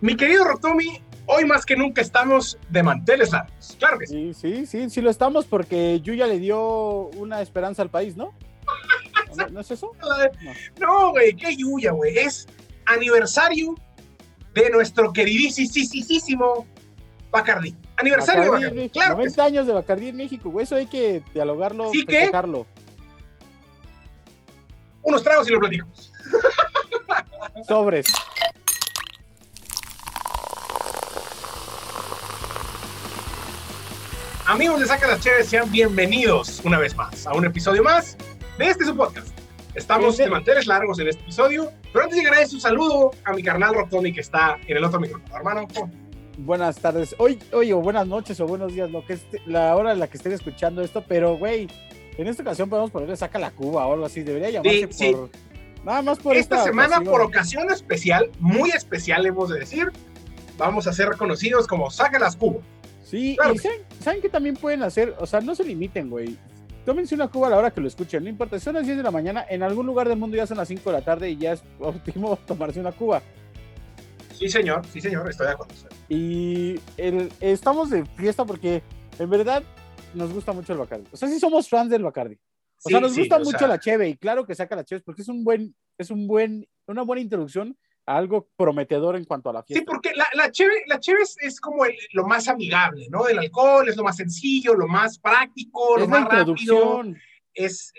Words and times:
Mi 0.00 0.16
querido 0.16 0.44
Rotomi, 0.44 1.00
hoy 1.26 1.44
más 1.44 1.64
que 1.64 1.76
nunca 1.76 2.02
estamos 2.02 2.58
de 2.68 2.82
manteles 2.82 3.32
largos. 3.32 3.76
Claro 3.78 3.98
que 3.98 4.06
sí. 4.06 4.34
Sí, 4.34 4.66
sí, 4.66 4.90
sí, 4.90 5.00
lo 5.00 5.10
estamos 5.10 5.46
porque 5.46 6.00
Yuya 6.00 6.26
le 6.26 6.38
dio 6.38 7.08
una 7.16 7.40
esperanza 7.40 7.82
al 7.82 7.90
país, 7.90 8.16
¿no? 8.16 8.34
¿No, 9.50 9.60
es 9.60 9.70
eso? 9.70 9.92
No, 10.80 11.10
güey, 11.10 11.34
qué 11.34 11.56
Yuya, 11.56 11.92
güey. 11.92 12.18
Es 12.18 12.46
aniversario 12.86 13.74
de 14.54 14.70
nuestro 14.70 15.12
queridísimo 15.12 16.66
Bacardi. 17.30 17.74
Aniversario 17.96 18.44
de 18.44 18.50
Bacardi, 18.50 18.88
claro. 18.90 19.16
90 19.16 19.44
años 19.44 19.66
de 19.66 19.72
Bacardi 19.72 20.08
en 20.08 20.16
México, 20.16 20.50
güey. 20.50 20.64
Eso 20.64 20.76
hay 20.76 20.86
que 20.86 21.22
dialogarlo, 21.32 21.90
¿Sí 21.90 22.04
festejarlo. 22.04 22.66
Unos 25.02 25.22
tragos 25.22 25.48
y 25.48 25.52
lo 25.52 25.60
platicamos. 25.60 26.12
Sobres. 27.66 28.06
Amigos 34.56 34.80
de 34.80 34.86
Saca 34.86 35.06
las 35.06 35.20
Chéves, 35.20 35.48
sean 35.48 35.70
bienvenidos 35.70 36.62
una 36.64 36.78
vez 36.78 36.96
más 36.96 37.26
a 37.26 37.34
un 37.34 37.44
episodio 37.44 37.82
más 37.82 38.16
de 38.56 38.70
este 38.70 38.86
su 38.86 38.96
podcast. 38.96 39.28
Estamos 39.74 40.16
de 40.16 40.30
manteles 40.30 40.66
largos 40.66 40.98
en 40.98 41.08
este 41.08 41.20
episodio, 41.20 41.70
pero 41.92 42.04
antes 42.04 42.16
de 42.16 42.24
llegar 42.24 42.38
a 42.38 42.40
eso, 42.42 42.58
saludo 42.58 43.10
a 43.26 43.34
mi 43.34 43.42
carnal 43.42 43.74
Rotoni 43.74 44.14
que 44.14 44.22
está 44.22 44.56
en 44.66 44.78
el 44.78 44.84
otro 44.84 44.98
micrófono. 44.98 45.36
Hermano, 45.36 45.68
buenas 46.38 46.76
tardes, 46.76 47.14
hoy, 47.18 47.38
hoy 47.52 47.70
o 47.72 47.82
buenas 47.82 48.06
noches 48.06 48.40
o 48.40 48.46
buenos 48.46 48.72
días, 48.72 48.90
lo 48.90 49.04
que 49.04 49.12
es 49.12 49.26
la 49.44 49.76
hora 49.76 49.92
en 49.92 50.00
la 50.00 50.06
que 50.08 50.16
estén 50.16 50.32
escuchando 50.32 50.80
esto, 50.80 51.04
pero 51.06 51.36
güey, 51.36 51.68
en 52.16 52.26
esta 52.26 52.42
ocasión 52.42 52.70
podemos 52.70 52.90
ponerle 52.90 53.14
saca 53.18 53.38
la 53.38 53.50
Cuba 53.50 53.86
o 53.86 53.92
algo 53.92 54.06
así, 54.06 54.22
debería 54.22 54.48
llamarse 54.48 55.12
por 55.12 55.30
nada 55.84 56.00
más 56.00 56.18
por 56.18 56.34
esta, 56.34 56.64
semana 56.64 57.02
por 57.02 57.20
ocasión 57.20 57.70
especial, 57.70 58.30
muy 58.40 58.70
especial 58.70 59.26
hemos 59.26 59.50
de 59.50 59.58
decir, 59.58 59.92
vamos 60.56 60.86
a 60.86 60.94
ser 60.94 61.10
reconocidos 61.10 61.66
como 61.66 61.90
saca 61.90 62.18
las 62.18 62.36
Cubas. 62.36 62.64
Sí, 63.06 63.34
y 63.52 63.58
saben, 63.58 63.86
saben, 64.00 64.20
que 64.20 64.28
también 64.28 64.56
pueden 64.56 64.82
hacer, 64.82 65.14
o 65.20 65.26
sea, 65.26 65.40
no 65.40 65.54
se 65.54 65.62
limiten, 65.62 66.10
güey. 66.10 66.36
Tómense 66.84 67.14
una 67.14 67.28
cuba 67.28 67.46
a 67.46 67.50
la 67.50 67.58
hora 67.58 67.70
que 67.70 67.80
lo 67.80 67.86
escuchen, 67.86 68.24
no 68.24 68.28
importa, 68.28 68.58
son 68.58 68.74
las 68.74 68.84
10 68.84 68.96
de 68.96 69.02
la 69.04 69.12
mañana, 69.12 69.46
en 69.48 69.62
algún 69.62 69.86
lugar 69.86 70.08
del 70.08 70.18
mundo 70.18 70.36
ya 70.36 70.44
son 70.44 70.56
las 70.56 70.66
5 70.66 70.90
de 70.90 70.98
la 70.98 71.04
tarde 71.04 71.30
y 71.30 71.36
ya 71.36 71.52
es 71.52 71.62
óptimo 71.78 72.36
tomarse 72.46 72.80
una 72.80 72.90
cuba. 72.90 73.22
Sí, 74.34 74.48
señor, 74.48 74.84
sí, 74.86 75.00
señor, 75.00 75.30
estoy 75.30 75.46
de 75.46 75.52
acuerdo. 75.52 75.72
Y 76.08 76.80
el, 76.96 77.32
estamos 77.40 77.90
de 77.90 78.04
fiesta 78.04 78.44
porque 78.44 78.82
en 79.20 79.30
verdad 79.30 79.62
nos 80.12 80.32
gusta 80.32 80.52
mucho 80.52 80.72
el 80.72 80.80
Bacardi. 80.80 81.06
O 81.12 81.16
sea, 81.16 81.28
sí 81.28 81.38
somos 81.38 81.68
fans 81.68 81.90
del 81.90 82.02
Bacardi. 82.02 82.36
O 82.84 82.90
sea, 82.90 83.00
nos 83.00 83.16
gusta 83.16 83.38
mucho 83.38 83.68
la 83.68 83.78
Cheve 83.78 84.08
y 84.08 84.16
claro 84.16 84.44
que 84.44 84.56
saca 84.56 84.74
la 84.74 84.84
Cheve 84.84 85.02
porque 85.04 85.22
es 85.22 85.28
un 85.28 85.44
buen, 85.44 85.76
es 85.96 86.10
un 86.10 86.26
buen, 86.26 86.66
una 86.88 87.02
buena 87.02 87.22
introducción 87.22 87.76
algo 88.06 88.48
prometedor 88.56 89.16
en 89.16 89.24
cuanto 89.24 89.50
a 89.50 89.52
la 89.52 89.62
fiesta. 89.62 89.80
Sí, 89.80 89.84
porque 89.84 90.14
la, 90.14 90.26
la 90.34 90.50
Cheve, 90.50 90.84
la 90.86 91.00
cheve 91.00 91.20
es, 91.22 91.60
como 91.60 91.84
lo 92.12 92.26
más 92.26 92.48
amigable, 92.48 93.08
¿no? 93.10 93.24
Del 93.24 93.38
alcohol, 93.38 93.88
es 93.88 93.96
lo 93.96 94.04
más 94.04 94.16
sencillo, 94.16 94.74
lo 94.74 94.86
más 94.86 95.18
práctico, 95.18 95.98
lo 95.98 96.08
más 96.08 96.24
rápido 96.24 97.02
es, 97.56 97.92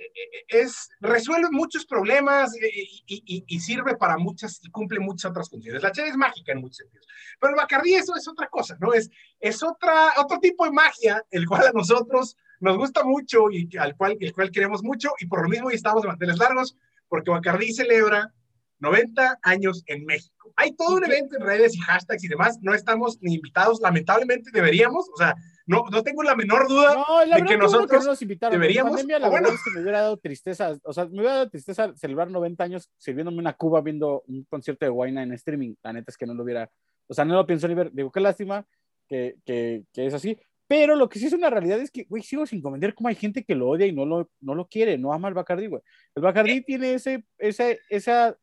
es, 0.48 0.90
resuelve 1.02 1.50
muchos 1.52 1.86
problemas 1.86 2.56
eh, 2.62 2.70
y, 3.08 3.44
y, 3.48 3.60
sirve 3.60 3.98
para 3.98 4.18
muchas 4.18 4.60
y 4.64 4.70
cumple 4.70 5.00
muchas 5.00 5.32
otras 5.32 5.50
funciones. 5.50 5.82
La 5.82 5.92
chela 5.92 6.08
es 6.08 6.16
mágica 6.16 6.52
en 6.52 6.62
muchos 6.62 6.78
sentidos, 6.78 7.08
pero 7.40 7.52
el 7.52 7.58
Bacardí 7.58 7.96
eso 7.96 8.16
es 8.16 8.28
otra 8.28 8.48
cosa, 8.48 8.78
¿no? 8.80 8.94
Es, 8.94 9.10
es 9.40 9.62
otra, 9.64 10.14
otro 10.18 10.40
tipo 10.40 10.64
de 10.64 10.72
magia, 10.72 11.24
el 11.32 11.48
cual 11.48 11.68
a 11.68 11.72
nosotros 11.72 12.38
nos 12.60 12.78
gusta 12.78 13.04
mucho 13.04 13.50
y 13.50 13.70
al 13.78 13.96
cual, 13.96 14.16
el 14.20 14.34
cual 14.34 14.52
queremos 14.52 14.84
mucho 14.84 15.12
y 15.20 15.26
por 15.26 15.42
lo 15.42 15.50
mismo 15.50 15.72
estamos 15.72 16.04
de 16.04 16.10
manteles 16.10 16.38
largos, 16.38 16.78
porque 17.10 17.32
Bacardí 17.32 17.74
celebra 17.74 18.32
90 18.80 19.40
años 19.42 19.84
en 19.88 20.06
México. 20.06 20.52
Hay 20.56 20.76
todo 20.76 20.96
un 20.96 21.04
evento 21.04 21.36
en 21.38 21.46
redes 21.46 21.76
y 21.76 21.80
hashtags 21.80 22.24
y 22.24 22.28
demás, 22.28 22.60
no 22.62 22.74
estamos 22.74 23.20
ni 23.22 23.36
invitados, 23.36 23.80
lamentablemente 23.82 24.50
deberíamos, 24.52 25.10
o 25.14 25.18
sea, 25.18 25.36
no, 25.66 25.84
no 25.92 26.02
tengo 26.02 26.24
la 26.24 26.36
menor 26.36 26.68
duda 26.68 26.96
de 27.36 27.44
que 27.44 27.58
nosotros 27.58 28.04
que 28.04 28.10
nos 28.10 28.22
invitaron. 28.22 28.60
deberíamos. 28.60 28.92
La 28.92 28.98
pandemia, 28.98 29.20
la 29.20 29.30
verdad 29.30 29.54
es 29.54 29.64
que 29.64 29.72
me 29.72 29.82
hubiera 29.82 30.02
dado 30.02 30.18
tristeza, 30.18 30.78
o 30.84 30.94
sea, 30.94 31.06
me 31.06 31.20
hubiera 31.20 31.34
dado 31.34 31.50
tristeza 31.50 31.94
celebrar 31.96 32.32
90 32.32 32.64
años 32.64 32.90
sirviéndome 32.98 33.40
una 33.40 33.54
cuba 33.54 33.82
viendo 33.82 34.24
un 34.28 34.46
concierto 34.46 34.86
de 34.86 34.90
Guayna 34.90 35.24
en 35.24 35.34
streaming. 35.34 35.76
La 35.84 35.94
neta 35.94 36.12
es 36.12 36.18
que 36.18 36.26
no 36.26 36.34
lo 36.34 36.44
hubiera, 36.44 36.70
o 37.08 37.14
sea, 37.14 37.26
no 37.26 37.36
lo 37.36 37.46
pienso 37.46 37.68
ni 37.68 37.74
ver. 37.74 37.92
Digo, 37.92 38.12
qué 38.12 38.22
lástima 38.22 38.66
que, 39.08 39.36
que, 39.46 39.84
que 39.94 40.06
es 40.06 40.14
así. 40.14 40.38
Pero 40.68 40.96
lo 40.96 41.08
que 41.08 41.18
sí 41.18 41.28
es 41.28 41.34
una 41.34 41.50
realidad 41.50 41.80
es 41.80 41.92
que, 41.92 42.04
güey, 42.10 42.24
sigo 42.24 42.46
sin 42.46 42.62
comentar 42.62 42.94
cómo 42.94 43.08
hay 43.08 43.16
gente 43.16 43.44
que 43.44 43.56
lo 43.56 43.70
odia 43.70 43.88
y 43.88 43.94
no 43.94 44.06
lo, 44.06 44.30
no 44.42 44.54
lo 44.54 44.68
quiere, 44.68 44.98
no 44.98 45.14
ama 45.14 45.30
el 45.30 45.34
Bacardi, 45.34 45.68
güey. 45.68 45.82
El 46.14 46.24
Bacardi 46.24 46.52
eh. 46.52 46.64
tiene 46.66 46.94
ese, 46.94 47.26
esa, 47.38 47.70
esa 47.90 48.38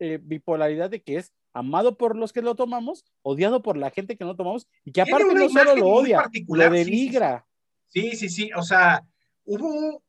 eh, 0.00 0.18
bipolaridad 0.20 0.88
de 0.88 1.02
que 1.02 1.16
es 1.16 1.32
amado 1.52 1.96
por 1.96 2.16
los 2.16 2.32
que 2.32 2.42
lo 2.42 2.54
tomamos, 2.54 3.04
odiado 3.22 3.60
por 3.62 3.76
la 3.76 3.90
gente 3.90 4.16
que 4.16 4.24
no 4.24 4.34
tomamos, 4.34 4.66
y 4.84 4.92
que 4.92 5.02
aparte 5.02 5.34
no 5.34 5.48
solo 5.48 5.76
lo 5.76 5.88
odia, 5.88 6.24
lo 6.48 6.70
denigra. 6.70 7.46
Sí, 7.88 8.16
sí, 8.16 8.28
sí, 8.28 8.50
o 8.56 8.62
sea, 8.62 9.04
hubo, 9.44 10.02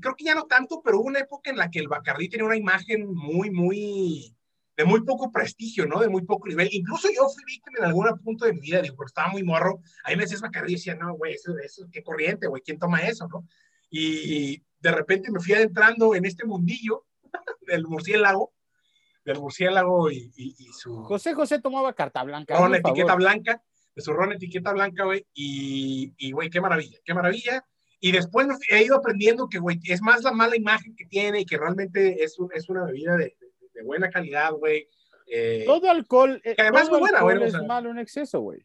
creo 0.00 0.14
que 0.16 0.24
ya 0.24 0.34
no 0.34 0.44
tanto, 0.44 0.82
pero 0.84 0.98
hubo 0.98 1.06
una 1.06 1.20
época 1.20 1.50
en 1.50 1.56
la 1.56 1.70
que 1.70 1.78
el 1.78 1.88
Bacardí 1.88 2.28
tenía 2.28 2.44
una 2.44 2.56
imagen 2.56 3.06
muy, 3.14 3.50
muy, 3.50 4.36
de 4.76 4.84
muy 4.84 5.02
poco 5.02 5.30
prestigio, 5.30 5.86
¿no? 5.86 6.00
De 6.00 6.08
muy 6.08 6.22
poco 6.22 6.48
nivel. 6.48 6.68
Incluso 6.72 7.08
yo 7.08 7.28
fui 7.28 7.44
víctima 7.46 7.78
en 7.78 7.84
algún 7.84 8.06
punto 8.22 8.44
de 8.44 8.52
mi 8.52 8.60
vida, 8.60 8.82
digo, 8.82 8.96
porque 8.96 9.10
estaba 9.10 9.28
muy 9.28 9.44
morro. 9.44 9.80
Ahí 10.04 10.16
me 10.16 10.24
decías 10.24 10.42
Bacardí 10.42 10.72
y 10.72 10.76
decía, 10.76 10.94
no, 10.94 11.14
güey, 11.14 11.34
eso, 11.34 11.56
eso, 11.58 11.86
qué 11.90 12.02
corriente, 12.02 12.48
güey, 12.48 12.60
¿quién 12.62 12.78
toma 12.78 13.00
eso, 13.00 13.28
no? 13.28 13.46
Y 13.88 14.62
de 14.80 14.90
repente 14.90 15.30
me 15.30 15.40
fui 15.40 15.54
adentrando 15.54 16.14
en 16.14 16.26
este 16.26 16.44
mundillo 16.44 17.06
del 17.66 17.86
murciélago 17.86 18.52
del 19.26 19.40
murciélago 19.40 20.10
y, 20.10 20.54
su... 20.72 21.02
José 21.02 21.34
José 21.34 21.60
tomaba 21.60 21.92
carta 21.92 22.22
blanca. 22.22 22.56
Ron 22.56 22.76
etiqueta 22.76 23.16
blanca, 23.16 23.60
de 23.94 24.02
su 24.02 24.12
ron 24.12 24.32
etiqueta 24.32 24.72
blanca, 24.72 25.04
güey, 25.04 25.26
y, 25.34 26.30
güey, 26.30 26.48
qué 26.48 26.60
maravilla, 26.60 26.98
qué 27.04 27.12
maravilla. 27.12 27.66
Y 27.98 28.12
después 28.12 28.46
he 28.70 28.84
ido 28.84 28.96
aprendiendo 28.96 29.48
que, 29.48 29.58
güey, 29.58 29.80
es 29.84 30.00
más 30.00 30.22
la 30.22 30.32
mala 30.32 30.56
imagen 30.56 30.94
que 30.94 31.06
tiene 31.06 31.40
y 31.40 31.44
que 31.44 31.58
realmente 31.58 32.22
es, 32.22 32.36
es 32.54 32.68
una 32.68 32.84
bebida 32.84 33.16
de, 33.16 33.36
buena 33.84 34.10
calidad, 34.10 34.52
güey. 34.52 34.88
Eh, 35.26 35.64
todo 35.66 35.90
alcohol, 35.90 36.40
eh, 36.44 36.54
que 36.54 36.62
además 36.62 36.84
es 36.84 36.90
buena, 36.90 37.22
güey. 37.22 37.42
Es 37.42 37.62
malo 37.64 37.90
en 37.90 37.98
exceso, 37.98 38.40
güey. 38.40 38.64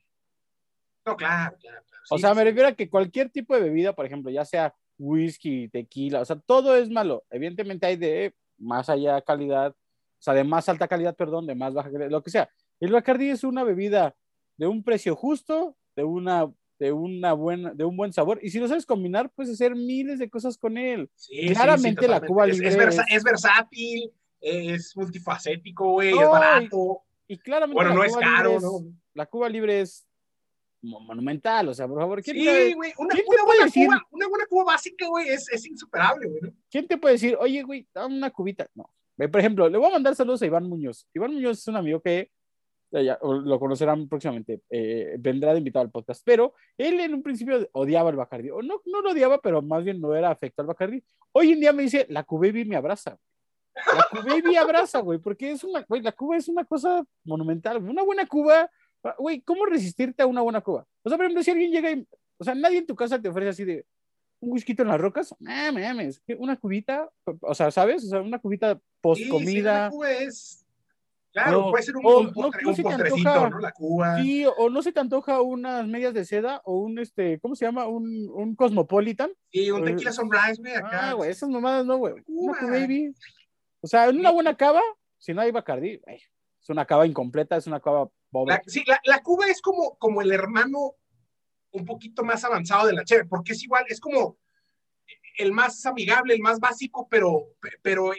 No, 1.04 1.18
claro, 1.18 1.58
claro. 1.60 1.82
o 2.12 2.20
sea, 2.20 2.36
me 2.36 2.44
refiero 2.44 2.70
a 2.70 2.74
que 2.74 2.88
cualquier 2.88 3.32
tipo 3.32 3.56
de 3.56 3.62
bebida, 3.62 3.94
por 3.94 4.06
ejemplo, 4.06 4.30
ya 4.30 4.46
sea 4.46 4.76
whisky, 5.00 5.68
tequila, 5.70 6.22
o 6.22 6.26
sea, 6.26 6.36
todo 6.36 6.76
es 6.76 6.92
malo. 6.92 7.24
Evidentemente 7.32 7.88
hay 7.88 7.96
de 7.96 8.36
más 8.60 8.90
allá 8.90 9.20
calidad, 9.22 9.76
o 10.22 10.24
sea, 10.24 10.36
de 10.36 10.44
más 10.44 10.70
alta 10.70 10.88
calidad, 10.88 11.16
perdón, 11.16 11.48
de 11.48 11.56
más 11.56 11.74
baja 11.74 11.92
calidad, 11.92 12.12
lo 12.12 12.22
que 12.22 12.30
sea. 12.30 12.48
El 12.80 12.92
Bacardi 12.92 13.32
es 13.32 13.44
una 13.44 13.64
bebida 13.64 14.16
de 14.56 14.68
un 14.68 14.84
precio 14.84 15.16
justo, 15.16 15.76
de 15.96 16.04
una 16.04 16.48
de 16.78 16.92
una 16.92 17.34
buena, 17.34 17.74
de 17.74 17.86
un 17.86 17.98
buen 17.98 18.14
sabor. 18.14 18.40
Y 18.42 18.52
si 18.52 18.60
lo 18.60 18.68
sabes 18.68 18.86
combinar, 18.86 19.32
puedes 19.32 19.54
hacer 19.54 19.76
miles 19.76 20.20
de 20.20 20.30
cosas 20.30 20.58
con 20.58 20.78
él. 20.78 21.10
Claramente 21.54 22.08
la 22.08 22.22
Cuba 22.22 22.46
Libre 22.46 22.68
es, 22.70 23.00
es, 23.10 23.24
versátil, 23.24 24.12
es 24.40 24.96
multifacético, 24.96 25.92
güey, 25.92 26.10
es 26.10 26.28
barato. 26.28 27.02
Y, 27.28 27.38
claramente 27.38 27.76
bueno, 27.76 27.96
no 27.96 28.04
es 28.04 28.16
caro, 28.16 28.60
¿no? 28.60 28.80
La 29.14 29.26
Cuba 29.26 29.50
Libre 29.50 29.82
es 29.82 30.08
monumental, 30.82 31.70
o 31.70 31.74
sea, 31.74 31.88
por 31.88 32.00
favor, 32.00 32.22
¿quién 32.22 32.36
sí, 32.36 32.74
güey, 32.74 32.94
una, 32.98 33.16
una, 33.28 33.44
buena 33.44 33.66
decir? 33.66 33.86
Cuba, 33.86 34.08
una 34.12 34.28
buena 34.28 34.46
Cuba 34.48 34.64
básica, 34.64 35.08
güey, 35.08 35.30
es, 35.30 35.50
es 35.52 35.66
insuperable, 35.66 36.28
güey. 36.28 36.42
¿no? 36.42 36.54
¿Quién 36.70 36.88
te 36.88 36.98
puede 36.98 37.14
decir, 37.14 37.38
oye, 37.40 37.62
güey, 37.64 37.88
dame 37.94 38.18
una 38.18 38.32
cubita? 38.32 38.68
No, 38.74 38.92
por 39.18 39.40
ejemplo, 39.40 39.70
le 39.70 39.78
voy 39.78 39.88
a 39.90 39.94
mandar 39.94 40.16
saludos 40.16 40.42
a 40.42 40.46
Iván 40.46 40.68
Muñoz. 40.68 41.08
Iván 41.14 41.34
Muñoz 41.34 41.60
es 41.60 41.68
un 41.68 41.76
amigo 41.76 42.02
que 42.02 42.32
eh, 42.92 43.16
lo 43.22 43.60
conocerán 43.60 44.10
próximamente, 44.10 44.62
eh, 44.70 45.16
vendrá 45.18 45.54
de 45.54 45.60
invitado 45.60 45.84
al 45.84 45.92
podcast, 45.92 46.22
pero 46.26 46.54
él 46.78 47.00
en 47.00 47.14
un 47.14 47.24
principio 47.24 47.70
odiaba 47.72 48.10
el 48.10 48.18
Bacardi, 48.18 48.50
o 48.50 48.62
no, 48.62 48.82
no 48.86 49.02
lo 49.02 49.12
odiaba, 49.12 49.40
pero 49.40 49.62
más 49.62 49.84
bien 49.84 50.02
no 50.02 50.14
era 50.14 50.30
afecto 50.30 50.62
al 50.62 50.68
Bacardi. 50.68 51.02
Hoy 51.32 51.54
en 51.54 51.62
día 51.62 51.72
me 51.72 51.84
dice, 51.84 52.06
la 52.10 52.24
Cubaby 52.24 52.66
me 52.66 52.76
abraza. 52.76 53.18
La 53.74 54.08
Cubaby 54.12 54.58
abraza, 54.58 55.00
güey, 55.00 55.20
porque 55.20 55.52
es 55.52 55.64
una, 55.64 55.86
güey, 55.88 56.02
la 56.02 56.12
Cuba 56.12 56.36
es 56.36 56.50
una 56.50 56.66
cosa 56.66 57.04
monumental. 57.24 57.78
Una 57.78 58.04
buena 58.04 58.26
Cuba, 58.26 58.70
güey, 59.18 59.42
¿cómo 59.42 59.66
resistirte 59.66 60.24
a 60.24 60.28
una 60.28 60.42
buena 60.42 60.60
Cuba? 60.60 60.86
O 61.04 61.10
sea, 61.10 61.18
por 61.18 61.26
ejemplo, 61.26 61.44
si 61.44 61.52
alguien 61.52 61.72
llega 61.72 61.92
y, 61.92 62.06
o 62.38 62.44
sea, 62.44 62.56
nadie 62.56 62.80
en 62.80 62.86
tu 62.86 62.96
casa 62.96 63.22
te 63.22 63.30
ofrece 63.30 63.50
así 63.50 63.64
de, 63.64 63.86
un 64.42 64.52
whisky 64.52 64.76
en 64.78 64.88
las 64.88 65.00
rocas, 65.00 65.34
mames, 65.40 66.22
una 66.38 66.58
cubita, 66.58 67.10
o 67.42 67.54
sea, 67.54 67.72
¿sabes? 67.72 68.04
O 68.06 68.08
sea, 68.08 68.22
una 68.22 68.40
cubita 68.40 68.80
post 69.00 69.22
comida. 69.30 69.90
Sí, 69.92 69.98
es... 70.20 70.58
Claro, 71.32 71.70
puede 71.72 71.84
ser 71.84 71.96
un, 71.96 72.06
o, 72.06 72.20
un, 72.20 72.34
postre, 72.34 72.62
no, 72.62 72.72
un 72.72 72.76
postrecito, 72.76 73.50
¿no? 73.50 73.60
La 73.60 73.72
Cuba. 73.72 74.22
Sí, 74.22 74.46
o 74.46 74.70
no 74.70 74.82
se 74.82 74.92
te 74.92 75.00
antoja 75.00 75.40
unas 75.40 75.88
medias 75.88 76.14
de 76.14 76.26
seda 76.26 76.62
o 76.66 76.80
un, 76.80 77.00
este, 77.00 77.40
¿cómo 77.40 77.56
se 77.56 77.64
llama? 77.64 77.88
Un, 77.88 78.30
un 78.34 78.54
Cosmopolitan. 78.54 79.32
Sí, 79.50 79.72
un 79.72 79.86
tequila 79.86 80.12
sunrise, 80.12 80.56
güey, 80.58 80.74
acá. 80.76 81.12
Ah, 81.12 81.14
güey, 81.14 81.32
esas 81.32 81.48
mamadas 81.48 81.86
no, 81.86 82.00
güey. 82.00 82.16
Una 82.28 82.68
baby. 82.68 83.14
O 83.80 83.88
sea, 83.88 84.10
en 84.10 84.20
una 84.20 84.32
buena 84.32 84.58
cava, 84.58 84.82
si 85.20 85.34
no 85.34 85.40
hay 85.40 85.52
Bacardi, 85.52 86.02
es 86.06 86.70
una 86.70 86.86
cava 86.86 87.08
incompleta, 87.08 87.56
es 87.56 87.66
una 87.66 87.80
cava 87.80 88.10
pobre. 88.30 88.62
sí, 88.68 88.84
la, 88.86 89.00
la, 89.06 89.24
Cuba 89.24 89.48
es 89.48 89.62
como, 89.62 89.96
como 89.96 90.22
el 90.22 90.34
hermano 90.34 90.96
un 91.72 91.86
poquito 91.86 92.24
más 92.24 92.44
avanzado 92.44 92.88
de 92.88 92.94
la 92.94 93.04
chévere, 93.04 93.28
porque 93.28 93.54
es 93.54 93.64
igual, 93.64 93.86
es 93.88 94.00
como 94.00 94.38
el 95.38 95.52
más 95.52 95.86
amigable, 95.86 96.34
el 96.34 96.42
más 96.42 96.60
básico, 96.60 97.08
pero, 97.10 97.48
pero 97.82 98.12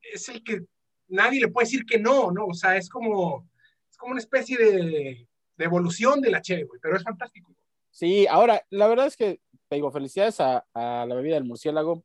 es 0.00 0.28
el 0.28 0.42
que 0.42 0.62
nadie 1.08 1.40
le 1.40 1.48
puede 1.48 1.66
decir 1.66 1.84
que 1.84 1.98
no, 1.98 2.30
¿no? 2.30 2.46
O 2.46 2.54
sea, 2.54 2.76
es 2.76 2.88
como, 2.88 3.48
Es 3.90 3.96
como 3.96 4.12
una 4.12 4.20
especie 4.20 4.56
de, 4.58 5.28
evolución 5.58 6.20
de 6.20 6.30
la 6.30 6.42
cheve, 6.42 6.64
güey, 6.64 6.80
pero 6.82 6.96
es 6.96 7.02
fantástico. 7.02 7.54
Sí, 7.90 8.26
ahora, 8.26 8.62
la 8.70 8.88
verdad 8.88 9.06
es 9.06 9.16
que, 9.16 9.40
te 9.68 9.76
digo, 9.76 9.90
felicidades 9.90 10.38
a, 10.40 10.64
la 10.74 11.14
bebida 11.14 11.36
del 11.36 11.44
murciélago. 11.44 12.04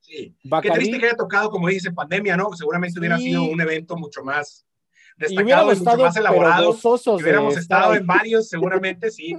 Sí. 0.00 0.34
Qué 0.62 0.70
triste 0.70 0.98
que 0.98 1.06
haya 1.06 1.16
tocado, 1.16 1.50
como 1.50 1.68
dice, 1.68 1.92
pandemia, 1.92 2.36
¿no? 2.36 2.52
Seguramente 2.52 2.98
hubiera 2.98 3.16
sido 3.18 3.44
un 3.44 3.60
evento 3.60 3.96
mucho 3.96 4.22
más 4.22 4.66
destacado, 5.16 5.72
y 5.72 5.76
mucho 5.76 5.96
más 5.96 6.16
elaborado. 6.16 6.70
hubiéramos 6.70 7.56
estado 7.56 7.94
en 7.94 8.06
varios, 8.06 8.48
seguramente, 8.48 9.10
sí. 9.10 9.34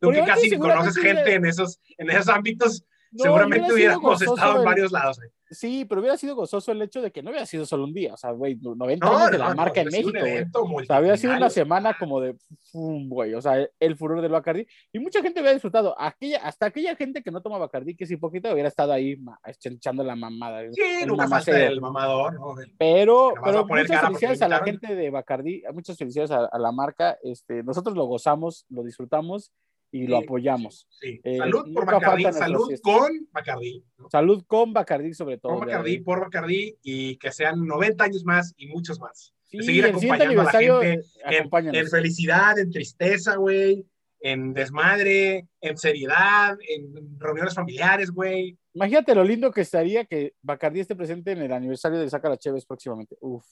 Tú 0.00 0.10
que 0.10 0.24
casi 0.24 0.56
conoces 0.56 0.96
gente 0.96 1.34
en 1.34 1.44
esos, 1.46 1.80
en 1.98 2.10
esos 2.10 2.28
ámbitos, 2.28 2.84
seguramente 3.16 3.72
hubiéramos 3.72 4.20
estado 4.20 4.58
en 4.58 4.64
varios 4.64 4.92
lados. 4.92 5.20
Sí, 5.50 5.84
pero 5.84 6.00
hubiera 6.00 6.16
sido 6.16 6.36
gozoso 6.36 6.70
el 6.70 6.80
hecho 6.80 7.02
de 7.02 7.10
que 7.10 7.24
no 7.24 7.30
hubiera 7.30 7.44
sido 7.44 7.66
solo 7.66 7.82
un 7.82 7.92
día, 7.92 8.14
o 8.14 8.16
sea, 8.16 8.30
güey, 8.30 8.56
90 8.56 9.04
años 9.04 9.30
de 9.32 9.38
la 9.38 9.52
marca 9.52 9.80
en 9.80 9.88
México, 9.88 10.64
güey. 10.64 10.84
O 10.84 10.86
sea, 10.86 10.96
había 10.96 11.16
sido 11.16 11.36
una 11.36 11.50
semana 11.50 11.96
como 11.98 12.20
de, 12.20 12.36
güey, 12.72 13.34
o 13.34 13.42
sea, 13.42 13.68
el 13.80 13.96
furor 13.96 14.20
del 14.20 14.30
Bacardi. 14.30 14.64
Y 14.92 15.00
mucha 15.00 15.20
gente 15.22 15.40
hubiera 15.40 15.52
disfrutado. 15.52 16.00
Aquella, 16.00 16.38
hasta 16.44 16.66
aquella 16.66 16.94
gente 16.94 17.20
que 17.20 17.32
no 17.32 17.42
toma 17.42 17.58
Bacardi, 17.58 17.96
que 17.96 18.04
es 18.04 18.10
hipócrita, 18.12 18.52
hubiera 18.52 18.68
estado 18.68 18.92
ahí 18.92 19.20
echando 19.64 20.04
la 20.04 20.14
mamada. 20.14 20.62
Sí, 20.70 21.04
nunca 21.04 21.26
falta 21.26 21.66
el 21.66 21.80
mamador, 21.80 22.34
¿no? 22.34 22.54
pero, 22.78 23.34
pero 23.44 23.66
muchas 23.66 24.00
felicidades 24.02 24.42
a 24.42 24.48
la 24.48 24.60
gente 24.60 24.94
de 24.94 25.10
Bacardi, 25.10 25.64
muchas 25.74 25.98
felicidades 25.98 26.30
a, 26.30 26.44
a 26.44 26.58
la 26.60 26.70
marca. 26.70 27.18
Este, 27.24 27.64
nosotros 27.64 27.96
lo 27.96 28.04
gozamos, 28.04 28.66
lo 28.68 28.84
disfrutamos 28.84 29.50
y 29.92 30.06
lo 30.06 30.18
apoyamos. 30.18 30.86
Sí. 30.90 31.20
Eh, 31.24 31.38
salud 31.38 31.72
por 31.72 31.86
Bacardí, 31.86 32.24
salud 32.32 32.80
con 32.82 33.28
Bacardí. 33.32 33.84
Salud 34.10 34.44
con 34.46 34.72
Bacardí 34.72 35.14
sobre 35.14 35.38
todo. 35.38 35.52
Con 35.52 35.66
Bacardí, 35.66 35.98
por 35.98 36.20
Bacardí 36.20 36.76
y 36.82 37.16
que 37.16 37.32
sean 37.32 37.66
90 37.66 38.04
años 38.04 38.24
más 38.24 38.54
y 38.56 38.66
muchos 38.66 39.00
más. 39.00 39.34
seguir 39.48 39.86
acompañando 39.86 40.40
a 40.40 40.44
la 40.44 40.50
gente 40.52 41.02
en, 41.24 41.74
en, 41.74 41.88
felicidad, 41.88 42.58
en 42.58 42.70
tristeza, 42.70 43.36
güey, 43.36 43.84
en 44.20 44.52
desmadre, 44.52 45.48
en 45.60 45.76
seriedad, 45.76 46.56
en 46.68 47.18
reuniones 47.18 47.54
familiares, 47.54 48.10
güey. 48.10 48.56
Imagínate 48.74 49.14
lo 49.14 49.24
lindo 49.24 49.50
que 49.50 49.62
estaría 49.62 50.04
que 50.04 50.34
Bacardí 50.42 50.80
esté 50.80 50.94
presente 50.94 51.32
en 51.32 51.42
el 51.42 51.52
aniversario 51.52 51.98
de 51.98 52.08
Saca 52.08 52.28
la 52.28 52.36
Chévez 52.36 52.64
próximamente. 52.64 53.16
Uf. 53.20 53.44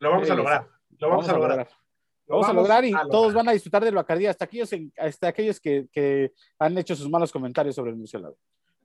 Lo 0.00 0.10
vamos 0.10 0.30
a 0.30 0.34
lograr. 0.34 0.68
Lo 0.98 1.10
vamos, 1.10 1.28
a 1.28 1.32
lograr 1.32 1.68
vamos, 2.28 2.48
a 2.48 2.52
lograr 2.52 2.84
y 2.84 2.92
todos 3.10 3.32
van 3.32 3.48
a 3.48 3.52
disfrutar 3.52 3.84
del 3.84 3.94
Bacardí, 3.94 4.26
hasta 4.26 4.44
aquellos, 4.44 4.70
hasta 4.96 5.28
aquellos 5.28 5.60
que, 5.60 5.88
que, 5.92 6.32
han 6.58 6.76
hecho 6.78 6.94
sus 6.94 7.08
malos 7.08 7.32
comentarios 7.32 7.74
sobre 7.74 7.90
el 7.90 7.96
murciélago. 7.96 8.36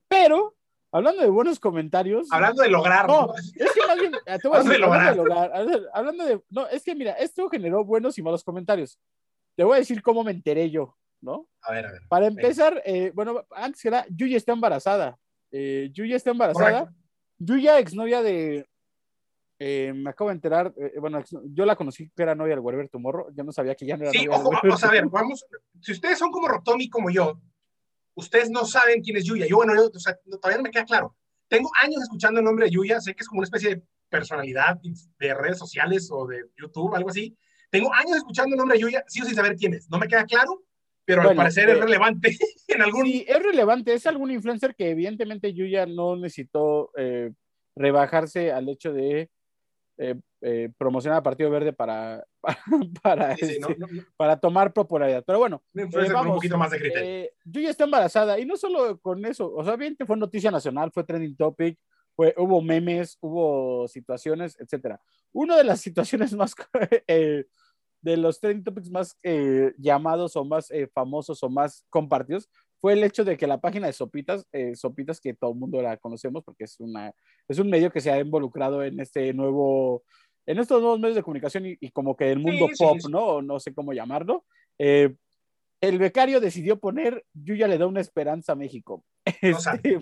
Pero, 0.07 0.55
hablando 0.91 1.21
de 1.21 1.29
buenos 1.29 1.59
comentarios. 1.59 2.27
Hablando 2.31 2.63
de 2.63 2.69
lograr. 2.69 3.07
No, 3.07 3.33
es 3.35 3.71
que 3.73 3.87
más 3.87 3.99
bien, 3.99 4.11
te 4.41 4.47
voy 4.47 4.57
a 4.57 4.63
decir, 4.63 4.83
hablando 4.83 5.09
de 5.09 5.15
lograr. 5.15 5.51
Hablando 5.93 6.25
de. 6.25 6.41
No, 6.49 6.67
es 6.67 6.83
que 6.83 6.95
mira, 6.95 7.13
esto 7.13 7.49
generó 7.49 7.83
buenos 7.83 8.17
y 8.17 8.23
malos 8.23 8.43
comentarios. 8.43 8.99
Te 9.55 9.63
voy 9.63 9.75
a 9.75 9.79
decir 9.79 10.01
cómo 10.01 10.23
me 10.23 10.31
enteré 10.31 10.69
yo, 10.69 10.97
¿no? 11.21 11.47
A 11.61 11.73
ver, 11.73 11.85
a 11.85 11.91
ver. 11.91 12.01
Para 12.09 12.27
empezar, 12.27 12.81
eh, 12.85 13.11
bueno, 13.13 13.45
antes 13.51 13.81
que 13.81 13.91
nada, 13.91 14.05
Yuya 14.09 14.37
está 14.37 14.53
embarazada. 14.53 15.17
Eh, 15.51 15.89
Yuya 15.93 16.15
está 16.15 16.31
embarazada. 16.31 16.91
Yuya, 17.37 17.79
exnovia 17.79 18.21
de, 18.21 18.65
eh, 19.59 19.93
me 19.95 20.09
acabo 20.09 20.29
de 20.29 20.35
enterar, 20.35 20.73
eh, 20.77 20.99
bueno, 20.99 21.23
yo 21.45 21.65
la 21.65 21.75
conocí 21.75 22.09
que 22.09 22.23
era 22.23 22.35
novia 22.35 22.55
del 22.55 22.59
Werber 22.59 22.89
Morro, 22.93 23.27
yo 23.33 23.43
no 23.43 23.51
sabía 23.51 23.75
que 23.75 23.85
ya 23.85 23.95
no 23.95 24.03
era 24.03 24.11
sí, 24.11 24.25
novia 24.25 24.39
ojo, 24.39 24.51
vamos 24.51 24.83
a 24.83 24.91
ver, 24.91 25.05
vamos, 25.07 25.45
si 25.79 25.91
ustedes 25.91 26.17
son 26.17 26.31
como 26.31 26.47
Rotomi 26.47 26.89
como 26.89 27.09
yo, 27.09 27.39
ustedes 28.15 28.49
no 28.49 28.65
saben 28.65 29.01
quién 29.01 29.17
es 29.17 29.25
Yuya, 29.25 29.45
yo 29.47 29.57
bueno, 29.57 29.75
yo, 29.75 29.89
o 29.93 29.99
sea, 29.99 30.17
todavía 30.23 30.57
no 30.57 30.63
me 30.63 30.71
queda 30.71 30.85
claro. 30.85 31.15
Tengo 31.47 31.69
años 31.81 32.01
escuchando 32.01 32.39
el 32.39 32.45
nombre 32.45 32.65
de 32.65 32.71
Yuya, 32.71 32.99
sé 32.99 33.13
que 33.13 33.21
es 33.21 33.27
como 33.27 33.39
una 33.39 33.45
especie 33.45 33.75
de 33.75 33.83
personalidad 34.09 34.79
de 35.19 35.33
redes 35.33 35.59
sociales 35.59 36.09
o 36.11 36.27
de 36.27 36.45
YouTube, 36.57 36.95
algo 36.95 37.09
así. 37.09 37.35
Tengo 37.69 37.93
años 37.93 38.17
escuchando 38.17 38.55
el 38.55 38.57
nombre 38.57 38.77
de 38.77 38.81
Yuya, 38.81 39.03
sí 39.07 39.21
o 39.21 39.25
sin 39.25 39.35
saber 39.35 39.55
quién 39.55 39.73
es. 39.73 39.89
No 39.89 39.97
me 39.97 40.07
queda 40.07 40.25
claro, 40.25 40.63
pero 41.05 41.21
al 41.21 41.35
parecer 41.35 41.69
es 41.69 41.77
eh, 41.77 41.81
relevante 41.81 42.37
en 42.67 42.81
algún... 42.81 43.05
Sí, 43.05 43.25
es 43.27 43.41
relevante, 43.41 43.93
es 43.93 44.05
algún 44.07 44.31
influencer 44.31 44.75
que 44.75 44.91
evidentemente 44.91 45.53
Yuya 45.53 45.85
no 45.85 46.15
necesitó 46.15 46.91
rebajarse 47.75 48.51
al 48.51 48.69
hecho 48.69 48.93
de 48.93 49.29
eh, 49.97 50.15
eh, 50.41 50.69
promocionar 50.77 51.19
a 51.19 51.23
Partido 51.23 51.49
Verde 51.49 51.71
para, 51.71 52.25
para, 53.03 53.31
este, 53.31 53.61
para, 54.17 54.37
tomar 54.37 54.73
popularidad. 54.73 55.23
Pero 55.25 55.39
bueno, 55.39 55.63
eh, 55.73 55.87
vamos, 56.11 56.27
un 56.27 56.33
poquito 56.35 56.57
más 56.57 56.71
de 56.71 56.79
criterio. 56.79 57.09
Eh, 57.09 57.33
yo 57.45 57.61
ya 57.61 57.69
estoy 57.69 57.85
embarazada 57.85 58.37
y 58.39 58.45
no 58.45 58.57
solo 58.57 58.99
con 58.99 59.23
eso, 59.25 59.53
o 59.53 59.63
sea, 59.63 59.75
bien 59.75 59.95
fue 60.05 60.17
noticia 60.17 60.51
nacional, 60.51 60.91
fue 60.91 61.03
trending 61.03 61.37
topic, 61.37 61.79
fue, 62.15 62.33
hubo 62.37 62.61
memes, 62.61 63.17
hubo 63.21 63.87
situaciones, 63.87 64.59
etcétera. 64.59 64.99
Una 65.31 65.55
de 65.55 65.63
las 65.63 65.79
situaciones 65.81 66.33
más 66.33 66.55
de 67.07 68.17
los 68.17 68.39
trending 68.39 68.65
topics 68.65 68.89
más 68.89 69.17
llamados 69.77 70.35
o 70.35 70.43
más 70.43 70.69
famosos 70.93 71.41
o 71.41 71.49
más 71.49 71.85
compartidos 71.89 72.49
fue 72.83 72.91
el 72.91 73.03
hecho 73.05 73.23
de 73.23 73.37
que 73.37 73.47
la 73.47 73.61
página 73.61 73.87
de 73.87 73.93
Sopitas, 73.93 74.45
eh, 74.51 74.75
Sopitas 74.75 75.21
que 75.21 75.33
todo 75.33 75.53
el 75.53 75.57
mundo 75.57 75.81
la 75.81 75.95
conocemos 75.95 76.43
porque 76.43 76.65
es, 76.65 76.77
una, 76.81 77.13
es 77.47 77.57
un 77.57 77.69
medio 77.69 77.89
que 77.89 78.01
se 78.01 78.11
ha 78.11 78.19
involucrado 78.19 78.83
en 78.83 78.99
este 78.99 79.33
nuevo, 79.33 80.03
en 80.45 80.59
estos 80.59 80.81
nuevos 80.81 80.99
medios 80.99 81.15
de 81.15 81.23
comunicación 81.23 81.63
y, 81.65 81.91
como 81.91 82.17
que 82.17 82.29
el 82.29 82.39
mundo 82.39 82.67
pop, 82.77 82.97
¿no? 83.09 83.41
No 83.41 83.57
sé 83.61 83.73
cómo 83.73 83.93
llamarlo. 83.93 84.43
Eh, 84.77 85.15
el 85.79 85.97
becario 85.97 86.41
decidió 86.41 86.77
poner, 86.77 87.23
yo 87.31 87.55
ya 87.55 87.69
le 87.69 87.77
da 87.77 87.87
una 87.87 88.01
esperanza 88.01 88.51
a 88.51 88.55
México. 88.57 89.05
No, 89.25 89.31
este, 89.41 89.99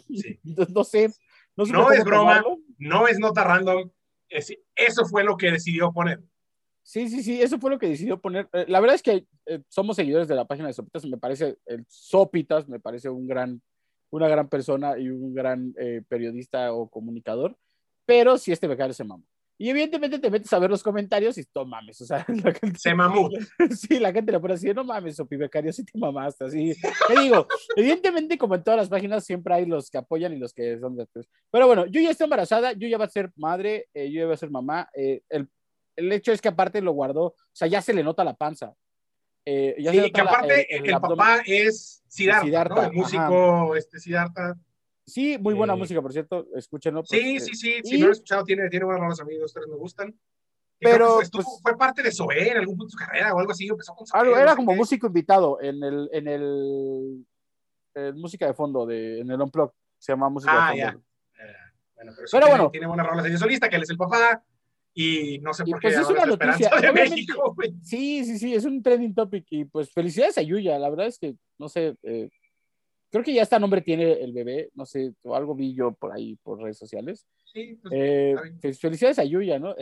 no 0.73 0.83
sé. 0.83 1.09
No, 1.55 1.65
no 1.65 1.91
es 1.91 2.03
broma, 2.03 2.43
no 2.79 3.07
es 3.07 3.19
nota 3.19 3.43
random. 3.43 3.91
eso 4.29 5.05
fue 5.05 5.23
lo 5.23 5.37
que 5.37 5.51
decidió 5.51 5.91
poner. 5.91 6.19
Sí, 6.83 7.09
sí, 7.09 7.23
sí, 7.23 7.41
eso 7.41 7.59
fue 7.59 7.69
lo 7.69 7.79
que 7.79 7.87
decidió 7.87 8.19
poner. 8.19 8.49
Eh, 8.53 8.65
la 8.67 8.79
verdad 8.79 8.95
es 8.95 9.03
que 9.03 9.25
eh, 9.45 9.61
somos 9.69 9.95
seguidores 9.95 10.27
de 10.27 10.35
la 10.35 10.45
página 10.45 10.67
de 10.67 10.73
Sopitas, 10.73 11.05
me 11.05 11.17
parece, 11.17 11.57
el 11.65 11.85
Sopitas 11.87 12.67
me 12.67 12.79
parece 12.79 13.09
un 13.09 13.27
gran, 13.27 13.61
una 14.09 14.27
gran 14.27 14.49
persona 14.49 14.97
y 14.97 15.09
un 15.09 15.33
gran 15.33 15.73
eh, 15.77 16.01
periodista 16.07 16.73
o 16.73 16.89
comunicador, 16.89 17.55
pero 18.05 18.37
si 18.37 18.51
este 18.51 18.67
becario 18.67 18.93
se 18.93 19.03
mamó. 19.03 19.23
Y 19.59 19.69
evidentemente 19.69 20.17
te 20.17 20.31
metes 20.31 20.51
a 20.53 20.57
ver 20.57 20.71
los 20.71 20.81
comentarios 20.81 21.37
y 21.37 21.43
no 21.53 21.65
mames, 21.65 22.01
o 22.01 22.05
sea, 22.05 22.25
la 22.43 22.51
gente, 22.51 22.79
se 22.79 22.95
mamó. 22.95 23.29
Sí, 23.77 23.99
la 23.99 24.11
gente 24.11 24.31
le 24.31 24.39
pone 24.39 24.55
así, 24.55 24.73
no 24.73 24.83
mames, 24.83 25.17
Sopi 25.17 25.35
Becario, 25.35 25.71
sí 25.71 25.85
te 25.85 25.99
mamaste, 25.99 26.45
así. 26.45 26.73
Te 27.07 27.21
digo, 27.21 27.45
evidentemente 27.75 28.39
como 28.39 28.55
en 28.55 28.63
todas 28.63 28.79
las 28.79 28.89
páginas 28.89 29.23
siempre 29.23 29.53
hay 29.53 29.67
los 29.67 29.91
que 29.91 29.99
apoyan 29.99 30.33
y 30.33 30.39
los 30.39 30.51
que 30.51 30.79
son 30.79 30.97
después. 30.97 31.29
Pero 31.51 31.67
bueno, 31.67 31.85
yo 31.85 32.01
ya 32.01 32.09
estoy 32.09 32.23
embarazada, 32.23 32.73
yo 32.73 32.87
ya 32.87 32.97
voy 32.97 33.05
a 33.05 33.09
ser 33.09 33.31
madre, 33.35 33.87
yo 33.93 34.01
ya 34.01 34.25
voy 34.25 34.33
a 34.33 34.37
ser 34.37 34.49
mamá. 34.49 34.89
el 34.93 35.47
el 35.95 36.11
hecho 36.11 36.31
es 36.31 36.41
que 36.41 36.49
aparte 36.49 36.81
lo 36.81 36.91
guardó, 36.91 37.23
o 37.23 37.35
sea, 37.51 37.67
ya 37.67 37.81
se 37.81 37.93
le 37.93 38.03
nota 38.03 38.23
la 38.23 38.35
panza. 38.35 38.73
Eh, 39.45 39.75
sí, 39.77 40.11
que 40.11 40.21
aparte 40.21 40.75
el, 40.75 40.91
papá 40.91 41.41
es 41.45 42.03
Siddhartha, 42.07 42.87
el 42.87 42.93
músico 42.93 43.75
este 43.75 43.99
Siddhartha. 43.99 44.55
Sí, 45.05 45.37
muy 45.39 45.55
buena 45.55 45.73
eh, 45.73 45.77
música, 45.77 46.01
por 46.01 46.13
cierto, 46.13 46.47
escúchenlo. 46.55 47.03
Sí, 47.05 47.37
pues, 47.37 47.45
sí, 47.45 47.55
sí, 47.55 47.81
si 47.83 47.97
no 47.97 48.05
lo 48.05 48.11
he 48.11 48.13
escuchado, 48.13 48.43
tiene, 48.43 48.69
tiene 48.69 48.85
buenas 48.85 49.01
rolas 49.01 49.19
amigos, 49.19 49.45
ustedes 49.45 49.67
me 49.67 49.75
gustan. 49.75 50.15
Pero 50.79 51.19
pues, 51.31 51.45
fue 51.61 51.77
parte 51.77 52.01
de 52.01 52.11
Zoé 52.11 52.51
en 52.51 52.57
algún 52.57 52.77
punto 52.77 52.87
de 52.87 52.91
su 52.91 52.97
carrera 52.97 53.33
o 53.33 53.39
algo 53.39 53.51
así, 53.51 53.67
empezó 53.67 53.93
con 53.93 54.07
algo, 54.13 54.37
Era 54.37 54.55
como 54.55 54.75
músico 54.75 55.07
invitado 55.07 55.59
en 55.61 55.83
el, 55.83 56.09
en 56.11 56.27
el, 56.27 57.25
música 58.15 58.47
de 58.47 58.53
fondo, 58.53 58.85
de, 58.85 59.19
en 59.19 59.29
el 59.29 59.41
Unplug, 59.41 59.71
se 59.99 60.11
llama 60.11 60.29
música 60.29 60.53
ah, 60.53 60.71
de 60.73 60.81
fondo. 60.81 61.03
Ya. 61.37 61.73
bueno, 61.95 62.13
pero, 62.15 62.27
tiene, 62.29 62.45
bueno, 62.47 62.71
tiene 62.71 62.87
buenas 62.87 63.07
rolas 63.07 63.23
de 63.25 63.37
solista, 63.37 63.69
que 63.69 63.75
él 63.75 63.83
es 63.83 63.89
el 63.89 63.97
papá, 63.97 64.43
y 64.93 65.39
no 65.39 65.53
sé 65.53 65.63
por 65.63 65.79
qué. 65.79 65.89
Pues 65.89 65.99
es 65.99 66.07
una 66.07 66.25
noticia. 66.25 66.69
De 66.81 66.91
México, 66.91 67.55
sí, 67.81 68.25
sí, 68.25 68.37
sí, 68.37 68.53
es 68.53 68.65
un 68.65 68.81
trending 68.81 69.15
topic 69.15 69.45
y 69.49 69.65
pues 69.65 69.91
felicidades 69.91 70.37
a 70.37 70.41
Yuya, 70.41 70.77
la 70.79 70.89
verdad 70.89 71.07
es 71.07 71.17
que, 71.17 71.35
no 71.57 71.69
sé, 71.69 71.95
eh, 72.03 72.29
creo 73.09 73.23
que 73.23 73.33
ya 73.33 73.43
este 73.43 73.59
nombre 73.59 73.81
tiene 73.81 74.13
el 74.13 74.33
bebé, 74.33 74.69
no 74.73 74.85
sé, 74.85 75.13
o 75.23 75.35
algo 75.35 75.55
vi 75.55 75.73
yo 75.73 75.93
por 75.93 76.13
ahí, 76.13 76.37
por 76.43 76.61
redes 76.61 76.77
sociales. 76.77 77.27
Sí, 77.45 77.77
pues, 77.81 77.93
eh, 77.95 78.35
felicidades 78.79 79.19
a 79.19 79.25
Yuya, 79.25 79.59
¿no? 79.59 79.75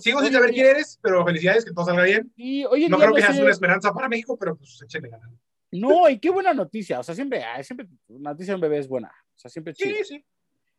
sigo 0.00 0.22
sin 0.22 0.32
saber 0.32 0.50
quién 0.50 0.66
eres, 0.66 0.98
pero 1.02 1.24
felicidades, 1.24 1.64
que 1.64 1.72
todo 1.72 1.84
salga 1.84 2.04
bien. 2.04 2.32
Y, 2.36 2.64
oye, 2.64 2.88
no 2.88 2.98
creo 2.98 3.14
que 3.14 3.22
sea 3.22 3.42
una 3.42 3.50
esperanza 3.50 3.92
para 3.92 4.08
México, 4.08 4.36
pero 4.38 4.56
pues 4.56 4.80
échenle 4.82 5.10
ganas. 5.10 5.30
No, 5.72 6.08
y 6.08 6.18
qué 6.18 6.30
buena 6.30 6.52
noticia, 6.52 6.98
o 6.98 7.02
sea, 7.02 7.14
siempre, 7.14 7.44
siempre 7.62 7.86
una 8.08 8.30
noticia 8.30 8.52
de 8.52 8.56
un 8.56 8.60
bebé 8.62 8.78
es 8.78 8.88
buena, 8.88 9.08
o 9.08 9.38
sea, 9.38 9.50
siempre 9.50 9.72
chido. 9.72 9.96
Sí, 9.98 10.04
sí. 10.04 10.24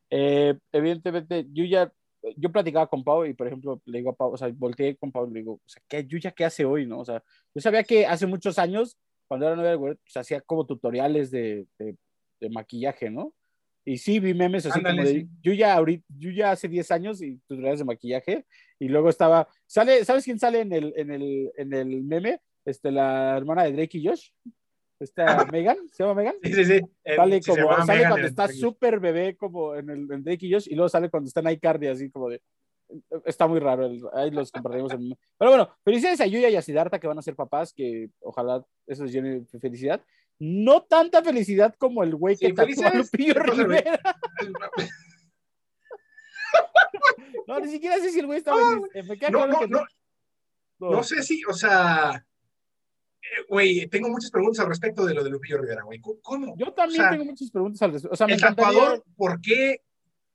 Eh, 0.10 0.58
evidentemente, 0.74 1.46
Yuya 1.52 1.94
yo 2.36 2.52
platicaba 2.52 2.88
con 2.88 3.04
Pau 3.04 3.26
y, 3.26 3.34
por 3.34 3.48
ejemplo, 3.48 3.82
le 3.86 4.00
digo 4.00 4.12
a 4.12 4.16
Pau, 4.16 4.34
o 4.34 4.38
sea, 4.38 4.50
volteé 4.54 4.96
con 4.98 5.12
Pau 5.12 5.28
y 5.30 5.34
le 5.34 5.40
digo, 5.40 5.54
o 5.54 5.62
sea, 5.70 5.82
¿qué 5.88 6.06
Yuya 6.06 6.32
qué 6.32 6.46
hace 6.46 6.66
hoy, 6.66 6.86
no? 6.86 7.00
O 7.00 7.06
sea, 7.06 7.24
yo 7.54 7.62
sabía 7.62 7.84
que 7.84 8.06
hace 8.06 8.28
muchos 8.28 8.60
años, 8.60 8.98
cuando 9.28 9.48
era 9.48 9.56
novia 9.56 9.72
del 9.72 9.80
güey, 9.80 9.96
pues 9.96 10.18
hacía 10.18 10.42
como 10.42 10.66
tutoriales 10.66 11.32
de, 11.32 11.66
de, 11.80 11.96
de, 12.40 12.50
maquillaje, 12.50 13.10
¿no? 13.10 13.34
Y 13.84 13.98
sí, 13.98 14.20
vi 14.20 14.34
memes 14.34 14.66
así 14.66 14.82
como 14.82 15.04
de, 15.04 15.28
Yuya, 15.42 15.74
ahorita, 15.74 16.06
Yuya 16.10 16.52
hace 16.52 16.68
10 16.68 16.92
años 16.92 17.22
y 17.22 17.38
tutoriales 17.48 17.80
de 17.80 17.86
maquillaje, 17.86 18.46
y 18.80 18.88
luego 18.88 19.10
estaba, 19.10 19.48
sale, 19.66 20.06
¿sabes 20.06 20.24
quién 20.24 20.38
sale 20.38 20.62
en 20.62 20.74
el, 20.74 20.94
en 20.96 21.12
el, 21.12 21.52
en 21.58 21.74
el 21.74 22.04
meme? 22.04 22.40
Este, 22.64 22.92
la 22.92 23.36
hermana 23.38 23.64
de 23.64 23.72
Drake 23.72 23.98
y 23.98 24.08
Josh. 24.08 24.30
Esta 25.02 25.46
Megan, 25.52 25.78
¿se 25.92 26.04
llama 26.04 26.14
Megan? 26.14 26.36
Sí, 26.44 26.54
sí, 26.54 26.64
sí. 26.64 26.80
Sale, 27.04 27.42
como, 27.42 27.86
sale 27.86 28.08
cuando 28.08 28.28
está 28.28 28.48
súper 28.48 29.00
bebé, 29.00 29.36
como 29.36 29.76
en 29.76 29.90
el 29.90 30.12
en 30.12 30.24
Drake 30.24 30.46
y 30.46 30.54
Josh, 30.54 30.68
y 30.70 30.76
luego 30.76 30.90
sale 30.90 31.10
cuando 31.10 31.28
está 31.28 31.40
en 31.40 31.50
iCardi, 31.50 31.88
así 31.88 32.12
como 32.12 32.30
de. 32.30 32.40
está 33.26 33.48
muy 33.48 33.60
raro, 33.60 33.90
ahí 34.14 34.30
los 34.30 34.52
compartiremos. 34.52 34.94
En... 34.94 35.18
Pero 35.40 35.52
bueno, 35.52 35.76
felicidades 35.84 36.22
a 36.22 36.28
Yuya 36.28 36.50
y 36.50 36.56
a 36.56 36.62
Siddhartha 36.62 37.00
que 37.00 37.08
van 37.08 37.18
a 37.18 37.24
ser 37.24 37.36
papás, 37.36 37.74
que 37.74 38.12
ojalá 38.20 38.64
eso 38.86 39.04
les 39.04 39.14
llene 39.14 39.44
felicidad. 39.60 40.04
No 40.38 40.84
tanta 40.84 41.24
felicidad 41.24 41.74
como 41.80 42.04
el 42.04 42.16
güey 42.16 42.38
que 42.38 42.48
sí, 42.48 42.54
tatuó 42.54 42.86
a 42.86 42.94
Lupillo 42.94 43.34
Rivera. 43.34 44.00
no, 47.48 47.60
ni 47.60 47.70
siquiera 47.70 47.98
sé 47.98 48.12
si 48.12 48.20
el 48.20 48.28
güey 48.28 48.38
está 48.38 48.52
no, 48.52 48.88
no, 49.32 49.48
no, 49.48 49.68
no, 49.68 50.92
no, 50.92 51.04
sé 51.04 51.24
si, 51.24 51.44
o 51.46 51.54
sea, 51.54 52.16
eh, 52.16 52.31
güey, 53.50 53.88
tengo 53.88 54.10
muchas 54.10 54.32
preguntas 54.32 54.60
al 54.60 54.70
respecto 54.70 55.06
de 55.06 55.14
lo 55.14 55.24
de 55.24 55.30
Lupillo 55.30 55.58
Rivera, 55.58 55.84
güey. 55.84 56.02
¿Cómo? 56.22 56.56
Yo 56.58 56.74
también 56.74 57.10
tengo 57.10 57.26
muchas 57.26 57.52
preguntas 57.52 57.82
al 57.82 57.94
respecto. 57.94 58.14
O 58.14 58.18
sea, 58.18 58.28
el 58.28 58.40
tatuador, 58.40 59.04
¿por 59.16 59.40
qué 59.42 59.82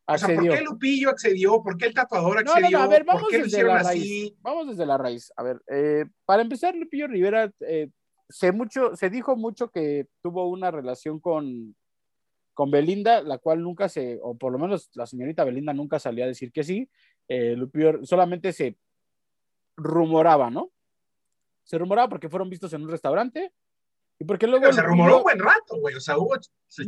o 0.09 0.19
sea, 0.19 0.35
¿por 0.35 0.49
qué 0.49 0.61
Lupillo 0.63 1.11
accedió? 1.11 1.63
¿Por 1.63 1.77
qué 1.77 1.87
el 1.87 1.95
tatuador 1.95 2.39
accedió? 2.39 2.71
No, 2.71 2.79
no, 2.79 2.85
a 2.85 2.89
ver, 2.89 3.05
vamos 3.05 3.29
desde 3.31 3.65
la 3.65 3.83
raíz. 3.83 4.35
Vamos 4.41 4.69
desde 4.69 4.87
la 4.87 4.99
raíz. 4.99 5.33
A 5.37 5.43
ver, 5.43 5.61
eh, 5.69 6.05
para 6.25 6.43
empezar, 6.43 6.77
Lupillo 6.77 7.09
Rivera, 7.09 7.53
eh, 7.61 7.89
se, 8.29 8.53
mucho, 8.53 8.95
se 8.95 9.11
dijo 9.11 9.35
mucho 9.35 9.69
que 9.69 10.07
tuvo 10.23 10.49
una 10.49 10.71
relación 10.71 11.19
con, 11.19 11.75
con 12.55 12.71
Belinda, 12.71 13.21
la 13.23 13.39
cual 13.39 13.63
nunca 13.63 13.89
se, 13.89 14.21
o 14.23 14.37
por 14.37 14.53
lo 14.53 14.59
menos 14.59 14.91
la 14.95 15.07
señorita 15.07 15.43
Belinda 15.43 15.73
nunca 15.73 15.99
salía 15.99 16.25
a 16.25 16.29
decir 16.29 16.53
que 16.53 16.63
sí. 16.63 16.89
Eh, 17.27 17.57
Lupillo 17.57 18.05
solamente 18.05 18.53
se 18.53 18.77
rumoraba, 19.77 20.51
¿no? 20.51 20.71
Se 21.67 21.77
rumoraba 21.77 22.09
porque 22.09 22.29
fueron 22.29 22.49
vistos 22.49 22.73
en 22.73 22.83
un 22.83 22.89
restaurante, 22.89 23.53
y 24.19 24.25
porque 24.25 24.47
luego. 24.47 24.73
se 24.73 24.83
rumoró 24.83 25.19
un 25.19 25.23
buen 25.25 25.39
rato, 25.39 25.79
güey. 25.81 25.95
O 25.95 26.01
sea, 26.01 26.17
hubo. 26.17 26.37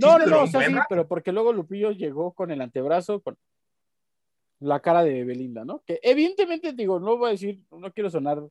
No, 0.00 0.18
no, 0.18 0.26
no, 0.26 0.42
o 0.44 0.46
sea, 0.46 0.66
sí, 0.66 0.74
pero 0.88 1.06
porque 1.06 1.32
luego 1.32 1.52
Lupillo 1.52 1.90
llegó 1.90 2.32
con 2.32 2.50
el 2.50 2.60
antebrazo, 2.60 3.20
con 3.20 3.36
la 4.60 4.80
cara 4.80 5.04
de 5.04 5.24
Belinda, 5.24 5.64
¿no? 5.64 5.82
Que 5.84 6.00
evidentemente, 6.02 6.72
digo, 6.72 6.98
no 6.98 7.16
voy 7.16 7.28
a 7.28 7.32
decir, 7.32 7.60
no 7.70 7.92
quiero 7.92 8.10
sonar 8.10 8.42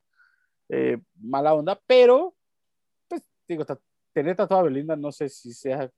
eh, 0.68 0.98
mala 1.16 1.54
onda, 1.54 1.80
pero, 1.86 2.36
pues, 3.08 3.22
digo, 3.46 3.64
tener 4.12 4.36
tatuada 4.36 4.64
Belinda, 4.64 4.96
no 4.96 5.10
sé 5.10 5.28
si 5.28 5.52
sea. 5.52 5.90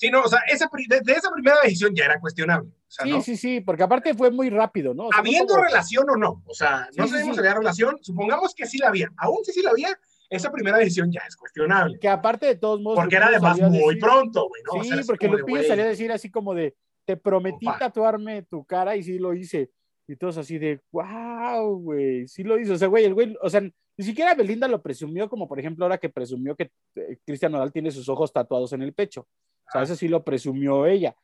Sí, 0.00 0.10
no, 0.10 0.22
o 0.22 0.28
sea, 0.28 0.38
esa, 0.48 0.66
de, 0.88 1.12
esa 1.12 1.30
primera 1.30 1.58
decisión 1.62 1.94
ya 1.94 2.06
era 2.06 2.18
cuestionable. 2.18 2.70
sí, 2.88 3.20
sí, 3.20 3.36
sí, 3.36 3.60
porque 3.60 3.82
aparte 3.82 4.14
fue 4.14 4.30
muy 4.30 4.48
rápido, 4.48 4.94
¿no? 4.94 5.10
Habiendo 5.12 5.54
relación 5.58 6.08
o 6.08 6.16
no, 6.16 6.42
o 6.46 6.54
sea, 6.54 6.88
no 6.96 7.06
sabemos 7.06 7.36
si 7.36 7.40
había 7.40 7.52
relación, 7.52 7.98
supongamos 8.00 8.54
que 8.54 8.64
sí 8.64 8.78
la 8.78 8.88
había, 8.88 9.12
aún 9.18 9.44
si 9.44 9.52
sí 9.52 9.60
la 9.60 9.72
había, 9.72 9.88
esa 10.30 10.50
primera 10.50 10.78
decisión 10.78 11.12
ya 11.12 11.20
es 11.28 11.36
cuestionable. 11.36 11.98
Que 11.98 12.08
aparte 12.08 12.46
de 12.46 12.54
todos 12.54 12.80
modos. 12.80 12.98
Porque 12.98 13.16
era 13.16 13.26
además 13.26 13.60
muy 13.60 13.98
pronto, 13.98 14.48
güey, 14.48 14.62
¿no? 14.62 14.82
Sí, 14.82 15.06
porque 15.06 15.28
Lupillo 15.28 15.64
salía 15.64 15.84
a 15.84 15.88
decir 15.88 16.10
así 16.10 16.30
como 16.30 16.54
de, 16.54 16.74
te 17.04 17.18
prometí 17.18 17.66
tatuarme 17.78 18.44
tu 18.44 18.64
cara 18.64 18.96
y 18.96 19.02
sí 19.02 19.18
lo 19.18 19.34
hice. 19.34 19.70
Y 20.08 20.16
todos 20.16 20.38
así 20.38 20.56
de, 20.56 20.80
wow, 20.92 21.78
güey, 21.78 22.26
sí 22.26 22.42
lo 22.42 22.58
hizo. 22.58 22.72
O 22.72 22.78
sea, 22.78 22.88
güey, 22.88 23.04
el 23.04 23.12
güey, 23.12 23.36
o 23.42 23.50
sea, 23.50 23.60
ni 23.60 24.04
siquiera 24.06 24.34
Belinda 24.34 24.66
lo 24.66 24.80
presumió, 24.80 25.28
como 25.28 25.46
por 25.46 25.60
ejemplo 25.60 25.84
ahora 25.84 25.98
que 25.98 26.08
presumió 26.08 26.56
que 26.56 26.70
eh, 26.94 27.18
Cristian 27.26 27.52
Nodal 27.52 27.70
tiene 27.70 27.90
sus 27.90 28.08
ojos 28.08 28.32
tatuados 28.32 28.72
en 28.72 28.80
el 28.80 28.94
pecho. 28.94 29.28
O 29.70 29.72
sea, 29.72 29.82
eso 29.82 29.94
sí 29.94 30.08
lo 30.08 30.24
presumió 30.24 30.84
ella. 30.86 31.14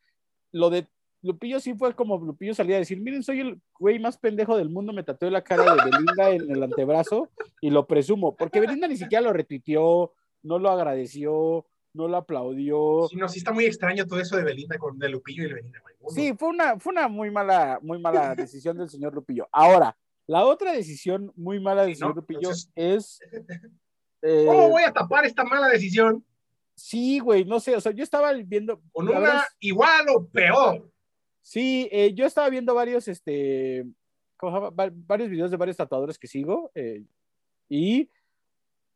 Lo 0.53 0.71
de 0.71 0.87
Lupillo 1.23 1.59
sí 1.59 1.75
fue 1.75 1.95
como 1.95 2.17
Lupillo 2.19 2.55
salía 2.55 2.77
a 2.77 2.79
decir, 2.79 3.01
miren, 3.01 3.25
soy 3.25 3.41
el 3.41 3.61
güey 3.79 3.99
más 3.99 4.17
pendejo 4.17 4.57
del 4.57 4.71
mundo, 4.71 4.93
me 4.93 5.03
tatué 5.03 5.31
la 5.31 5.43
cara 5.43 5.65
de 5.65 5.91
Belinda 5.91 6.31
en 6.31 6.51
el 6.51 6.63
antebrazo 6.63 7.29
y 7.61 7.71
lo 7.71 7.87
presumo, 7.87 8.37
porque 8.37 8.61
Belinda 8.61 8.87
ni 8.87 8.97
siquiera 8.97 9.23
lo 9.23 9.33
retuiteó, 9.33 10.15
no 10.43 10.61
lo 10.61 10.71
agradeció, 10.71 11.67
no 11.93 12.07
lo 12.07 12.17
aplaudió. 12.19 13.09
Sí, 13.11 13.17
no, 13.17 13.29
sí 13.29 13.39
está 13.39 13.53
muy 13.53 13.65
extraño 13.65 14.07
todo 14.07 14.21
eso 14.21 14.37
de 14.37 14.45
Belinda 14.45 14.79
con 14.79 14.99
de 14.99 15.09
Lupillo 15.09 15.45
y 15.45 15.53
Belinda. 15.53 15.83
Sí, 16.09 16.35
fue 16.39 16.49
una, 16.49 16.79
fue 16.79 16.93
una 16.93 17.09
muy 17.09 17.31
mala, 17.31 17.81
muy 17.83 17.99
mala 17.99 18.35
decisión 18.37 18.79
del 18.79 18.89
señor 18.89 19.13
Lupillo. 19.13 19.49
Ahora, 19.51 19.97
la 20.29 20.45
otra 20.45 20.73
decisión 20.73 21.33
muy 21.35 21.59
mala 21.59 21.85
del 21.85 21.97
señor 21.97 22.15
Lupillo 22.15 22.51
es... 22.77 23.21
¿Cómo 24.47 24.71
voy 24.71 24.83
a 24.83 24.93
tapar 24.93 25.25
esta 25.25 25.45
mala 25.45 25.69
decisión? 25.69 26.25
Sí, 26.77 27.19
güey, 27.21 27.45
no 27.45 27.59
sé, 27.59 27.75
o 27.75 27.81
sea, 27.81 27.93
yo 27.93 28.05
estaba 28.05 28.33
viendo... 28.35 28.81
Con 28.93 29.09
una 29.09 29.47
igual 29.61 30.07
o 30.15 30.29
peor. 30.29 30.93
Sí, 31.41 31.89
eh, 31.91 32.13
yo 32.13 32.27
estaba 32.27 32.51
viendo 32.51 32.75
varios, 32.75 33.09
este, 33.09 33.87
varios 34.39 35.31
videos 35.31 35.51
de 35.51 35.57
varios 35.57 35.77
tatuadores 35.77 36.19
que 36.19 36.27
sigo 36.27 36.71
eh, 36.75 37.05
y 37.69 38.11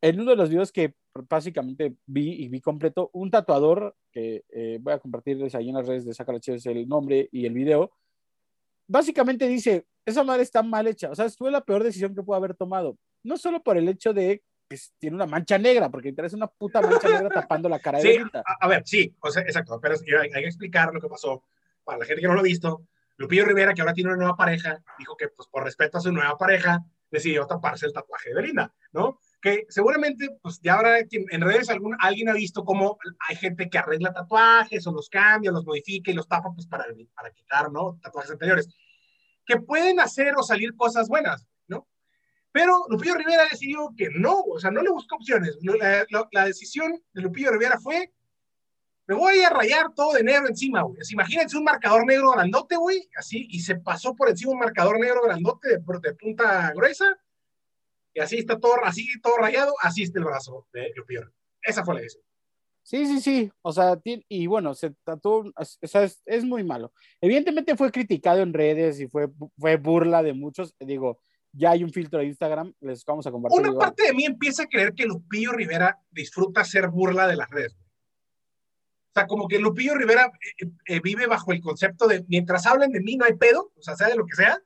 en 0.02 0.20
uno 0.20 0.30
de 0.30 0.36
los 0.36 0.50
videos 0.50 0.72
que 0.72 0.94
básicamente 1.28 1.96
vi 2.06 2.44
y 2.44 2.48
vi 2.48 2.60
completo, 2.60 3.10
un 3.12 3.30
tatuador 3.30 3.96
que 4.12 4.44
eh, 4.48 4.78
voy 4.80 4.92
a 4.92 4.98
compartirles 4.98 5.54
ahí 5.54 5.68
en 5.68 5.76
las 5.76 5.86
redes 5.86 6.04
de 6.04 6.12
es 6.54 6.66
el 6.66 6.88
nombre 6.88 7.28
y 7.32 7.46
el 7.46 7.54
video, 7.54 7.92
básicamente 8.86 9.48
dice, 9.48 9.86
esa 10.04 10.24
madre 10.24 10.42
está 10.42 10.62
mal 10.62 10.86
hecha, 10.86 11.10
o 11.10 11.14
sea, 11.14 11.28
fue 11.30 11.50
la 11.50 11.64
peor 11.64 11.82
decisión 11.82 12.14
que 12.14 12.22
pudo 12.22 12.36
haber 12.36 12.54
tomado, 12.54 12.96
no 13.22 13.36
solo 13.36 13.62
por 13.62 13.76
el 13.76 13.88
hecho 13.88 14.12
de 14.12 14.42
que 14.70 14.78
tiene 15.00 15.16
una 15.16 15.26
mancha 15.26 15.58
negra, 15.58 15.90
porque 15.90 16.12
traes 16.12 16.32
una 16.32 16.46
puta 16.46 16.80
mancha 16.80 17.08
negra 17.08 17.28
tapando 17.42 17.68
la 17.68 17.80
cara 17.80 17.98
de 17.98 18.14
sí, 18.14 18.22
a, 18.60 18.68
ver, 18.68 18.82
sí, 18.86 19.14
o 19.20 19.30
sea, 19.30 19.42
exacto, 19.42 19.80
pero 19.80 19.96
hay, 20.20 20.30
hay 20.32 20.42
que 20.42 20.48
explicar 20.48 20.94
lo 20.94 21.00
que 21.00 21.08
pasó 21.08 21.42
para 21.82 21.98
la 21.98 22.04
gente 22.04 22.22
que 22.22 22.28
no 22.28 22.34
lo 22.34 22.40
ha 22.40 22.44
visto, 22.44 22.86
Lupillo 23.16 23.44
Rivera, 23.44 23.74
que 23.74 23.82
ahora 23.82 23.92
tiene 23.92 24.10
una 24.10 24.18
nueva 24.18 24.36
pareja, 24.36 24.80
dijo 24.96 25.16
que 25.16 25.28
pues 25.28 25.48
por 25.48 25.64
respeto 25.64 25.98
a 25.98 26.00
su 26.00 26.12
nueva 26.12 26.38
pareja, 26.38 26.84
decidió 27.10 27.46
taparse 27.46 27.86
el 27.86 27.92
tatuaje 27.92 28.28
de 28.28 28.36
Belinda, 28.36 28.72
¿no? 28.92 29.18
Que 29.42 29.66
seguramente, 29.68 30.38
pues 30.40 30.60
ya 30.62 30.74
ahora 30.74 31.00
en 31.00 31.40
redes 31.40 31.68
algún, 31.68 31.96
alguien 31.98 32.28
ha 32.28 32.32
visto 32.32 32.64
cómo 32.64 32.98
hay 33.28 33.34
gente 33.34 33.68
que 33.68 33.78
arregla 33.78 34.12
tatuajes 34.12 34.86
o 34.86 34.92
los 34.92 35.08
cambia, 35.08 35.50
los 35.50 35.66
modifica 35.66 36.12
y 36.12 36.14
los 36.14 36.28
tapa 36.28 36.52
pues 36.54 36.66
para, 36.68 36.84
para 37.14 37.32
quitar, 37.32 37.72
¿no? 37.72 37.98
Tatuajes 38.00 38.30
anteriores. 38.30 38.68
Que 39.44 39.56
pueden 39.56 39.98
hacer 39.98 40.34
o 40.36 40.42
salir 40.44 40.76
cosas 40.76 41.08
buenas. 41.08 41.49
Pero 42.52 42.84
Lupillo 42.88 43.14
Rivera 43.14 43.44
decidió 43.50 43.92
que 43.96 44.08
no, 44.10 44.40
o 44.40 44.58
sea, 44.58 44.70
no 44.70 44.82
le 44.82 44.90
buscó 44.90 45.16
opciones. 45.16 45.56
La, 45.62 46.44
decisión 46.44 47.00
de 47.12 47.22
Lupillo 47.22 47.52
Rivera 47.52 47.78
fue 47.78 48.12
me 49.06 49.16
voy 49.16 49.40
a 49.40 49.50
rayar 49.50 49.92
todo 49.92 50.12
de 50.12 50.22
negro 50.22 50.46
encima, 50.46 50.82
güey. 50.82 51.00
imagínense 51.10 51.56
un 51.56 51.64
marcador 51.64 52.06
negro 52.06 52.30
grandote, 52.30 52.76
güey, 52.76 53.08
así, 53.16 53.44
y 53.50 53.58
se 53.58 53.74
pasó 53.74 54.14
por 54.14 54.28
encima 54.28 54.52
un 54.52 54.60
marcador 54.60 55.00
negro 55.00 55.22
grandote 55.24 55.68
de, 55.68 55.80
punta 56.14 56.72
gruesa, 56.72 57.18
y 58.14 58.20
así 58.20 58.38
está 58.38 58.60
todo, 58.60 58.76
así 58.84 59.08
todo 59.20 59.36
rayado, 59.36 59.74
así 59.82 60.04
está 60.04 60.20
el 60.20 60.26
brazo 60.26 60.68
de 60.72 60.92
Lupillo. 60.94 61.28
Esa 61.60 61.84
fue 61.84 61.94
la 61.96 62.00
decisión. 62.02 62.24
Sí, 62.82 63.06
sí, 63.06 63.20
sí. 63.20 63.52
O 63.62 63.72
sea, 63.72 64.00
y 64.04 64.46
bueno, 64.46 64.74
se 64.74 64.90
trató, 65.02 65.44
o 65.56 65.64
sea, 65.86 66.08
es, 66.24 66.44
muy 66.44 66.62
malo. 66.62 66.92
Evidentemente 67.20 67.76
fue 67.76 67.90
criticado 67.90 68.40
en 68.42 68.52
redes 68.52 69.00
y 69.00 69.08
fue, 69.08 69.28
fue 69.58 69.76
burla 69.76 70.22
de 70.22 70.34
muchos. 70.34 70.74
Digo, 70.78 71.20
ya 71.52 71.72
hay 71.72 71.84
un 71.84 71.92
filtro 71.92 72.20
de 72.20 72.26
Instagram, 72.26 72.72
les 72.80 73.04
vamos 73.04 73.26
a 73.26 73.30
compartir. 73.30 73.60
Una 73.60 73.78
parte 73.78 74.04
de 74.04 74.14
mí 74.14 74.24
empieza 74.24 74.64
a 74.64 74.66
creer 74.66 74.94
que 74.94 75.04
Lupillo 75.04 75.52
Rivera 75.52 75.98
disfruta 76.10 76.64
ser 76.64 76.88
burla 76.88 77.26
de 77.26 77.36
las 77.36 77.50
redes. 77.50 77.74
O 77.74 79.12
sea, 79.12 79.26
como 79.26 79.48
que 79.48 79.58
Lupillo 79.58 79.94
Rivera 79.96 80.30
eh, 80.60 80.66
eh, 80.86 81.00
vive 81.02 81.26
bajo 81.26 81.52
el 81.52 81.60
concepto 81.60 82.06
de 82.06 82.24
mientras 82.28 82.66
hablen 82.66 82.92
de 82.92 83.00
mí 83.00 83.16
no 83.16 83.24
hay 83.24 83.34
pedo, 83.34 83.72
o 83.76 83.82
sea, 83.82 83.96
sea 83.96 84.08
de 84.08 84.14
lo 84.14 84.24
que 84.24 84.36
sea. 84.36 84.56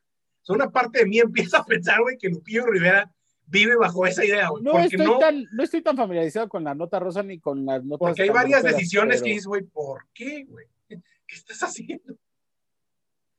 O 0.43 0.45
sea, 0.45 0.55
una 0.55 0.71
parte 0.71 1.01
de 1.01 1.07
mí 1.07 1.19
empieza 1.21 1.59
a 1.59 1.65
pensar, 1.65 2.03
güey, 2.03 2.19
que 2.19 2.29
Lupillo 2.29 2.67
Rivera 2.67 3.11
vive 3.47 3.77
bajo 3.77 4.07
esa 4.07 4.25
idea, 4.25 4.49
güey. 4.49 4.63
No 4.63 4.79
estoy, 4.79 5.19
tan, 5.19 5.47
no 5.53 5.63
estoy 5.63 5.83
tan 5.83 5.97
familiarizado 5.97 6.49
con 6.49 6.65
la 6.65 6.75
nota 6.75 6.99
rosa 6.99 7.23
ni 7.23 7.39
con 7.41 7.65
las 7.65 7.83
notas. 7.83 8.09
Porque 8.09 8.23
hay 8.23 8.31
varias 8.31 8.63
decisiones 8.63 9.23
que 9.23 9.31
dices, 9.31 9.47
güey, 9.47 9.63
¿por 9.63 10.07
qué, 10.13 10.45
güey? 10.45 10.67
¿Qué 10.89 11.37
estás 11.37 11.63
haciendo? 11.63 12.19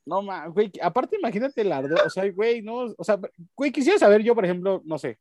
No, 0.06 0.22
ma, 0.22 0.48
güey, 0.48 0.72
aparte 0.82 1.18
imagínate 1.18 1.62
el 1.62 1.72
ardo, 1.72 1.96
o 2.06 2.10
sea, 2.10 2.30
güey, 2.32 2.62
no, 2.62 2.94
o 2.98 3.04
sea, 3.04 3.20
güey, 3.56 3.72
quisiera 3.72 3.98
saber 3.98 4.22
yo, 4.22 4.36
por 4.36 4.46
ejemplo, 4.46 4.82
no 4.86 5.00
sé, 5.00 5.18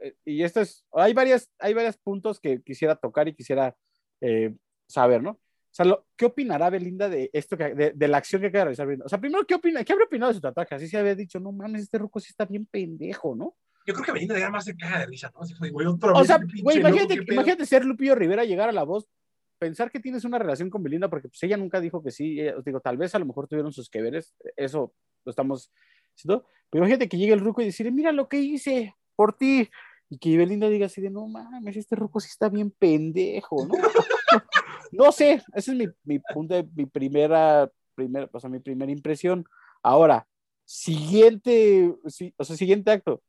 eh, 0.00 0.14
y 0.24 0.42
esto 0.42 0.60
es, 0.60 0.84
hay 0.92 1.12
varias, 1.12 1.50
hay 1.58 1.72
varios 1.72 1.96
puntos 1.96 2.40
que 2.40 2.60
quisiera 2.62 2.96
tocar 2.96 3.28
y 3.28 3.34
quisiera 3.34 3.76
eh, 4.20 4.54
saber, 4.88 5.22
¿no? 5.22 5.30
O 5.30 5.76
sea, 5.76 5.86
¿qué 6.16 6.26
opinará 6.26 6.70
Belinda 6.70 7.08
de 7.08 7.30
esto, 7.32 7.56
que, 7.56 7.74
de, 7.74 8.08
la 8.08 8.18
acción 8.18 8.40
que 8.40 8.46
acaba 8.48 8.60
de 8.60 8.64
realizar 8.66 8.86
Belinda? 8.86 9.06
O 9.06 9.08
sea, 9.08 9.20
primero, 9.20 9.44
¿qué 9.44 9.56
opina? 9.56 9.82
¿Qué 9.82 9.92
habría 9.92 10.06
opinado 10.06 10.30
de 10.30 10.36
su 10.36 10.40
tatuaje? 10.40 10.74
Así 10.74 10.86
se 10.86 10.98
había 10.98 11.16
dicho, 11.16 11.40
no 11.40 11.50
mames, 11.50 11.82
este 11.82 11.98
ruco 11.98 12.20
sí 12.20 12.28
está 12.30 12.44
bien 12.44 12.66
pendejo, 12.66 13.34
¿no? 13.34 13.56
Yo 13.86 13.92
creo 13.92 14.06
que 14.06 14.12
Belinda 14.12 14.36
era 14.36 14.50
más 14.50 14.64
de 14.64 14.76
caja 14.76 15.00
de 15.00 15.06
risa, 15.06 15.30
¿no? 15.34 15.40
Así 15.40 15.54
fue, 15.54 15.70
güey, 15.70 15.86
otro 15.86 16.14
o 16.14 16.24
sea, 16.24 16.38
güey, 16.62 16.78
imagínate, 16.78 17.14
imagínate 17.14 17.66
ser 17.66 17.84
Lupillo 17.84 18.14
Rivera, 18.14 18.44
llegar 18.44 18.68
a 18.68 18.72
la 18.72 18.84
voz, 18.84 19.08
pensar 19.58 19.90
que 19.90 20.00
tienes 20.00 20.24
una 20.24 20.38
relación 20.38 20.70
con 20.70 20.82
Belinda, 20.82 21.08
porque 21.08 21.28
pues 21.28 21.42
ella 21.42 21.56
nunca 21.56 21.80
dijo 21.80 22.02
que 22.02 22.10
sí, 22.10 22.40
eh, 22.40 22.54
digo, 22.64 22.80
tal 22.80 22.96
vez 22.96 23.14
a 23.14 23.18
lo 23.18 23.26
mejor 23.26 23.46
tuvieron 23.46 23.72
sus 23.72 23.88
que 23.88 24.02
veres, 24.02 24.34
eso 24.56 24.92
lo 25.24 25.30
estamos 25.30 25.70
diciendo, 26.14 26.46
pero 26.70 26.84
imagínate 26.84 27.08
que 27.08 27.16
llegue 27.16 27.32
el 27.32 27.40
ruco 27.40 27.62
y 27.62 27.66
decirle, 27.66 27.92
mira 27.92 28.12
lo 28.12 28.28
que 28.28 28.38
hice 28.38 28.94
por 29.16 29.32
ti, 29.36 29.70
y 30.10 30.18
que 30.18 30.36
Belinda 30.36 30.68
diga 30.68 30.86
así 30.86 31.00
de, 31.00 31.10
no 31.10 31.26
mames, 31.26 31.76
este 31.76 31.96
ruco 31.96 32.20
sí 32.20 32.28
está 32.30 32.48
bien 32.48 32.70
pendejo, 32.70 33.66
¿no? 33.66 33.74
no 34.92 35.12
sé, 35.12 35.42
ese 35.54 35.72
es 35.72 35.76
mi, 35.76 35.86
mi 36.04 36.18
punto, 36.18 36.54
de, 36.54 36.68
mi 36.74 36.86
primera, 36.86 37.70
primera, 37.94 38.28
o 38.32 38.40
sea, 38.40 38.50
mi 38.50 38.60
primera 38.60 38.92
impresión. 38.92 39.44
Ahora, 39.82 40.26
siguiente, 40.64 41.94
o 42.36 42.44
sea, 42.44 42.56
siguiente 42.56 42.90
acto, 42.90 43.22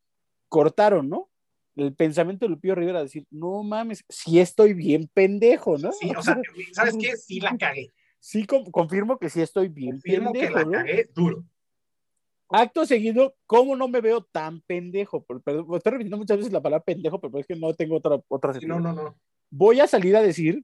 cortaron, 0.49 1.09
¿no? 1.09 1.29
El 1.75 1.93
pensamiento 1.93 2.45
de 2.45 2.49
Lupillo 2.51 2.75
Rivera, 2.75 3.03
decir, 3.03 3.25
no 3.29 3.63
mames, 3.63 4.03
sí 4.07 4.39
estoy 4.39 4.73
bien 4.73 5.09
pendejo, 5.13 5.77
¿no? 5.77 5.91
Sí, 5.91 6.09
o 6.15 6.21
sea, 6.21 6.39
¿sabes 6.73 6.95
qué? 6.99 7.15
Sí 7.17 7.39
la 7.39 7.57
cagué. 7.57 7.91
Sí, 8.19 8.45
confirmo 8.45 9.19
que 9.19 9.29
sí 9.29 9.41
estoy 9.41 9.67
bien 9.67 9.91
confirmo 9.91 10.31
pendejo. 10.31 10.53
que 10.53 10.65
la 10.65 10.71
cagué 10.71 11.09
duro. 11.13 11.45
Acto 12.49 12.85
seguido, 12.85 13.35
¿cómo 13.45 13.75
no 13.75 13.87
me 13.87 14.01
veo 14.01 14.21
tan 14.23 14.61
pendejo? 14.61 15.23
Perdón, 15.23 15.67
estoy 15.75 15.91
repitiendo 15.91 16.17
muchas 16.17 16.37
veces 16.37 16.53
la 16.53 16.61
palabra 16.61 16.83
pendejo, 16.83 17.19
pero 17.19 17.37
es 17.39 17.47
que 17.47 17.55
no 17.55 17.73
tengo 17.73 17.97
otra, 17.97 18.21
otra 18.27 18.53
No, 18.61 18.79
no, 18.79 18.93
no. 18.93 19.17
Voy 19.49 19.79
a 19.79 19.87
salir 19.87 20.15
a 20.15 20.21
decir 20.21 20.63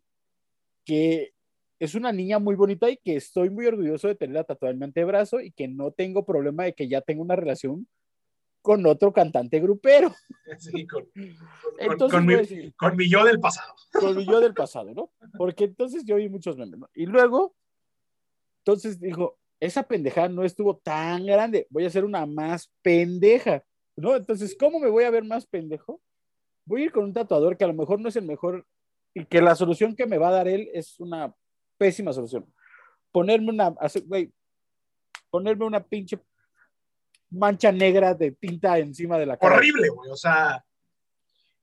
que 0.86 1.34
es 1.80 1.96
una 1.96 2.12
niña 2.12 2.38
muy 2.38 2.56
bonita 2.56 2.90
y 2.90 2.98
que 2.98 3.16
estoy 3.16 3.50
muy 3.50 3.66
orgulloso 3.66 4.08
de 4.08 4.16
tenerla 4.16 4.44
tatuada 4.44 4.74
en 4.74 4.80
mi 4.80 4.86
antebrazo 4.86 5.42
y 5.42 5.52
que 5.52 5.68
no 5.68 5.92
tengo 5.92 6.24
problema 6.26 6.66
de 6.66 6.74
que 6.74 6.88
ya 6.88 7.02
tenga 7.02 7.24
una 7.24 7.36
relación 7.36 7.88
con 8.62 8.86
otro 8.86 9.12
cantante 9.12 9.60
grupero. 9.60 10.14
Sí, 10.58 10.86
con, 10.86 11.08
con, 12.10 12.98
mi, 12.98 13.10
yo 13.10 13.24
del 13.24 13.40
pasado. 13.40 13.74
Con 13.94 14.18
mi 14.18 14.26
yo 14.26 14.42
del 14.42 14.54
pasado, 14.54 14.94
¿no? 14.94 15.10
Porque 15.38 15.64
entonces 15.64 16.04
yo 16.04 16.18
vi 16.18 16.28
muchos 16.28 16.58
memes, 16.58 16.78
¿no? 16.78 16.90
Y 16.94 17.06
luego, 17.06 17.56
entonces 18.58 19.00
dijo, 19.00 19.40
esa 19.62 19.84
pendejada 19.84 20.28
no 20.28 20.44
estuvo 20.44 20.76
tan 20.76 21.26
grande, 21.26 21.68
voy 21.70 21.86
a 21.86 21.88
hacer 21.88 22.04
una 22.04 22.26
más 22.26 22.70
pendeja, 22.82 23.64
¿no? 23.96 24.14
Entonces, 24.18 24.54
¿cómo 24.60 24.78
me 24.78 24.90
voy 24.90 25.06
a 25.06 25.10
ver 25.10 25.24
más 25.24 25.46
pendejo? 25.46 26.02
Voy 26.66 26.82
a 26.82 26.86
ir 26.86 26.92
con 26.92 27.06
un 27.06 27.14
tatuador 27.14 27.56
que 27.56 27.64
a 27.64 27.68
lo 27.68 27.74
mejor 27.74 28.02
no 28.02 28.10
es 28.10 28.18
el 28.18 28.26
mejor 28.26 28.66
y 29.14 29.24
que 29.24 29.42
la 29.42 29.56
solución 29.56 29.96
que 29.96 30.06
me 30.06 30.18
va 30.18 30.30
a 30.30 30.34
dar 30.34 30.50
él 30.50 30.70
es 30.74 31.00
una 31.00 31.34
pésima 31.78 32.12
solución. 32.12 32.46
Ponerme 33.14 33.52
una, 33.52 33.74
güey, 34.06 34.34
ponerme 35.30 35.66
una 35.66 35.82
pinche 35.82 36.20
mancha 37.32 37.72
negra 37.72 38.14
de 38.14 38.32
tinta 38.32 38.78
encima 38.78 39.18
de 39.18 39.26
la 39.26 39.38
cara. 39.38 39.56
Horrible, 39.56 39.90
güey, 39.90 40.12
o 40.12 40.18
sea, 40.18 40.64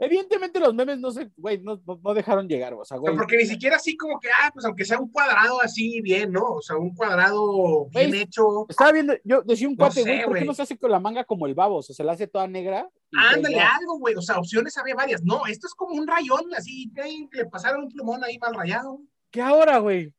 Evidentemente 0.00 0.60
los 0.60 0.72
memes 0.72 0.98
no 0.98 1.10
se, 1.10 1.28
güey, 1.36 1.58
no, 1.58 1.82
no, 1.84 2.14
dejaron 2.14 2.48
llegar, 2.48 2.72
o 2.72 2.84
sea, 2.84 2.98
güey. 2.98 3.16
Porque 3.16 3.36
ni 3.36 3.46
siquiera 3.46 3.76
así 3.76 3.96
como 3.96 4.20
que, 4.20 4.28
ah, 4.28 4.48
pues 4.54 4.64
aunque 4.64 4.84
sea 4.84 5.00
un 5.00 5.10
cuadrado 5.10 5.60
así 5.60 6.00
bien, 6.00 6.30
¿no? 6.30 6.44
O 6.44 6.62
sea, 6.62 6.76
un 6.76 6.94
cuadrado 6.94 7.86
bien 7.86 8.14
hecho. 8.14 8.66
Estaba 8.68 8.92
viendo, 8.92 9.14
yo 9.24 9.42
decía 9.42 9.66
un 9.66 9.74
cuate, 9.74 10.02
güey, 10.02 10.24
¿por 10.24 10.38
qué 10.38 10.44
no 10.44 10.54
se 10.54 10.62
hace 10.62 10.78
con 10.78 10.92
la 10.92 11.00
manga 11.00 11.24
como 11.24 11.48
el 11.48 11.54
babo? 11.54 11.78
O 11.78 11.82
sea, 11.82 11.96
se 11.96 12.04
la 12.04 12.12
hace 12.12 12.28
toda 12.28 12.46
negra. 12.46 12.88
Ándale, 13.12 13.58
algo, 13.58 13.98
güey, 13.98 14.14
o 14.14 14.22
sea, 14.22 14.38
opciones 14.38 14.78
había 14.78 14.94
varias. 14.94 15.24
No, 15.24 15.46
esto 15.46 15.66
es 15.66 15.74
como 15.74 15.94
un 15.94 16.06
rayón, 16.06 16.44
así, 16.56 16.92
que 16.94 17.28
le 17.32 17.46
pasaron 17.46 17.82
un 17.82 17.90
plumón 17.90 18.22
ahí 18.22 18.38
mal 18.38 18.54
rayado. 18.54 19.00
¿Qué 19.32 19.42
ahora, 19.42 19.78
güey? 19.78 20.14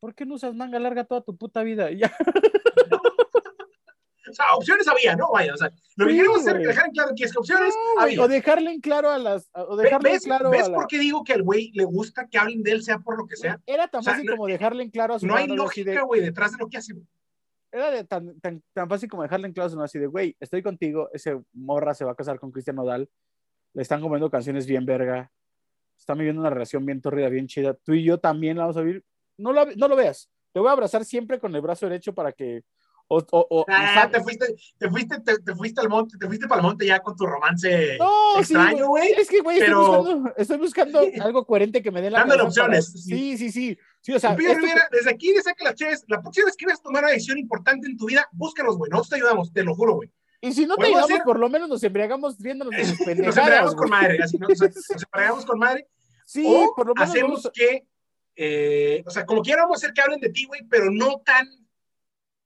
¿Por 0.00 0.12
qué 0.12 0.26
no 0.26 0.34
usas 0.34 0.56
manga 0.56 0.80
larga 0.80 1.04
toda 1.04 1.20
tu 1.20 1.36
puta 1.36 1.62
vida? 1.62 1.88
Ya. 1.92 2.12
O 4.30 4.34
sea, 4.34 4.54
opciones 4.54 4.86
había, 4.88 5.16
¿no? 5.16 5.30
Vaya, 5.32 5.54
o 5.54 5.56
sea, 5.56 5.72
lo 5.96 6.06
que 6.06 6.16
queremos 6.16 6.40
hacer 6.40 6.60
es 6.60 6.68
dejar 6.68 6.86
en 6.86 6.92
claro 6.92 7.12
que 7.16 7.24
es 7.24 7.32
que 7.32 7.38
opciones 7.38 7.74
había. 7.98 8.22
O 8.22 8.28
dejarle 8.28 8.72
en 8.72 8.80
claro 8.80 9.10
a 9.10 9.18
las. 9.18 9.50
O 9.52 9.76
dejarle 9.76 10.10
¿Ves, 10.10 10.24
claro 10.24 10.50
¿ves 10.50 10.68
por 10.68 10.86
qué 10.86 10.98
digo 10.98 11.24
que 11.24 11.32
al 11.32 11.42
güey 11.42 11.72
le 11.74 11.84
gusta 11.84 12.28
que 12.28 12.38
hablen 12.38 12.62
de 12.62 12.72
él, 12.72 12.82
sea 12.82 12.98
por 12.98 13.18
lo 13.18 13.26
que 13.26 13.36
sea? 13.36 13.60
Era 13.66 13.88
tan 13.88 14.02
fácil 14.02 14.28
como 14.30 14.46
dejarle 14.46 14.82
en 14.84 14.90
claro 14.90 15.14
a 15.14 15.18
su 15.18 15.26
No 15.26 15.36
hay 15.36 15.46
lógica, 15.46 16.02
güey, 16.02 16.20
detrás 16.20 16.52
de 16.52 16.58
lo 16.58 16.68
que 16.68 16.78
hace. 16.78 16.94
Era 17.70 17.90
de 17.90 18.04
tan, 18.04 18.40
tan, 18.40 18.62
tan, 18.72 18.88
fácil 18.88 19.10
como 19.10 19.22
dejarle 19.22 19.46
en 19.46 19.52
claro 19.52 19.66
a 19.66 19.70
su 19.70 19.82
así 19.82 19.98
de, 19.98 20.06
güey, 20.06 20.34
estoy 20.40 20.62
contigo, 20.62 21.10
ese 21.12 21.38
morra 21.52 21.92
se 21.92 22.04
va 22.04 22.12
a 22.12 22.14
casar 22.14 22.40
con 22.40 22.50
Cristian 22.50 22.76
Nodal, 22.76 23.10
le 23.74 23.82
están 23.82 24.00
comiendo 24.00 24.30
canciones 24.30 24.66
bien 24.66 24.86
verga, 24.86 25.30
están 25.98 26.16
viviendo 26.16 26.40
una 26.40 26.48
relación 26.48 26.86
bien 26.86 27.02
torrida, 27.02 27.28
bien 27.28 27.46
chida, 27.46 27.74
tú 27.74 27.92
y 27.92 28.04
yo 28.04 28.18
también 28.18 28.56
la 28.56 28.62
vamos 28.62 28.78
a 28.78 28.80
vivir. 28.80 29.04
No 29.36 29.52
lo, 29.52 29.66
no 29.66 29.86
lo 29.86 29.96
veas, 29.96 30.30
te 30.52 30.60
voy 30.60 30.68
a 30.68 30.72
abrazar 30.72 31.04
siempre 31.04 31.38
con 31.38 31.54
el 31.54 31.60
brazo 31.60 31.86
derecho 31.86 32.14
para 32.14 32.32
que 32.32 32.64
o, 33.10 33.24
o, 33.30 33.64
ah, 33.68 34.08
te 34.12 34.20
fuiste, 34.20 34.54
te 34.76 34.90
fuiste, 34.90 35.20
te, 35.20 35.54
fuiste 35.54 35.80
al 35.80 35.88
monte, 35.88 36.18
te 36.18 36.26
fuiste 36.26 36.46
para 36.46 36.60
el 36.60 36.66
monte 36.66 36.84
ya 36.86 37.00
con 37.00 37.16
tu 37.16 37.24
romance 37.24 37.98
extraño, 38.38 38.88
güey. 38.88 39.12
es 39.12 39.28
que, 39.28 39.40
güey, 39.40 39.60
estoy 40.36 40.58
buscando, 40.58 41.00
algo 41.22 41.46
coherente 41.46 41.82
que 41.82 41.90
me 41.90 42.02
dé 42.02 42.10
la 42.10 42.20
Dándole 42.20 42.42
opciones. 42.42 42.92
Sí, 42.92 43.38
sí, 43.38 43.50
sí. 43.50 43.78
sí 44.02 44.12
o 44.12 44.20
sea, 44.20 44.36
desde 44.36 45.10
aquí 45.10 45.32
le 45.32 45.42
saca 45.42 45.64
las 45.64 45.74
chaves. 45.74 46.04
La 46.06 46.20
próxima 46.20 46.46
vez 46.46 46.56
que 46.56 46.66
vas 46.66 46.80
a 46.80 46.82
tomar 46.82 47.04
una 47.04 47.12
decisión 47.12 47.38
importante 47.38 47.86
en 47.86 47.96
tu 47.96 48.06
vida, 48.06 48.28
búscalos, 48.32 48.76
güey. 48.76 48.90
Nosotros 48.90 49.10
te 49.10 49.16
ayudamos, 49.16 49.52
te 49.52 49.64
lo 49.64 49.74
juro, 49.74 49.94
güey. 49.94 50.12
Y 50.42 50.52
si 50.52 50.66
no 50.66 50.76
te 50.76 50.86
ayudamos, 50.86 51.20
por 51.24 51.38
lo 51.38 51.48
menos 51.48 51.68
nos 51.68 51.82
embriagamos 51.82 52.36
viéndonos 52.36 52.74
de 52.76 52.84
sus 52.84 52.98
pendejadas. 52.98 53.36
Nos 53.36 53.38
embriagamos 53.38 53.74
con 53.74 53.90
madre, 53.90 54.18
así, 54.22 54.38
¿no? 54.38 54.48
nos, 54.48 54.60
embriagamos 54.60 55.46
con 55.46 55.58
madre. 55.58 55.88
Sí, 56.26 56.44
por 56.76 56.86
lo 56.86 56.94
menos. 56.94 57.08
Hacemos 57.08 57.50
que, 57.54 57.86
eh, 58.36 59.02
o 59.06 59.10
sea, 59.10 59.24
como 59.24 59.40
quiera 59.40 59.62
vamos 59.62 59.76
a 59.76 59.78
hacer 59.78 59.94
que 59.94 60.02
hablen 60.02 60.20
de 60.20 60.28
ti, 60.28 60.44
güey, 60.44 60.60
pero 60.68 60.90
no 60.90 61.22
tan 61.24 61.48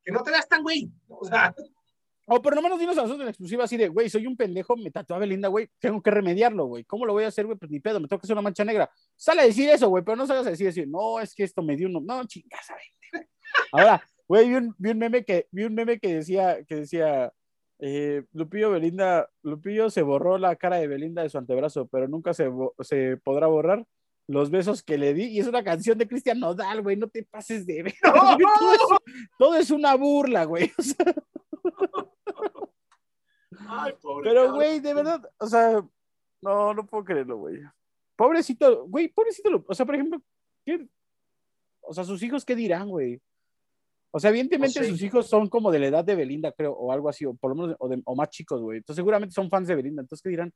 que 0.04 0.12
no 0.12 0.22
te 0.22 0.30
veas 0.30 0.48
tan 0.48 0.62
güey. 0.62 0.90
O 1.08 1.24
sea. 1.24 1.54
O 2.26 2.40
por 2.40 2.54
lo 2.54 2.62
menos 2.62 2.78
dinos 2.78 2.96
a 2.98 3.02
nosotros 3.02 3.22
en 3.22 3.28
exclusiva 3.28 3.64
así 3.64 3.76
de, 3.76 3.88
güey, 3.88 4.08
soy 4.08 4.26
un 4.26 4.36
pendejo, 4.36 4.76
me 4.76 4.92
tatué 4.92 5.16
a 5.16 5.18
Belinda, 5.18 5.48
güey, 5.48 5.68
tengo 5.80 6.00
que 6.00 6.10
remediarlo, 6.10 6.66
güey. 6.66 6.84
¿Cómo 6.84 7.04
lo 7.04 7.12
voy 7.12 7.24
a 7.24 7.28
hacer, 7.28 7.46
güey? 7.46 7.58
Pues 7.58 7.70
ni 7.70 7.80
pedo, 7.80 7.98
me 7.98 8.06
tengo 8.06 8.20
que 8.20 8.26
hacer 8.26 8.34
una 8.34 8.42
mancha 8.42 8.64
negra. 8.64 8.88
Sale 9.16 9.42
a 9.42 9.46
decir 9.46 9.68
eso, 9.68 9.88
güey, 9.88 10.04
pero 10.04 10.16
no 10.16 10.26
salgas 10.26 10.46
a 10.46 10.50
decir, 10.50 10.66
decir, 10.66 10.86
no, 10.88 11.20
es 11.20 11.34
que 11.34 11.42
esto 11.42 11.62
me 11.62 11.76
dio 11.76 11.88
uno. 11.88 12.00
No, 12.00 12.24
chingas, 12.26 12.66
güey. 12.68 13.26
Ahora, 13.72 14.02
güey, 14.28 14.48
vi 14.48 14.54
un, 14.54 14.74
vi 14.78 14.90
un, 14.90 14.98
meme 14.98 15.24
que, 15.24 15.48
vi 15.50 15.64
un 15.64 15.74
meme 15.74 15.98
que 15.98 16.14
decía, 16.14 16.62
que 16.64 16.76
decía, 16.76 17.32
eh, 17.80 18.22
Lupillo 18.32 18.70
Belinda, 18.70 19.28
Lupillo 19.42 19.90
se 19.90 20.02
borró 20.02 20.38
la 20.38 20.54
cara 20.54 20.76
de 20.76 20.86
Belinda 20.86 21.22
de 21.22 21.28
su 21.28 21.38
antebrazo, 21.38 21.88
pero 21.88 22.06
nunca 22.06 22.32
se, 22.32 22.48
se 22.80 23.16
podrá 23.16 23.48
borrar 23.48 23.84
los 24.26 24.50
besos 24.50 24.82
que 24.82 24.98
le 24.98 25.14
di. 25.14 25.24
Y 25.24 25.40
es 25.40 25.46
una 25.46 25.62
canción 25.62 25.98
de 25.98 26.08
Cristian 26.08 26.40
Nodal, 26.40 26.82
güey. 26.82 26.96
No 26.96 27.08
te 27.08 27.22
pases 27.24 27.66
de 27.66 27.82
ver. 27.82 27.94
Todo, 29.38 29.54
es, 29.56 29.70
una 29.70 29.94
burla, 29.94 30.44
güey. 30.44 30.72
Pero, 34.22 34.54
güey, 34.54 34.80
de 34.80 34.94
verdad, 34.94 35.30
o 35.38 35.46
sea, 35.46 35.84
no, 36.40 36.74
no 36.74 36.86
puedo 36.86 37.04
creerlo, 37.04 37.38
güey. 37.38 37.60
Pobrecito, 38.16 38.86
güey, 38.86 39.08
pobrecito. 39.08 39.64
O 39.66 39.74
sea, 39.74 39.86
por 39.86 39.94
ejemplo, 39.94 40.20
¿qué? 40.64 40.86
O 41.80 41.94
sea, 41.94 42.04
sus 42.04 42.22
hijos, 42.22 42.44
¿qué 42.44 42.54
dirán, 42.54 42.88
güey? 42.88 43.20
O 44.14 44.20
sea, 44.20 44.30
evidentemente 44.30 44.84
sus 44.84 45.00
hijos 45.02 45.26
son 45.26 45.48
como 45.48 45.70
de 45.70 45.78
la 45.78 45.86
edad 45.86 46.04
de 46.04 46.14
Belinda, 46.14 46.52
creo, 46.52 46.72
o 46.72 46.92
algo 46.92 47.08
así, 47.08 47.24
o 47.24 47.34
por 47.34 47.56
lo 47.56 47.62
menos, 47.62 47.76
o, 47.78 47.90
o 48.04 48.14
más 48.14 48.28
chicos, 48.28 48.60
güey. 48.60 48.78
Entonces, 48.78 48.96
seguramente 48.96 49.34
son 49.34 49.48
fans 49.48 49.68
de 49.68 49.74
Belinda. 49.74 50.02
Entonces, 50.02 50.22
¿qué 50.22 50.28
dirán? 50.28 50.52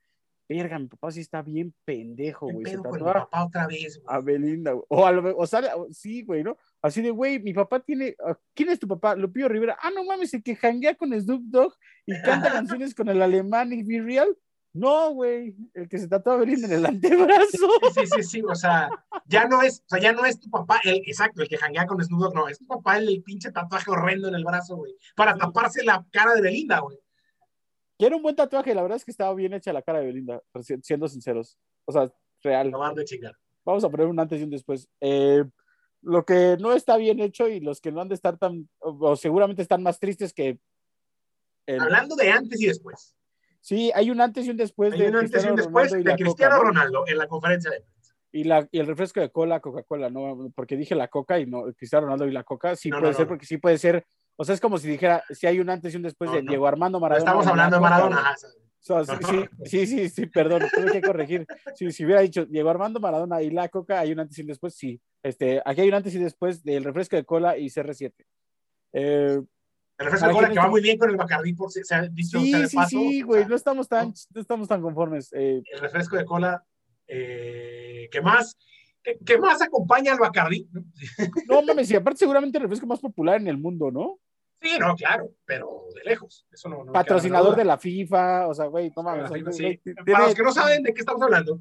Verga, 0.48 0.78
mi 0.78 0.86
papá 0.86 1.10
sí 1.10 1.20
está 1.20 1.42
bien 1.42 1.74
pendejo, 1.84 2.46
güey. 2.50 2.66
Se 2.66 2.76
con 2.76 2.92
mi 2.92 2.98
papá 2.98 3.44
otra 3.44 3.66
vez, 3.66 4.00
güey. 4.02 4.16
A 4.16 4.20
Belinda, 4.20 4.72
güey. 4.72 4.84
O, 4.88 5.06
a 5.06 5.12
lo, 5.12 5.36
o 5.36 5.46
sale, 5.46 5.68
sí, 5.92 6.22
güey, 6.22 6.42
¿no? 6.42 6.56
Así 6.80 7.02
de, 7.02 7.10
güey, 7.10 7.40
mi 7.40 7.52
papá 7.52 7.80
tiene, 7.80 8.16
ah, 8.24 8.38
¿quién 8.54 8.70
es 8.70 8.78
tu 8.78 8.86
papá? 8.86 9.16
Lupillo 9.16 9.48
Rivera. 9.48 9.76
Ah, 9.80 9.90
no 9.90 10.04
mames, 10.04 10.32
el 10.34 10.42
que 10.42 10.56
janguea 10.56 10.94
con 10.94 11.18
Snoop 11.18 11.42
Dogg 11.44 11.74
y 12.06 12.20
canta 12.22 12.52
canciones 12.52 12.94
con 12.94 13.08
el 13.08 13.22
alemán 13.22 13.72
y 13.72 13.82
Be 13.82 14.00
Real. 14.00 14.36
No, 14.72 15.14
güey, 15.14 15.56
el 15.72 15.88
que 15.88 15.96
se 15.96 16.06
tatúa 16.06 16.34
a 16.34 16.36
Belinda 16.36 16.66
en 16.66 16.74
el 16.74 16.86
antebrazo. 16.86 17.66
Sí, 17.94 18.06
sí, 18.14 18.22
sí, 18.22 18.42
o 18.42 18.54
sea, 18.54 18.90
ya 19.24 19.48
no 19.48 19.62
es, 19.62 19.80
o 19.86 19.88
sea, 19.88 19.98
ya 19.98 20.12
no 20.12 20.26
es 20.26 20.38
tu 20.38 20.50
papá, 20.50 20.80
el, 20.84 20.96
exacto, 21.06 21.40
el 21.40 21.48
que 21.48 21.56
janguea 21.56 21.86
con 21.86 22.02
Snoop 22.04 22.20
Dogg, 22.20 22.34
no, 22.34 22.46
es 22.46 22.58
tu 22.58 22.66
papá 22.66 22.98
el, 22.98 23.08
el 23.08 23.22
pinche 23.22 23.50
tatuaje 23.50 23.90
horrendo 23.90 24.28
en 24.28 24.34
el 24.34 24.44
brazo, 24.44 24.76
güey, 24.76 24.94
para 25.14 25.34
taparse 25.34 25.82
la 25.82 26.04
cara 26.12 26.34
de 26.34 26.42
Belinda, 26.42 26.80
güey. 26.80 26.98
Quiero 27.98 28.16
un 28.16 28.22
buen 28.22 28.36
tatuaje, 28.36 28.74
la 28.74 28.82
verdad 28.82 28.96
es 28.96 29.04
que 29.04 29.10
estaba 29.10 29.34
bien 29.34 29.54
hecha 29.54 29.72
la 29.72 29.82
cara 29.82 30.00
de 30.00 30.06
Belinda, 30.06 30.42
siendo 30.82 31.08
sinceros. 31.08 31.56
O 31.86 31.92
sea, 31.92 32.12
real. 32.42 32.70
Vamos 33.64 33.84
a 33.84 33.88
poner 33.88 34.06
un 34.06 34.20
antes 34.20 34.40
y 34.40 34.44
un 34.44 34.50
después. 34.50 34.88
Eh, 35.00 35.44
lo 36.02 36.24
que 36.24 36.56
no 36.60 36.72
está 36.72 36.96
bien 36.96 37.20
hecho 37.20 37.48
y 37.48 37.60
los 37.60 37.80
que 37.80 37.90
no 37.90 38.00
han 38.00 38.08
de 38.08 38.14
estar 38.14 38.38
tan, 38.38 38.68
o 38.78 39.16
seguramente 39.16 39.62
están 39.62 39.82
más 39.82 39.98
tristes 39.98 40.32
que... 40.32 40.58
Hablando 41.66 42.14
de 42.14 42.30
antes 42.30 42.60
y 42.60 42.66
después. 42.66 43.16
Sí, 43.60 43.90
hay 43.92 44.10
un 44.10 44.20
antes 44.20 44.46
y 44.46 44.50
un 44.50 44.56
después 44.56 44.92
hay 44.92 45.00
de 45.00 45.08
un 45.08 45.16
antes 45.16 45.44
y 45.44 45.48
un 45.48 45.56
después 45.56 45.90
de 45.90 46.14
Cristiano 46.14 46.60
Ronaldo 46.60 47.04
en 47.08 47.18
la 47.18 47.26
conferencia 47.26 47.70
de 47.72 47.80
prensa. 47.80 48.14
Y, 48.30 48.44
la, 48.44 48.68
y 48.70 48.78
el 48.78 48.86
refresco 48.86 49.18
de 49.18 49.32
cola, 49.32 49.58
Coca-Cola, 49.58 50.08
no, 50.08 50.52
porque 50.54 50.76
dije 50.76 50.94
la 50.94 51.08
coca 51.08 51.40
y 51.40 51.46
no, 51.46 51.64
Cristiano 51.72 52.04
Ronaldo 52.04 52.28
y 52.28 52.32
la 52.32 52.44
coca, 52.44 52.76
sí 52.76 52.90
puede 52.90 53.14
ser, 53.14 53.26
porque 53.26 53.46
sí 53.46 53.56
puede 53.56 53.78
ser 53.78 54.06
o 54.36 54.44
sea, 54.44 54.54
es 54.54 54.60
como 54.60 54.78
si 54.78 54.88
dijera, 54.88 55.24
si 55.30 55.46
hay 55.46 55.60
un 55.60 55.70
antes 55.70 55.92
y 55.92 55.96
un 55.96 56.02
después 56.02 56.30
de 56.30 56.42
Diego 56.42 56.66
Armando 56.66 57.00
Maradona. 57.00 57.18
estamos 57.18 57.46
hablando 57.46 57.76
de 57.76 57.80
Maradona. 57.80 58.34
sí, 59.64 59.86
sí, 59.86 60.08
sí, 60.08 60.26
perdón, 60.26 60.62
tuve 60.74 60.92
que 60.92 61.02
corregir. 61.02 61.46
Si, 61.74 61.90
si 61.90 62.04
hubiera 62.04 62.20
dicho 62.20 62.44
Diego 62.44 62.68
Armando 62.68 63.00
Maradona 63.00 63.42
y 63.42 63.50
la 63.50 63.68
coca, 63.68 64.00
hay 64.00 64.12
un 64.12 64.20
antes 64.20 64.38
y 64.38 64.42
un 64.42 64.48
después, 64.48 64.74
sí. 64.74 65.00
Este, 65.22 65.62
aquí 65.64 65.80
hay 65.80 65.88
un 65.88 65.94
antes 65.94 66.14
y 66.14 66.18
después 66.18 66.62
del 66.62 66.84
refresco 66.84 67.16
de 67.16 67.24
cola 67.24 67.56
y 67.56 67.66
CR7. 67.66 68.12
Eh, 68.92 69.40
el 69.98 70.04
refresco 70.04 70.28
de 70.28 70.34
cola 70.34 70.50
que 70.50 70.58
va 70.58 70.68
muy 70.68 70.82
bien 70.82 70.98
con 70.98 71.08
el 71.08 71.16
Bacardí, 71.16 71.54
por 71.54 71.72
si 71.72 71.82
se 71.82 71.94
ha 71.94 72.02
visto 72.02 72.38
sí, 72.38 72.52
sí, 72.68 72.76
sí, 72.88 73.22
güey, 73.22 73.46
no 73.46 73.56
estamos 73.56 73.88
tan, 73.88 74.12
no 74.34 74.40
estamos 74.40 74.68
tan 74.68 74.82
conformes. 74.82 75.32
Eh. 75.32 75.62
el 75.72 75.80
refresco 75.80 76.16
de 76.16 76.26
cola, 76.26 76.62
eh, 77.06 78.08
¿qué 78.12 78.20
más? 78.20 78.58
¿Qué, 79.24 79.38
más 79.38 79.62
acompaña 79.62 80.12
al 80.12 80.18
Bacardí? 80.18 80.68
No 81.48 81.62
mames, 81.62 81.90
y 81.90 81.94
aparte 81.94 82.18
seguramente 82.18 82.58
el 82.58 82.62
refresco 82.62 82.86
más 82.86 83.00
popular 83.00 83.40
en 83.40 83.46
el 83.46 83.56
mundo, 83.56 83.90
¿no? 83.90 84.18
Sí, 84.66 84.78
no, 84.78 84.94
claro, 84.96 85.30
pero 85.44 85.84
de 85.94 86.02
lejos. 86.04 86.46
Eso 86.50 86.68
no, 86.68 86.84
Patrocinador 86.92 87.56
de 87.56 87.64
la 87.64 87.78
FIFA, 87.78 88.48
o 88.48 88.54
sea, 88.54 88.66
güey, 88.66 88.90
toma. 88.90 89.12
Para 89.12 90.26
los 90.26 90.34
que 90.34 90.42
no 90.42 90.52
saben 90.52 90.82
de 90.82 90.92
qué 90.92 91.00
estamos 91.00 91.22
hablando, 91.22 91.60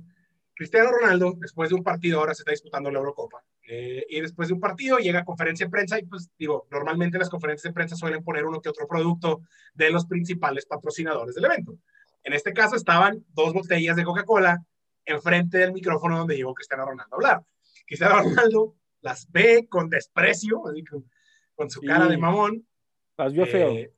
Cristiano 0.55 0.89
Ronaldo, 0.89 1.33
después 1.37 1.69
de 1.69 1.75
un 1.75 1.83
partido, 1.83 2.19
ahora 2.19 2.33
se 2.33 2.41
está 2.41 2.51
disputando 2.51 2.89
la 2.89 2.99
Eurocopa. 2.99 3.43
Eh, 3.67 4.05
y 4.09 4.21
después 4.21 4.47
de 4.47 4.53
un 4.53 4.59
partido 4.59 4.97
llega 4.97 5.19
a 5.19 5.25
conferencia 5.25 5.65
de 5.65 5.71
prensa 5.71 5.99
y 5.99 6.05
pues 6.05 6.29
digo, 6.37 6.67
normalmente 6.71 7.17
las 7.17 7.29
conferencias 7.29 7.71
de 7.71 7.73
prensa 7.73 7.95
suelen 7.95 8.23
poner 8.23 8.45
uno 8.45 8.61
que 8.61 8.69
otro 8.69 8.87
producto 8.87 9.41
de 9.73 9.89
los 9.89 10.05
principales 10.05 10.65
patrocinadores 10.65 11.35
del 11.35 11.45
evento. 11.45 11.77
En 12.23 12.33
este 12.33 12.53
caso 12.53 12.75
estaban 12.75 13.25
dos 13.33 13.53
botellas 13.53 13.95
de 13.95 14.03
Coca-Cola 14.03 14.63
enfrente 15.03 15.57
del 15.59 15.73
micrófono 15.73 16.17
donde 16.19 16.35
llegó 16.35 16.53
Cristiano 16.53 16.85
Ronaldo 16.85 17.13
a 17.13 17.17
hablar. 17.17 17.43
Cristiano 17.85 18.21
Ronaldo 18.21 18.75
las 19.01 19.31
ve 19.31 19.67
con 19.69 19.89
desprecio, 19.89 20.63
con, 21.55 21.69
su 21.69 21.81
cara 21.81 22.07
de 22.07 22.17
mamón, 22.17 22.67
las 23.17 23.33
vio 23.33 23.45
feo. 23.45 23.71
Eh, 23.71 23.93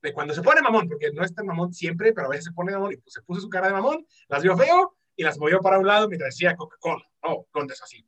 de 0.00 0.12
cuando 0.12 0.32
se 0.32 0.42
pone 0.42 0.62
mamón, 0.62 0.88
porque 0.88 1.10
no 1.12 1.24
es 1.24 1.34
tan 1.34 1.46
mamón 1.46 1.72
siempre, 1.72 2.12
pero 2.12 2.28
a 2.28 2.30
veces 2.30 2.46
se 2.46 2.52
pone 2.52 2.72
mamón 2.72 2.92
y 2.92 2.96
pues 2.96 3.12
se 3.12 3.22
puso 3.22 3.40
su 3.40 3.48
cara 3.48 3.66
de 3.66 3.72
mamón, 3.72 4.06
las 4.28 4.42
vio 4.42 4.56
feo 4.56 4.96
y 5.16 5.24
las 5.24 5.38
movió 5.38 5.60
para 5.60 5.78
un 5.78 5.86
lado 5.86 6.08
mientras 6.08 6.34
decía 6.34 6.56
Coca-Cola. 6.56 7.04
No, 7.24 7.46
con 7.50 7.70
así. 7.70 8.04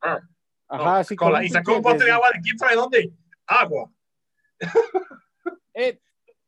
Ajá, 0.69 1.05
sí, 1.05 1.17
Cola. 1.17 1.45
Y 1.45 1.49
sacó 1.49 1.77
un 1.77 1.83
bote 1.83 2.05
de 2.05 2.13
agua 2.13 2.29
de 2.33 2.41
quién 2.41 2.59
sabe 2.59 2.77
dónde. 2.77 3.13
Agua. 3.47 3.91
Eh, 5.73 5.99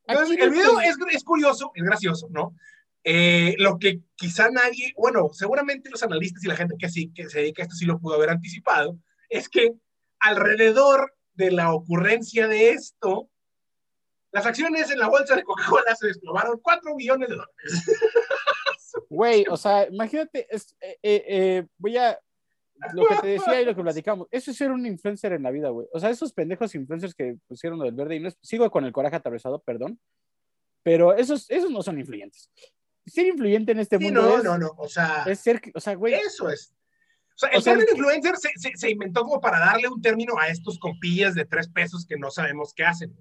Entonces, 0.04 0.36
el 0.38 0.50
video 0.50 0.80
es, 0.80 0.96
es, 1.10 1.24
curioso, 1.24 1.70
es 1.74 1.84
gracioso, 1.84 2.26
¿no? 2.30 2.54
Eh, 3.04 3.54
lo 3.58 3.78
que 3.78 4.00
quizá 4.14 4.50
nadie, 4.50 4.92
bueno, 4.96 5.30
seguramente 5.32 5.90
los 5.90 6.02
analistas 6.02 6.44
y 6.44 6.48
la 6.48 6.56
gente 6.56 6.76
que, 6.78 6.88
sí, 6.88 7.12
que 7.12 7.28
se 7.28 7.40
dedica 7.40 7.62
a 7.62 7.64
esto 7.64 7.76
sí 7.76 7.84
lo 7.84 7.98
pudo 7.98 8.14
haber 8.14 8.30
anticipado, 8.30 8.98
es 9.28 9.48
que 9.48 9.72
alrededor 10.20 11.14
de 11.34 11.50
la 11.50 11.72
ocurrencia 11.72 12.46
de 12.46 12.70
esto, 12.70 13.28
las 14.32 14.46
acciones 14.46 14.90
en 14.90 14.98
la 14.98 15.08
bolsa 15.08 15.36
de 15.36 15.44
Coca-Cola 15.44 15.94
se 15.94 16.08
desplomaron 16.08 16.58
4 16.60 16.94
millones 16.94 17.28
de 17.28 17.36
dólares. 17.36 17.84
Güey, 19.08 19.44
o 19.48 19.56
sea, 19.56 19.86
imagínate, 19.86 20.46
es, 20.50 20.74
eh, 20.80 20.98
eh, 21.02 21.66
voy 21.78 21.96
a, 21.98 22.18
lo 22.94 23.06
que 23.06 23.16
te 23.16 23.26
decía 23.28 23.60
y 23.60 23.64
lo 23.64 23.74
que 23.74 23.82
platicamos, 23.82 24.26
eso 24.30 24.50
es 24.50 24.56
ser 24.56 24.70
un 24.70 24.84
influencer 24.86 25.32
en 25.32 25.42
la 25.42 25.50
vida, 25.50 25.68
güey. 25.68 25.86
O 25.92 26.00
sea, 26.00 26.10
esos 26.10 26.32
pendejos 26.32 26.74
influencers 26.74 27.14
que 27.14 27.36
pusieron 27.46 27.78
lo 27.78 27.84
del 27.84 27.94
verde 27.94 28.16
y 28.16 28.20
no 28.20 28.30
sigo 28.42 28.70
con 28.70 28.84
el 28.84 28.92
coraje 28.92 29.16
atravesado, 29.16 29.60
perdón, 29.60 30.00
pero 30.82 31.14
esos, 31.14 31.48
esos 31.50 31.70
no 31.70 31.82
son 31.82 31.98
influyentes. 31.98 32.50
Ser 33.06 33.26
influyente 33.26 33.72
en 33.72 33.80
este 33.80 33.98
mundo 33.98 34.22
no, 34.22 34.38
es, 34.38 34.44
no, 34.44 34.58
no, 34.58 34.70
o 34.76 34.88
sea, 34.88 35.24
es 35.26 35.40
ser, 35.40 35.60
o 35.74 35.80
sea, 35.80 35.94
güey. 35.94 36.14
Eso 36.14 36.48
es. 36.50 36.74
O 37.34 37.38
sea, 37.38 37.50
el 37.50 37.62
término 37.62 37.90
influencer 37.92 38.36
se, 38.36 38.50
se, 38.56 38.70
se, 38.76 38.90
inventó 38.90 39.22
como 39.22 39.40
para 39.40 39.58
darle 39.58 39.88
un 39.88 40.00
término 40.00 40.38
a 40.38 40.48
estos 40.48 40.78
compillas 40.78 41.34
de 41.34 41.44
tres 41.44 41.68
pesos 41.68 42.06
que 42.06 42.16
no 42.16 42.30
sabemos 42.30 42.72
qué 42.74 42.84
hacen. 42.84 43.16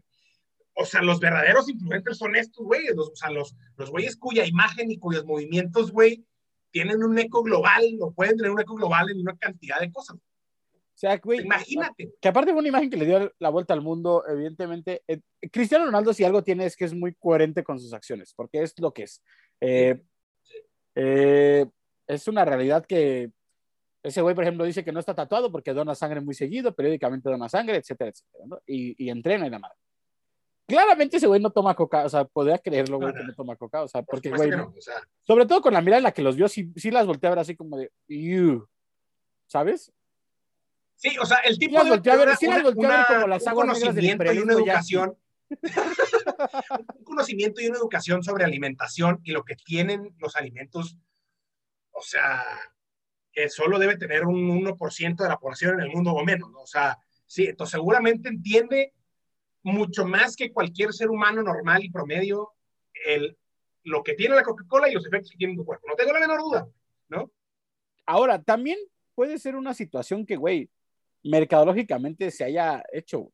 O 0.74 0.86
sea, 0.86 1.02
los 1.02 1.20
verdaderos 1.20 1.70
influencers 1.70 2.18
son 2.18 2.36
estos 2.36 2.66
güeyes, 2.66 2.98
o 2.98 3.16
sea, 3.16 3.30
los, 3.30 3.56
los 3.76 3.92
güeyes 3.92 4.16
cuya 4.16 4.46
imagen 4.46 4.90
y 4.90 4.98
cuyos 4.98 5.26
movimientos, 5.26 5.92
güey, 5.92 6.26
tienen 6.72 7.04
un 7.04 7.18
eco 7.20 7.44
global, 7.44 7.84
no 7.98 8.12
pueden 8.12 8.38
tener 8.38 8.52
un 8.52 8.62
eco 8.62 8.76
global 8.76 9.10
en 9.10 9.20
una 9.20 9.38
cantidad 9.38 9.80
de 9.80 9.92
cosas. 9.92 10.18
O 10.18 10.98
sea, 11.02 11.18
güey, 11.18 11.42
imagínate. 11.42 12.14
Que 12.22 12.28
aparte 12.28 12.52
fue 12.52 12.60
una 12.60 12.70
imagen 12.70 12.90
que 12.90 12.98
le 12.98 13.06
dio 13.06 13.34
la 13.40 13.50
vuelta 13.50 13.74
al 13.74 13.82
mundo, 13.82 14.24
evidentemente. 14.28 15.04
Eh, 15.08 15.20
Cristiano 15.52 15.86
Ronaldo, 15.86 16.14
si 16.14 16.24
algo 16.24 16.44
tiene, 16.44 16.66
es 16.66 16.76
que 16.76 16.86
es 16.86 16.94
muy 16.94 17.16
coherente 17.16 17.64
con 17.64 17.80
sus 17.80 17.94
acciones, 17.94 18.34
porque 18.36 18.62
es 18.62 18.74
lo 18.80 18.94
que 18.94 19.04
es. 19.04 19.22
Eh, 19.60 20.02
eh, 20.96 21.66
es 22.08 22.28
una 22.28 22.46
realidad 22.46 22.86
que 22.86 23.32
ese 24.04 24.22
güey, 24.22 24.36
por 24.36 24.44
ejemplo, 24.44 24.66
dice 24.66 24.84
que 24.84 24.92
no 24.92 25.00
está 25.00 25.14
tatuado 25.14 25.52
porque 25.52 25.74
dona 25.74 25.96
sangre 25.96 26.22
muy 26.22 26.34
seguido, 26.34 26.76
periódicamente 26.76 27.30
dona 27.30 27.50
sangre, 27.50 27.78
etcétera, 27.78 28.10
etcétera, 28.10 28.46
¿no? 28.48 28.62
y, 28.66 29.04
y, 29.04 29.10
entrena 29.10 29.48
y 29.48 29.50
la 29.50 29.60
madre. 29.60 29.78
Claramente 30.68 31.18
ese 31.18 31.28
güey 31.28 31.42
no 31.42 31.52
toma 31.52 31.76
coca, 31.76 32.06
o 32.06 32.10
sea, 32.10 32.26
podría 32.26 32.58
creerlo, 32.58 32.98
güey, 32.98 33.12
no, 33.12 33.14
no. 33.14 33.22
que 33.22 33.28
no 33.28 33.36
toma 33.36 33.56
coca, 33.56 33.84
o 33.84 33.88
sea, 33.88 34.04
porque, 34.04 34.30
güey, 34.30 34.50
no, 34.50 34.74
o 34.78 34.82
sea... 34.82 34.96
sobre 35.22 35.46
todo 35.46 35.62
con 35.62 35.74
la 35.74 35.82
mirada 35.82 35.98
en 35.98 36.04
la 36.04 36.14
que 36.14 36.22
los 36.22 36.36
vio, 36.36 36.48
sí, 36.48 36.72
sí 36.76 36.92
las 36.92 37.06
volteé 37.06 37.28
a 37.28 37.32
ver 37.32 37.40
así 37.40 37.56
como 37.56 37.78
de, 37.78 37.92
you, 38.08 38.68
¿sabes? 39.48 39.92
Sí, 40.96 41.18
o 41.20 41.26
sea, 41.26 41.38
el 41.40 41.58
tipo 41.58 41.72
sí 41.72 41.78
las 41.78 41.90
volteé 41.90 42.14
a 42.14 42.16
ver, 42.16 42.36
sí 42.38 42.48
las 42.48 42.64
volteé 42.64 42.86
a 42.86 42.98
ver 42.98 43.06
como 43.08 43.28
las 43.28 43.48
aguas 43.48 43.80
negras 43.80 43.96
del 43.96 44.06
y 44.06 44.40
una 44.40 44.54
educación, 44.54 45.18
un 46.98 47.04
conocimiento 47.04 47.60
y 47.60 47.68
una 47.68 47.78
educación 47.78 48.24
sobre 48.24 48.46
alimentación 48.46 49.20
y 49.24 49.32
lo 49.32 49.44
que 49.44 49.56
tienen 49.56 50.16
los 50.20 50.36
alimentos, 50.36 50.98
o 51.92 52.02
sea, 52.02 52.44
que 53.32 53.50
solo 53.50 53.80
debe 53.80 53.98
tener 53.98 54.26
un 54.26 54.64
1% 54.64 55.16
de 55.16 55.30
la 55.30 55.38
población 55.38 55.76
en 55.76 55.82
el 55.82 55.90
mundo 55.90 56.12
o 56.12 56.24
menos, 56.24 56.52
¿no? 56.52 56.62
O 56.62 56.68
sea, 56.68 56.98
sí, 57.26 57.46
entonces 57.46 57.72
seguramente 57.72 58.30
entiende 58.30 58.94
mucho 59.64 60.06
más 60.06 60.36
que 60.36 60.52
cualquier 60.52 60.94
ser 60.94 61.10
humano 61.10 61.44
normal 61.44 61.84
y 61.84 61.92
promedio 61.92 62.52
el, 63.06 63.38
lo 63.84 64.04
que 64.04 64.14
tiene 64.14 64.36
la 64.36 64.44
Coca-Cola 64.44 64.90
y 64.90 64.94
los 64.94 65.06
efectos 65.06 65.32
que 65.32 65.38
tiene 65.38 65.54
en 65.54 65.58
tu 65.58 65.66
cuerpo. 65.66 65.88
No 65.88 65.96
tengo 65.96 66.14
la 66.14 66.20
menor 66.20 66.42
duda, 66.42 66.68
¿no? 67.10 67.32
Ahora, 68.06 68.42
también 68.42 68.78
puede 69.16 69.38
ser 69.38 69.56
una 69.56 69.74
situación 69.74 70.26
que, 70.26 70.36
güey, 70.36 70.70
mercadológicamente 71.24 72.32
se 72.32 72.44
haya 72.44 72.84
hecho. 72.92 73.20
O 73.20 73.34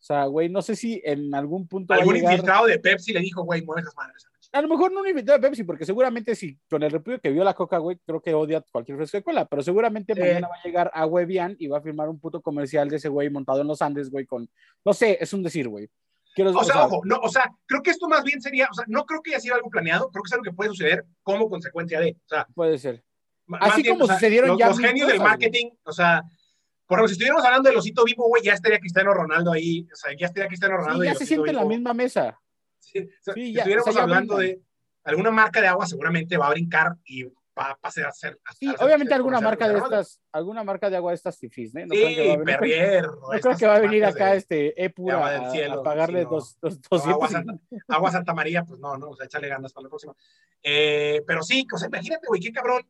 sea, 0.00 0.26
güey, 0.26 0.48
no 0.48 0.62
sé 0.62 0.76
si 0.76 1.00
en 1.04 1.34
algún 1.34 1.66
punto. 1.66 1.92
Algún 1.94 2.14
llegar... 2.14 2.32
infiltrado 2.32 2.66
de 2.66 2.78
Pepsi 2.78 3.12
le 3.12 3.20
dijo, 3.20 3.42
güey, 3.42 3.62
mueve 3.62 3.82
esas 3.82 3.96
madres. 3.96 4.27
A 4.50 4.62
lo 4.62 4.68
mejor 4.68 4.90
no 4.92 5.00
un 5.00 5.08
invitado 5.08 5.38
de 5.38 5.46
Pepsi, 5.46 5.64
porque 5.64 5.84
seguramente 5.84 6.34
si 6.34 6.58
con 6.70 6.82
el 6.82 6.90
repudio 6.90 7.20
que 7.20 7.30
vio 7.30 7.44
la 7.44 7.52
Coca, 7.52 7.76
güey, 7.78 7.98
creo 8.06 8.20
que 8.20 8.32
odia 8.32 8.64
cualquier 8.72 8.96
fresco 8.96 9.18
de 9.18 9.22
cola, 9.22 9.44
pero 9.44 9.62
seguramente 9.62 10.14
eh. 10.14 10.20
mañana 10.20 10.48
va 10.48 10.54
a 10.54 10.62
llegar 10.64 10.90
a 10.94 11.04
Webian 11.04 11.54
y 11.58 11.66
va 11.66 11.78
a 11.78 11.82
firmar 11.82 12.08
un 12.08 12.18
puto 12.18 12.40
comercial 12.40 12.88
de 12.88 12.96
ese 12.96 13.10
güey 13.10 13.28
montado 13.28 13.60
en 13.60 13.66
los 13.66 13.82
Andes, 13.82 14.10
güey, 14.10 14.24
con, 14.24 14.48
no 14.84 14.92
sé, 14.94 15.18
es 15.20 15.32
un 15.34 15.42
decir, 15.42 15.68
güey. 15.68 15.90
Quiero, 16.34 16.50
o, 16.52 16.60
o, 16.60 16.64
sea, 16.64 16.74
sea, 16.74 16.86
ojo, 16.86 17.02
no, 17.04 17.16
o 17.16 17.28
sea, 17.28 17.50
creo 17.66 17.82
que 17.82 17.90
esto 17.90 18.08
más 18.08 18.24
bien 18.24 18.40
sería, 18.40 18.68
o 18.70 18.74
sea, 18.74 18.84
no 18.88 19.04
creo 19.04 19.20
que 19.20 19.32
haya 19.32 19.40
sido 19.40 19.54
algo 19.54 19.68
planeado, 19.68 20.08
creo 20.10 20.22
que 20.22 20.28
es 20.28 20.32
algo 20.32 20.44
que 20.44 20.52
puede 20.52 20.70
suceder 20.70 21.04
como 21.22 21.50
consecuencia 21.50 22.00
de, 22.00 22.12
o 22.12 22.28
sea. 22.28 22.46
Puede 22.54 22.78
ser. 22.78 23.04
Así 23.60 23.82
bien, 23.82 23.94
como 23.94 24.04
o 24.04 24.06
sea, 24.06 24.16
sucedieron 24.16 24.50
los, 24.50 24.58
ya. 24.58 24.68
Los 24.68 24.78
genios 24.78 25.08
del 25.08 25.20
marketing, 25.20 25.70
o 25.82 25.92
sea, 25.92 26.22
por 26.86 26.98
ejemplo, 26.98 27.08
si 27.08 27.12
estuviéramos 27.12 27.44
hablando 27.44 27.68
del 27.68 27.78
osito 27.78 28.02
vivo, 28.04 28.28
güey, 28.28 28.42
ya 28.42 28.54
estaría 28.54 28.78
Cristiano 28.78 29.12
Ronaldo 29.12 29.52
ahí, 29.52 29.86
o 29.92 29.96
sea, 29.96 30.16
ya 30.16 30.26
estaría 30.26 30.48
Cristiano 30.48 30.78
Ronaldo. 30.78 31.02
Sí, 31.02 31.08
ya 31.08 31.14
se 31.14 31.26
siente 31.26 31.50
en 31.50 31.56
la 31.56 31.64
misma 31.66 31.92
mesa. 31.92 32.38
Sí, 32.92 32.98
o 33.00 33.22
sea, 33.22 33.34
sí, 33.34 33.40
si 33.46 33.52
ya, 33.52 33.60
estuviéramos 33.60 33.88
o 33.88 33.92
sea, 33.92 34.02
hablando 34.02 34.38
de 34.38 34.60
alguna 35.04 35.30
marca 35.30 35.60
de 35.60 35.66
agua 35.66 35.86
seguramente 35.86 36.36
va 36.36 36.46
a 36.46 36.50
brincar 36.50 36.96
y 37.04 37.24
va 37.58 37.72
a 37.72 37.76
pasar 37.76 38.06
a 38.06 38.12
ser. 38.12 38.38
A 38.44 38.52
sí, 38.52 38.72
obviamente 38.78 39.12
alguna 39.14 39.40
marca 39.40 39.68
de 39.68 39.78
estas, 39.78 40.20
alguna 40.32 40.62
marca 40.62 40.88
de 40.88 40.96
agua 40.96 41.10
de 41.10 41.16
estas 41.16 41.42
¿eh? 41.42 41.50
No 41.86 41.94
sí, 41.94 42.38
Perrier. 42.44 43.06
No 43.06 43.28
creo 43.40 43.56
que 43.56 43.66
va 43.66 43.76
a 43.76 43.80
venir 43.80 44.04
acá 44.04 44.34
este 44.34 44.82
Epura 44.82 45.48
a, 45.48 45.50
cielo, 45.50 45.80
a, 45.80 45.82
pagarle 45.82 46.24
dos, 46.24 46.56
dos, 46.60 46.80
dos 46.80 47.06
no, 47.06 47.12
agua, 47.12 47.28
Santa, 47.28 47.54
agua, 47.88 48.10
Santa, 48.12 48.34
María, 48.34 48.64
pues 48.64 48.78
no, 48.78 48.96
no, 48.96 49.10
o 49.10 49.16
sea, 49.16 49.26
échale 49.26 49.48
ganas 49.48 49.72
para 49.72 49.84
la 49.84 49.88
próxima. 49.88 50.14
Eh, 50.62 51.22
pero 51.26 51.42
sí, 51.42 51.66
o 51.72 51.76
sea, 51.76 51.88
imagínate, 51.88 52.26
güey, 52.28 52.40
qué 52.40 52.52
cabrón. 52.52 52.86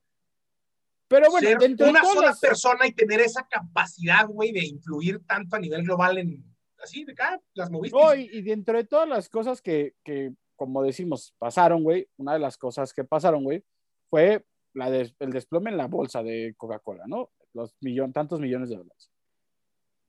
Pero 1.09 1.31
bueno, 1.31 1.49
ser 1.49 1.89
una 1.89 2.05
sola 2.05 2.29
las... 2.29 2.41
persona 2.41 2.87
y 2.87 2.93
tener 2.93 3.21
esa 3.21 3.47
capacidad, 3.49 4.27
güey, 4.27 4.53
de 4.53 4.65
influir 4.67 5.25
tanto 5.27 5.57
a 5.57 5.59
nivel 5.59 5.83
global 5.83 6.19
en 6.19 6.45
así 6.83 7.05
de 7.05 7.13
acá, 7.13 7.41
las 7.55 7.71
movidas. 7.71 8.01
Oh, 8.03 8.15
y, 8.15 8.29
y, 8.33 8.43
dentro 8.43 8.77
de 8.77 8.85
todas 8.85 9.09
las 9.09 9.29
cosas 9.29 9.61
que, 9.61 9.95
que 10.05 10.33
como 10.59 10.83
decimos, 10.83 11.35
pasaron, 11.39 11.85
güey, 11.85 12.09
una 12.17 12.33
de 12.35 12.41
las 12.41 12.59
cosas 12.59 12.93
que 12.93 13.05
pasaron, 13.05 13.45
güey, 13.45 13.65
fue 14.11 14.45
la 14.75 14.91
de, 14.91 15.13
el 15.21 15.31
desplome 15.31 15.71
en 15.71 15.77
la 15.77 15.87
bolsa 15.87 16.23
de 16.23 16.55
Coca-Cola, 16.57 17.05
¿no? 17.07 17.31
Los 17.55 17.75
millón, 17.81 18.13
tantos 18.13 18.41
millones 18.41 18.69
de 18.69 18.77
dólares. 18.77 19.11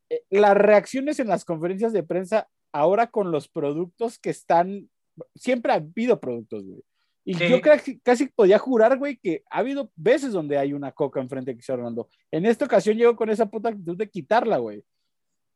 Eh, 0.09 0.23
las 0.31 0.57
reacciones 0.57 1.19
en 1.19 1.27
las 1.27 1.45
conferencias 1.45 1.93
de 1.93 2.03
prensa 2.03 2.49
ahora 2.71 3.11
con 3.11 3.31
los 3.31 3.47
productos 3.47 4.17
que 4.17 4.31
están, 4.31 4.89
siempre 5.35 5.71
ha 5.71 5.75
habido 5.75 6.19
productos, 6.19 6.65
güey. 6.65 6.83
Y 7.25 7.35
sí. 7.35 7.47
yo 7.47 7.61
que 7.61 7.99
casi 8.01 8.25
podía 8.27 8.57
jurar, 8.57 8.97
güey, 8.97 9.17
que 9.17 9.43
ha 9.51 9.59
habido 9.59 9.91
veces 9.95 10.33
donde 10.33 10.57
hay 10.57 10.73
una 10.73 10.91
coca 10.91 11.21
enfrente 11.21 11.51
de 11.51 11.57
Cristiano 11.57 11.81
Ronaldo. 11.81 12.09
En 12.31 12.47
esta 12.47 12.65
ocasión 12.65 12.97
llegó 12.97 13.15
con 13.15 13.29
esa 13.29 13.45
puta 13.45 13.69
actitud 13.69 13.95
de 13.95 14.09
quitarla, 14.09 14.57
güey. 14.57 14.83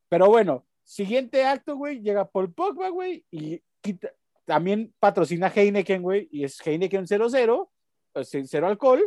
Pero 0.08 0.28
bueno, 0.28 0.68
siguiente 0.84 1.46
acto, 1.46 1.76
güey, 1.76 2.02
llega 2.02 2.30
Paul 2.30 2.54
Pogba, 2.54 2.90
güey, 2.90 3.26
y 3.32 3.62
quita, 3.82 4.12
también 4.46 4.94
patrocina 5.00 5.52
Heineken, 5.54 6.02
güey, 6.02 6.28
y 6.32 6.44
es 6.44 6.60
Heineken 6.66 7.08
00, 7.08 7.72
cero 8.24 8.68
alcohol, 8.68 9.04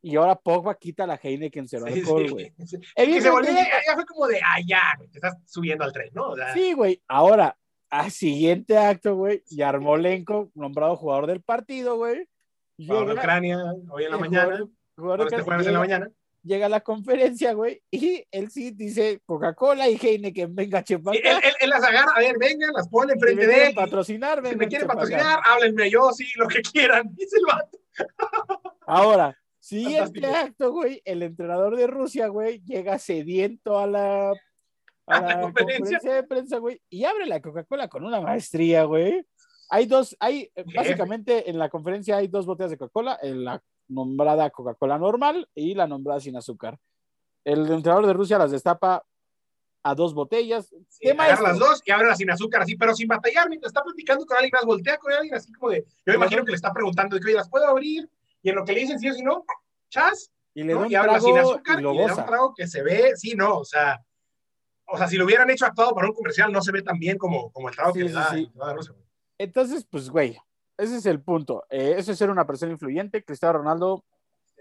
y 0.00 0.16
ahora 0.16 0.34
Pogba 0.34 0.74
quita 0.74 1.06
la 1.06 1.18
Heineken 1.22 1.68
cero 1.68 1.84
sí, 1.86 2.00
alcohol, 2.00 2.30
güey. 2.30 2.52
Sí, 2.66 2.78
sí. 2.96 3.20
se 3.20 3.30
volvió, 3.30 3.52
ya, 3.52 3.64
ya, 3.86 3.94
fue 3.94 4.04
como 4.06 4.26
de, 4.26 4.40
ah, 4.40 4.60
ya, 4.66 4.82
güey, 4.96 5.08
te 5.10 5.18
estás 5.18 5.36
subiendo 5.46 5.84
al 5.84 5.92
tren, 5.92 6.10
¿no? 6.12 6.30
O 6.30 6.36
sea, 6.36 6.52
sí, 6.52 6.72
güey, 6.72 7.02
ahora, 7.08 7.56
al 7.90 8.10
siguiente 8.10 8.76
acto, 8.78 9.16
güey, 9.16 9.42
Yarmolenko, 9.48 10.50
nombrado 10.54 10.96
jugador 10.96 11.26
del 11.26 11.42
partido, 11.42 11.96
güey. 11.96 12.28
Jugador 12.78 13.08
de 13.08 13.14
Ucrania, 13.14 13.58
hoy 13.90 14.04
en 14.04 14.10
la 14.10 14.18
mañana. 14.18 14.44
Jugador, 14.44 14.70
jugador 14.96 15.20
este 15.32 15.68
en 15.68 15.72
la 15.72 15.78
mañana 15.78 16.10
llega 16.42 16.66
a 16.66 16.68
la 16.68 16.80
conferencia, 16.80 17.52
güey, 17.52 17.82
y 17.90 18.24
él 18.30 18.50
sí 18.50 18.72
dice 18.72 19.20
Coca-Cola 19.24 19.88
y 19.88 19.96
Heineken, 19.96 20.54
venga, 20.54 20.82
chepa. 20.82 21.12
Él, 21.12 21.20
él, 21.24 21.52
él, 21.60 21.70
las 21.70 21.82
agarra, 21.82 22.12
a 22.16 22.20
ver, 22.20 22.36
venga, 22.38 22.68
las 22.74 22.88
pone 22.88 23.12
enfrente 23.14 23.42
si 23.42 23.48
de 23.48 23.66
él. 23.66 23.74
patrocinar, 23.74 24.46
Si 24.46 24.56
me 24.56 24.68
quieren 24.68 24.88
patrocinar, 24.88 25.40
háblenme 25.44 25.90
yo, 25.90 26.12
sí, 26.12 26.26
lo 26.36 26.48
que 26.48 26.62
quieran, 26.62 27.08
dice 27.14 27.36
el 27.36 27.44
vato. 27.46 27.78
Ahora, 28.86 29.38
siguiente 29.58 30.26
acto, 30.26 30.72
güey, 30.72 31.00
el 31.04 31.22
entrenador 31.22 31.76
de 31.76 31.86
Rusia, 31.86 32.28
güey, 32.28 32.62
llega 32.64 32.98
sediento 32.98 33.78
a 33.78 33.86
la, 33.86 34.30
a, 34.30 34.34
a 35.06 35.20
la, 35.20 35.28
la 35.28 35.40
conferencia? 35.40 35.78
conferencia 35.78 36.14
de 36.14 36.22
prensa, 36.24 36.58
güey, 36.58 36.80
y 36.90 37.04
abre 37.04 37.26
la 37.26 37.40
Coca-Cola 37.40 37.88
con 37.88 38.04
una 38.04 38.20
maestría, 38.20 38.84
güey. 38.84 39.24
Hay 39.70 39.86
dos, 39.86 40.14
hay, 40.20 40.50
básicamente 40.74 41.48
en 41.48 41.58
la 41.58 41.70
conferencia 41.70 42.18
hay 42.18 42.28
dos 42.28 42.44
botellas 42.44 42.72
de 42.72 42.78
Coca-Cola, 42.78 43.18
en 43.22 43.44
la 43.44 43.62
nombrada 43.88 44.50
Coca-Cola 44.50 44.98
normal 44.98 45.48
y 45.54 45.74
la 45.74 45.86
nombrada 45.86 46.20
sin 46.20 46.36
azúcar. 46.36 46.78
El 47.44 47.70
entrenador 47.70 48.06
de 48.06 48.12
Rusia 48.12 48.38
las 48.38 48.50
destapa 48.50 49.04
a 49.82 49.94
dos 49.94 50.14
botellas. 50.14 50.74
Sí, 50.88 51.10
agarra 51.10 51.42
las 51.48 51.58
dos 51.58 51.82
y 51.84 51.90
abre 51.90 52.06
las 52.08 52.18
sin 52.18 52.30
azúcar, 52.30 52.62
así, 52.62 52.76
pero 52.76 52.94
sin 52.94 53.08
batallar. 53.08 53.48
Mientras 53.48 53.70
está 53.70 53.82
platicando 53.82 54.24
con 54.24 54.36
alguien, 54.36 54.52
más 54.52 54.64
voltea 54.64 54.96
con 54.98 55.12
alguien, 55.12 55.34
así 55.34 55.52
como 55.52 55.70
de. 55.70 55.84
Yo 56.06 56.12
me 56.12 56.14
imagino 56.14 56.44
que 56.44 56.52
le 56.52 56.56
está 56.56 56.72
preguntando 56.72 57.16
de 57.16 57.20
que, 57.20 57.28
oye, 57.28 57.36
¿las 57.36 57.48
puedo 57.48 57.66
abrir? 57.66 58.08
Y 58.42 58.50
en 58.50 58.56
lo 58.56 58.64
que 58.64 58.72
le 58.72 58.80
dicen 58.80 58.98
sí 58.98 59.08
o 59.08 59.14
sí 59.14 59.22
no, 59.22 59.44
chas. 59.88 60.32
Y 60.54 60.62
le 60.64 60.74
¿no? 60.74 60.86
y 60.86 60.94
abre 60.94 61.10
trago 61.10 61.26
sin 61.26 61.38
azúcar 61.38 61.80
y 61.80 61.86
y 61.86 61.92
le 61.94 62.06
da 62.06 62.14
un 62.14 62.26
trago 62.26 62.54
que 62.54 62.66
se 62.66 62.82
ve, 62.82 63.12
sí, 63.16 63.34
no, 63.34 63.58
o 63.58 63.64
sea. 63.64 64.04
O 64.86 64.98
sea, 64.98 65.08
si 65.08 65.16
lo 65.16 65.24
hubieran 65.24 65.48
hecho 65.48 65.64
actuado 65.64 65.94
para 65.94 66.08
un 66.08 66.14
comercial, 66.14 66.52
no 66.52 66.60
se 66.60 66.70
ve 66.70 66.82
tan 66.82 66.98
bien 66.98 67.16
como, 67.16 67.50
como 67.50 67.68
el 67.68 67.74
trago 67.74 67.92
Sí, 67.94 68.00
que 68.00 68.08
sí, 68.08 68.14
le 68.14 68.20
da. 68.20 68.30
sí. 68.30 68.52
Entonces, 69.38 69.86
pues, 69.90 70.10
güey, 70.10 70.38
ese 70.82 70.96
es 70.96 71.06
el 71.06 71.20
punto. 71.20 71.64
Eh, 71.70 71.94
eso 71.96 72.12
es 72.12 72.18
ser 72.18 72.30
una 72.30 72.46
persona 72.46 72.72
influyente. 72.72 73.24
Cristiano 73.24 73.58
Ronaldo 73.58 74.04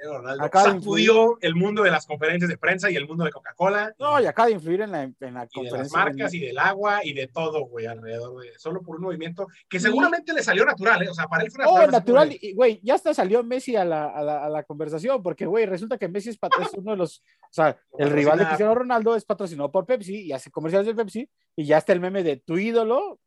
Ronaldo 0.04 0.50
sacudió 0.52 1.38
el 1.42 1.56
mundo 1.56 1.84
de 1.84 1.92
las 1.92 2.06
conferencias 2.06 2.50
de 2.50 2.58
prensa 2.58 2.90
y 2.90 2.96
el 2.96 3.08
mundo 3.08 3.24
de 3.24 3.32
Coca-Cola. 3.32 3.94
No, 4.00 4.20
y 4.20 4.26
acaba 4.26 4.48
de 4.48 4.54
influir 4.54 4.82
en 4.82 4.92
la, 4.92 5.04
en 5.04 5.34
la 5.34 5.48
y 5.54 5.64
de 5.64 5.72
las 5.72 5.92
marcas 5.92 6.34
y 6.34 6.40
del 6.40 6.58
agua 6.58 7.02
y 7.04 7.14
de 7.14 7.28
todo, 7.28 7.66
güey, 7.66 7.86
alrededor 7.86 8.42
de 8.42 8.58
solo 8.58 8.82
por 8.82 8.96
un 8.96 9.04
movimiento 9.04 9.48
que 9.70 9.80
seguramente 9.80 10.34
le 10.34 10.44
salió 10.44 10.66
natural, 10.66 11.04
¿eh? 11.04 11.10
O 11.10 11.14
sea, 11.14 11.28
para 11.28 11.44
él 11.44 11.52
fue 11.52 11.64
natural. 11.64 11.88
Oh, 11.88 11.92
natural, 11.92 12.38
güey, 12.56 12.80
ya 12.84 12.96
hasta 12.96 13.14
salió 13.14 13.44
Messi 13.44 13.76
a 13.76 13.86
la, 13.86 14.08
a 14.08 14.24
la, 14.24 14.46
a 14.46 14.50
la 14.50 14.64
conversación, 14.64 15.22
porque, 15.22 15.46
güey, 15.46 15.66
resulta 15.66 15.98
que 15.98 16.08
Messi 16.08 16.30
es, 16.30 16.40
uno 16.76 16.92
de 16.92 16.98
los, 16.98 17.20
o 17.20 17.54
sea, 17.54 17.78
el 17.98 18.10
rival 18.10 18.40
de 18.40 18.46
Cristiano 18.46 18.76
Ronaldo 18.76 19.16
es 19.16 19.26
patrocinado 19.26 19.72
por 19.72 19.86
Pepsi 19.86 20.26
y 20.26 20.32
hace 20.32 20.50
comerciales 20.52 20.88
de 20.88 20.96
Pepsi 20.96 21.30
y 21.56 21.66
ya 21.66 21.78
está 21.78 21.94
el 21.94 22.00
meme 22.00 22.24
de 22.24 22.38
tu 22.38 22.58
ídolo 22.58 23.20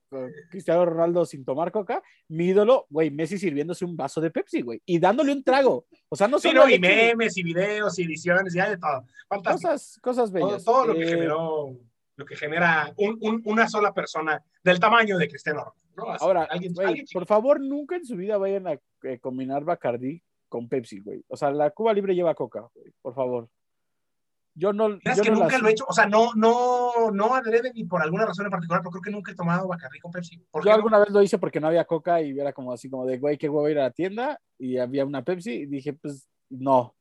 Cristiano 0.51 0.85
Ronaldo 0.85 1.25
sin 1.27 1.45
tomar 1.45 1.73
coca, 1.73 2.03
mi 2.29 2.47
ídolo, 2.47 2.87
güey, 2.91 3.11
Messi 3.11 3.39
sirviéndose 3.39 3.85
un 3.85 3.97
vaso 3.97 4.21
de 4.21 4.31
Pepsi, 4.31 4.63
güey, 4.63 4.83
y 4.85 4.99
dándole 4.99 5.33
un 5.33 5.43
trago. 5.43 5.87
O 6.09 6.17
sea, 6.17 6.29
no 6.29 6.39
solo. 6.39 6.69
y 6.69 6.79
memes, 6.79 7.37
y 7.37 7.43
videos, 7.43 7.99
y 7.99 8.05
ediciones, 8.05 8.55
y 8.55 8.61
hay 8.61 8.71
de 8.71 8.79
todo. 8.79 9.05
Cosas, 9.43 9.99
cosas 10.03 10.33
bellas. 10.33 10.65
Todo, 10.65 10.87
lo 10.87 10.95
que 10.95 11.03
eh, 11.03 11.09
generó, 11.09 11.77
lo 12.17 12.25
que 12.25 12.37
genera 12.37 12.95
una 13.45 13.69
sola 13.69 13.93
persona 13.93 14.43
del 14.63 14.81
tamaño 14.81 15.19
de 15.19 15.29
Cristiano 15.29 15.75
Ronaldo. 15.95 16.25
Ahora, 16.25 16.45
¿alguien, 16.45 16.75
por 17.13 17.27
favor, 17.27 17.61
nunca 17.61 17.97
en 17.97 18.05
su 18.05 18.17
vida 18.17 18.37
vayan 18.39 18.67
a 18.67 18.73
eh, 19.03 19.19
combinar 19.21 19.65
Bacardi 19.65 20.23
con 20.49 20.69
Pepsi, 20.69 21.01
güey. 21.01 21.25
O 21.29 21.37
sea, 21.37 21.51
la 21.51 21.71
Cuba 21.71 21.93
Libre 21.93 22.15
lleva 22.15 22.35
coca, 22.35 22.69
güey, 22.75 22.93
por 23.03 23.15
favor. 23.15 23.49
Yo 24.57 24.73
no. 24.73 24.99
Es 25.03 25.21
que 25.21 25.31
nunca 25.31 25.59
lo 25.59 25.69
he 25.69 25.73
hecho, 25.73 25.85
o 25.89 25.93
sea, 25.93 26.07
no, 26.07 26.31
no, 26.35 27.11
no 27.13 27.35
adrede 27.35 27.73
ni 27.75 27.85
por 27.85 28.03
alguna 28.03 28.25
razón 28.25 28.47
en 28.47 28.53
particular, 28.53 28.83
pero 28.83 28.93
creo 28.93 29.03
que 29.03 29.11
nunca 29.11 29.33
he 29.33 29.35
tomado 29.35 29.67
Bacardi 29.67 29.99
con 29.99 30.13
Pepsi. 30.13 30.41
Yo 30.65 30.73
alguna 30.73 31.01
vez 31.01 31.11
lo 31.11 31.23
hice 31.23 31.39
porque 31.39 31.61
no 31.61 31.67
había 31.67 31.85
coca 31.85 32.23
y 32.23 32.39
era 32.39 32.53
como 32.53 32.73
así, 32.73 32.89
como 32.89 33.05
de, 33.05 33.19
güey, 33.19 33.37
qué 33.37 33.49
huevo 33.49 33.69
ir 33.69 33.79
a 33.81 33.85
la 33.85 33.91
tienda 33.91 34.41
y 34.59 34.79
había 34.79 35.05
una 35.05 35.23
Pepsi 35.23 35.53
y 35.53 35.67
dije, 35.67 35.95
pues, 35.95 36.29
no. 36.51 36.95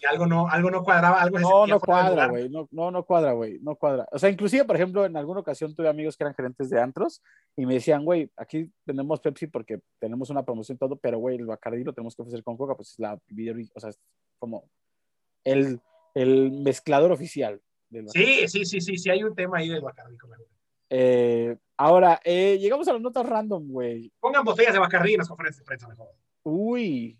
Y 0.00 0.06
algo 0.06 0.26
no, 0.26 0.48
algo 0.48 0.70
no 0.70 0.82
cuadraba, 0.82 1.20
algo 1.20 1.38
No, 1.40 1.66
no 1.66 1.80
cuadra, 1.80 2.28
güey, 2.28 2.48
no, 2.48 2.68
no, 2.70 2.90
no 2.92 3.04
cuadra, 3.04 3.32
güey, 3.32 3.58
no 3.60 3.74
cuadra. 3.74 4.06
O 4.12 4.18
sea, 4.18 4.30
inclusive, 4.30 4.64
por 4.64 4.76
ejemplo, 4.76 5.04
en 5.04 5.16
alguna 5.16 5.40
ocasión 5.40 5.74
tuve 5.74 5.88
amigos 5.88 6.16
que 6.16 6.22
eran 6.22 6.34
gerentes 6.34 6.70
de 6.70 6.80
antros 6.80 7.20
y 7.56 7.66
me 7.66 7.74
decían, 7.74 8.04
güey, 8.04 8.30
aquí 8.36 8.70
tenemos 8.84 9.18
Pepsi 9.20 9.48
porque 9.48 9.80
tenemos 9.98 10.30
una 10.30 10.44
promoción 10.44 10.78
todo, 10.78 10.96
pero, 10.96 11.18
güey, 11.18 11.36
el 11.36 11.46
Bacardi 11.46 11.82
lo 11.82 11.92
tenemos 11.92 12.14
que 12.14 12.22
ofrecer 12.22 12.44
con 12.44 12.56
coca, 12.56 12.76
pues 12.76 12.90
es 12.90 12.98
la 13.00 13.14
o 13.14 13.80
sea, 13.80 13.90
es 13.90 14.00
como 14.38 14.64
el 15.44 15.80
el 16.14 16.50
mezclador 16.50 17.12
oficial. 17.12 17.60
Sí, 18.12 18.48
sí, 18.48 18.64
sí, 18.64 18.80
sí, 18.80 18.96
sí, 18.96 19.10
hay 19.10 19.22
un 19.22 19.34
tema 19.34 19.58
ahí 19.58 19.68
del 19.68 19.82
Bacardi. 19.82 20.16
Eh, 20.88 21.56
ahora, 21.76 22.20
eh, 22.24 22.58
llegamos 22.58 22.88
a 22.88 22.92
las 22.92 23.02
notas 23.02 23.26
random, 23.26 23.68
güey. 23.68 24.12
Pongan 24.20 24.44
botellas 24.44 24.72
de 24.72 24.78
Bacardi 24.78 25.12
en 25.12 25.18
las 25.18 25.28
conferencias 25.28 25.60
de 25.60 25.66
prensa 25.66 25.88
mejor. 25.88 26.08
Uy. 26.42 27.18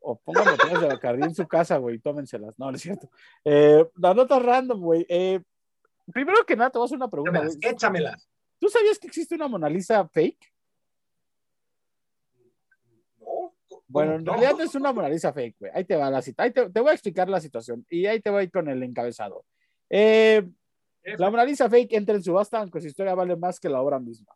O 0.00 0.18
pongan 0.18 0.44
botellas 0.56 0.80
de 0.80 0.86
Bacardi 0.86 1.22
en 1.24 1.34
su 1.34 1.46
casa, 1.46 1.76
güey, 1.78 1.98
tómenselas. 1.98 2.58
No, 2.58 2.70
no 2.70 2.76
es 2.76 2.82
cierto. 2.82 3.10
Eh, 3.44 3.86
las 3.96 4.16
notas 4.16 4.42
random, 4.42 4.80
güey. 4.80 5.06
Eh, 5.08 5.40
primero 6.12 6.44
que 6.46 6.56
nada, 6.56 6.70
te 6.70 6.78
voy 6.78 6.84
a 6.84 6.86
hacer 6.86 6.96
una 6.96 7.10
pregunta. 7.10 7.42
Échamelas. 7.62 8.28
¿Tú 8.58 8.68
sabías 8.68 8.98
que 8.98 9.06
existe 9.06 9.34
una 9.34 9.48
Mona 9.48 9.68
Lisa 9.68 10.06
fake? 10.06 10.49
Bueno, 13.90 14.14
en 14.14 14.24
realidad 14.24 14.52
no 14.56 14.62
es 14.62 14.74
una 14.76 14.92
Mona 14.92 15.08
Lisa 15.08 15.32
fake, 15.32 15.56
güey. 15.58 15.72
Ahí 15.74 15.84
te 15.84 15.96
va 15.96 16.10
la 16.10 16.22
cita. 16.22 16.44
Ahí 16.44 16.52
te, 16.52 16.68
voy 16.80 16.90
a 16.90 16.92
explicar 16.92 17.28
la 17.28 17.40
situación 17.40 17.84
y 17.90 18.06
ahí 18.06 18.20
te 18.20 18.30
voy 18.30 18.48
con 18.48 18.68
el 18.68 18.80
encabezado. 18.84 19.44
Eh, 19.88 20.48
la 21.18 21.28
Mona 21.28 21.44
Lisa 21.44 21.68
fake 21.68 21.94
entra 21.94 22.14
en 22.14 22.22
subasta, 22.22 22.60
aunque 22.60 22.80
su 22.80 22.86
historia 22.86 23.16
vale 23.16 23.34
más 23.34 23.58
que 23.58 23.68
la 23.68 23.82
obra 23.82 23.98
misma. 23.98 24.32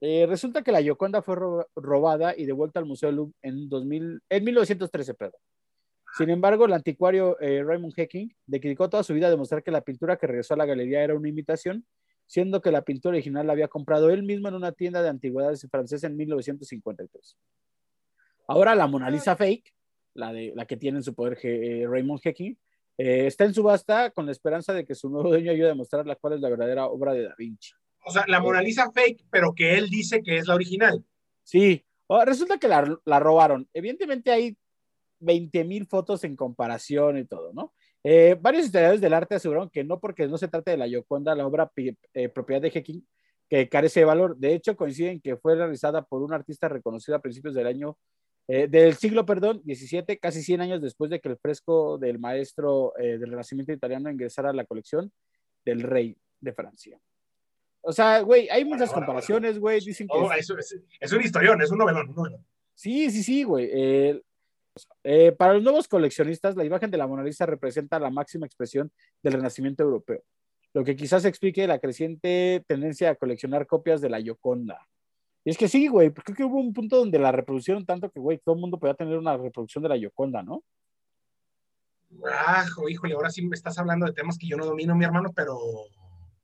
Eh, 0.00 0.24
resulta 0.26 0.62
que 0.62 0.72
la 0.72 0.80
Gioconda 0.80 1.20
fue 1.20 1.36
robada 1.76 2.34
y 2.36 2.46
devuelta 2.46 2.80
al 2.80 2.86
Museo 2.86 3.12
Louvre 3.12 3.34
en, 3.42 3.68
2000, 3.68 4.22
en 4.28 4.44
1913, 4.44 5.14
perdón. 5.14 5.40
Sin 6.16 6.30
embargo, 6.30 6.64
el 6.64 6.72
anticuario 6.72 7.38
eh, 7.40 7.62
Raymond 7.62 7.92
Hecking 7.94 8.34
dedicó 8.46 8.88
toda 8.88 9.02
su 9.02 9.12
vida 9.12 9.26
a 9.26 9.30
demostrar 9.30 9.62
que 9.62 9.70
la 9.70 9.82
pintura 9.82 10.16
que 10.16 10.26
regresó 10.26 10.54
a 10.54 10.56
la 10.56 10.64
galería 10.64 11.02
era 11.02 11.14
una 11.14 11.28
imitación, 11.28 11.84
siendo 12.26 12.62
que 12.62 12.70
la 12.70 12.82
pintura 12.82 13.16
original 13.16 13.46
la 13.46 13.52
había 13.52 13.68
comprado 13.68 14.08
él 14.10 14.22
mismo 14.22 14.48
en 14.48 14.54
una 14.54 14.72
tienda 14.72 15.02
de 15.02 15.10
antigüedades 15.10 15.66
francesa 15.70 16.06
en 16.06 16.16
1953. 16.16 17.36
Ahora 18.46 18.74
la 18.74 18.86
Mona 18.86 19.10
Lisa 19.10 19.36
Fake, 19.36 19.74
la, 20.14 20.32
de, 20.32 20.52
la 20.54 20.66
que 20.66 20.76
tiene 20.76 20.98
en 20.98 21.04
su 21.04 21.14
poder 21.14 21.38
eh, 21.42 21.86
Raymond 21.88 22.20
Hecking, 22.22 22.58
eh, 22.98 23.26
está 23.26 23.44
en 23.44 23.54
subasta 23.54 24.10
con 24.10 24.26
la 24.26 24.32
esperanza 24.32 24.72
de 24.72 24.84
que 24.84 24.94
su 24.94 25.08
nuevo 25.08 25.30
dueño 25.30 25.50
ayude 25.50 25.66
a 25.66 25.70
demostrar 25.70 26.06
la 26.06 26.16
cual 26.16 26.34
es 26.34 26.40
la 26.40 26.48
verdadera 26.48 26.86
obra 26.86 27.12
de 27.12 27.24
Da 27.24 27.34
Vinci. 27.36 27.72
O 28.04 28.10
sea, 28.10 28.24
la 28.28 28.40
Mona 28.40 28.60
Lisa 28.60 28.90
Fake, 28.92 29.24
pero 29.30 29.54
que 29.54 29.76
él 29.76 29.88
dice 29.88 30.22
que 30.22 30.36
es 30.36 30.46
la 30.46 30.54
original. 30.54 31.04
Sí, 31.42 31.84
resulta 32.24 32.58
que 32.58 32.68
la, 32.68 32.98
la 33.04 33.18
robaron. 33.18 33.68
Evidentemente 33.72 34.30
hay 34.30 34.56
20 35.20 35.64
mil 35.64 35.86
fotos 35.86 36.22
en 36.24 36.36
comparación 36.36 37.18
y 37.18 37.24
todo, 37.24 37.52
¿no? 37.52 37.72
Eh, 38.06 38.36
varios 38.38 38.66
historiadores 38.66 39.00
del 39.00 39.14
arte 39.14 39.36
aseguraron 39.36 39.70
que 39.70 39.82
no 39.82 39.98
porque 39.98 40.28
no 40.28 40.36
se 40.36 40.48
trate 40.48 40.72
de 40.72 40.76
la 40.76 40.86
Gioconda, 40.86 41.34
la 41.34 41.46
obra 41.46 41.72
propiedad 42.34 42.60
de 42.60 42.70
Hecking, 42.70 43.06
que 43.48 43.68
carece 43.70 44.00
de 44.00 44.06
valor. 44.06 44.36
De 44.36 44.54
hecho, 44.54 44.76
coinciden 44.76 45.20
que 45.20 45.36
fue 45.36 45.54
realizada 45.54 46.04
por 46.04 46.22
un 46.22 46.34
artista 46.34 46.68
reconocido 46.68 47.16
a 47.16 47.22
principios 47.22 47.54
del 47.54 47.66
año 47.66 47.96
eh, 48.46 48.68
del 48.68 48.94
siglo, 48.96 49.24
perdón, 49.24 49.62
17, 49.64 50.18
casi 50.18 50.42
100 50.42 50.60
años 50.60 50.82
después 50.82 51.10
de 51.10 51.20
que 51.20 51.30
el 51.30 51.38
fresco 51.38 51.96
del 51.96 52.18
maestro 52.18 52.92
eh, 52.98 53.18
del 53.18 53.30
Renacimiento 53.30 53.72
italiano 53.72 54.10
ingresara 54.10 54.50
a 54.50 54.52
la 54.52 54.66
colección 54.66 55.10
del 55.64 55.82
rey 55.82 56.16
de 56.40 56.52
Francia. 56.52 56.98
O 57.80 57.92
sea, 57.92 58.20
güey, 58.20 58.48
hay 58.50 58.64
muchas 58.64 58.92
comparaciones, 58.92 59.58
güey. 59.58 59.80
Dicen 59.80 60.08
que. 60.08 60.38
es, 60.38 60.50
es, 61.00 61.12
un 61.12 61.22
historión, 61.22 61.60
es 61.60 61.70
un 61.70 61.78
novelón, 61.78 62.14
Sí, 62.74 63.10
sí, 63.10 63.22
sí, 63.22 63.44
güey. 63.44 63.70
Eh, 65.04 65.32
para 65.38 65.54
los 65.54 65.62
nuevos 65.62 65.86
coleccionistas, 65.86 66.56
la 66.56 66.64
imagen 66.64 66.90
de 66.90 66.98
la 66.98 67.06
Mona 67.06 67.22
Lisa 67.22 67.46
representa 67.46 67.98
la 67.98 68.10
máxima 68.10 68.46
expresión 68.46 68.90
del 69.22 69.34
Renacimiento 69.34 69.82
europeo, 69.82 70.22
lo 70.72 70.82
que 70.82 70.96
quizás 70.96 71.24
explique 71.24 71.66
la 71.66 71.78
creciente 71.78 72.64
tendencia 72.66 73.10
a 73.10 73.14
coleccionar 73.14 73.66
copias 73.66 74.00
de 74.00 74.10
la 74.10 74.20
Gioconda. 74.20 74.86
Y 75.44 75.50
es 75.50 75.58
que 75.58 75.68
sí, 75.68 75.88
güey, 75.88 76.10
creo 76.12 76.36
que 76.36 76.44
hubo 76.44 76.58
un 76.58 76.72
punto 76.72 76.96
donde 76.96 77.18
la 77.18 77.30
reproducieron 77.30 77.84
tanto 77.84 78.10
que, 78.10 78.18
güey, 78.18 78.38
todo 78.38 78.54
el 78.54 78.60
mundo 78.62 78.78
podía 78.78 78.94
tener 78.94 79.18
una 79.18 79.36
reproducción 79.36 79.82
de 79.82 79.90
la 79.90 79.96
Yoconda, 79.96 80.42
¿no? 80.42 80.64
Ah, 82.26 82.64
híjole, 82.88 83.14
ahora 83.14 83.28
sí 83.28 83.46
me 83.46 83.54
estás 83.54 83.78
hablando 83.78 84.06
de 84.06 84.12
temas 84.12 84.38
que 84.38 84.46
yo 84.46 84.56
no 84.56 84.64
domino, 84.64 84.94
mi 84.94 85.04
hermano, 85.04 85.30
pero... 85.34 85.58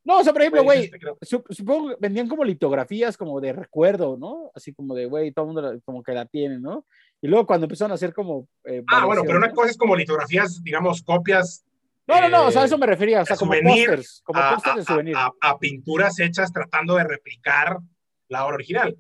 No, 0.04 0.18
o 0.18 0.24
sea, 0.24 0.32
por 0.32 0.42
ejemplo, 0.42 0.64
güey, 0.64 0.90
supongo 1.22 1.90
que 1.90 1.96
vendían 2.00 2.28
como 2.28 2.44
litografías 2.44 3.16
como 3.16 3.40
de 3.40 3.52
recuerdo, 3.52 4.16
¿no? 4.18 4.50
Así 4.54 4.74
como 4.74 4.94
de, 4.94 5.06
güey, 5.06 5.32
todo 5.32 5.46
el 5.46 5.52
mundo 5.52 5.80
como 5.84 6.02
que 6.02 6.12
la 6.12 6.26
tiene, 6.26 6.58
¿no? 6.58 6.86
Y 7.22 7.28
luego 7.28 7.46
cuando 7.46 7.66
empezaron 7.66 7.92
a 7.92 7.94
hacer 7.94 8.12
como... 8.12 8.48
Eh, 8.64 8.82
ah, 8.88 9.06
bueno, 9.06 9.22
pero 9.22 9.38
una 9.38 9.52
cosa 9.52 9.70
es 9.70 9.78
como 9.78 9.96
litografías, 9.96 10.62
digamos, 10.62 11.02
copias 11.02 11.64
no, 12.06 12.20
no, 12.22 12.28
no, 12.28 12.46
o 12.46 12.50
sea, 12.50 12.62
a 12.62 12.64
eso 12.64 12.76
me 12.76 12.86
refería, 12.86 13.22
o 13.22 13.24
sea, 13.24 13.36
como 13.36 13.52
pósters, 13.52 14.20
como 14.24 14.40
pósters 14.52 14.76
de 14.76 14.84
souvenir. 14.84 15.16
a, 15.16 15.58
pinturas 15.60 16.18
hechas 16.18 16.52
tratando 16.52 16.96
de 16.96 17.04
replicar 17.04 17.78
la 18.30 18.46
obra 18.46 18.54
original. 18.54 18.96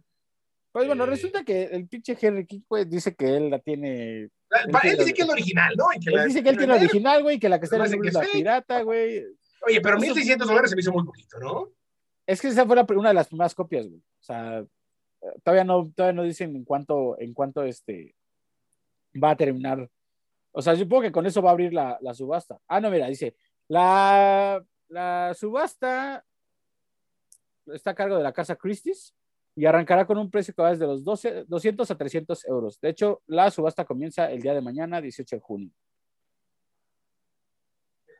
Pues 0.72 0.86
bueno, 0.86 1.04
eh, 1.04 1.06
resulta 1.06 1.44
que 1.44 1.64
el 1.64 1.88
pinche 1.88 2.16
Henry 2.20 2.46
King, 2.46 2.60
pues, 2.68 2.88
dice 2.88 3.14
que 3.14 3.36
él 3.36 3.50
la 3.50 3.58
tiene. 3.58 4.22
Él, 4.22 4.96
dice 4.98 5.14
que 5.14 5.22
es 5.22 5.28
la 5.28 5.32
original, 5.32 5.74
¿no? 5.76 5.86
él 5.92 6.26
dice 6.26 6.42
que 6.42 6.48
él 6.50 6.58
tiene 6.58 6.74
la 6.74 6.80
original, 6.80 7.22
güey, 7.22 7.38
que 7.38 7.48
la 7.48 7.58
que 7.58 7.64
está 7.64 7.76
en 7.76 7.82
el 7.82 8.06
es 8.06 8.14
la 8.14 8.20
pirata, 8.32 8.82
güey. 8.82 9.24
Oye, 9.66 9.80
pero 9.80 9.98
1600 9.98 10.46
dólares 10.46 10.70
se 10.70 10.76
me 10.76 10.80
hizo 10.80 10.92
muy 10.92 11.04
poquito, 11.04 11.38
¿no? 11.38 11.70
Es 12.26 12.40
que 12.40 12.48
esa 12.48 12.66
fue 12.66 12.96
una 12.96 13.08
de 13.08 13.14
las 13.14 13.28
primeras 13.28 13.54
copias, 13.54 13.86
güey. 13.86 13.98
O 13.98 14.22
sea, 14.22 14.64
todavía 15.42 15.64
no, 15.64 15.92
todavía 15.94 16.14
no 16.14 16.22
dicen 16.22 16.54
en 16.56 16.64
cuánto, 16.64 17.18
en 17.18 17.32
cuánto 17.32 17.62
este 17.62 18.14
va 19.22 19.30
a 19.30 19.36
terminar. 19.36 19.88
O 20.52 20.62
sea, 20.62 20.74
supongo 20.76 21.02
que 21.02 21.12
con 21.12 21.26
eso 21.26 21.42
va 21.42 21.50
a 21.50 21.52
abrir 21.52 21.72
la, 21.72 21.98
la 22.00 22.14
subasta. 22.14 22.58
Ah, 22.66 22.80
no, 22.80 22.90
mira, 22.90 23.06
dice, 23.06 23.36
la, 23.68 24.64
la 24.88 25.34
subasta 25.34 26.24
está 27.66 27.90
a 27.90 27.94
cargo 27.94 28.16
de 28.16 28.24
la 28.24 28.32
casa 28.32 28.56
Christie's 28.56 29.14
y 29.56 29.66
arrancará 29.66 30.06
con 30.06 30.18
un 30.18 30.30
precio 30.30 30.54
que 30.54 30.62
va 30.62 30.70
desde 30.70 30.86
los 30.86 31.04
12, 31.04 31.44
200 31.46 31.90
a 31.90 31.96
300 31.96 32.44
euros. 32.46 32.80
De 32.80 32.88
hecho, 32.88 33.22
la 33.26 33.50
subasta 33.50 33.84
comienza 33.84 34.30
el 34.30 34.40
día 34.40 34.54
de 34.54 34.60
mañana, 34.60 35.00
18 35.00 35.36
de 35.36 35.40
junio. 35.40 35.70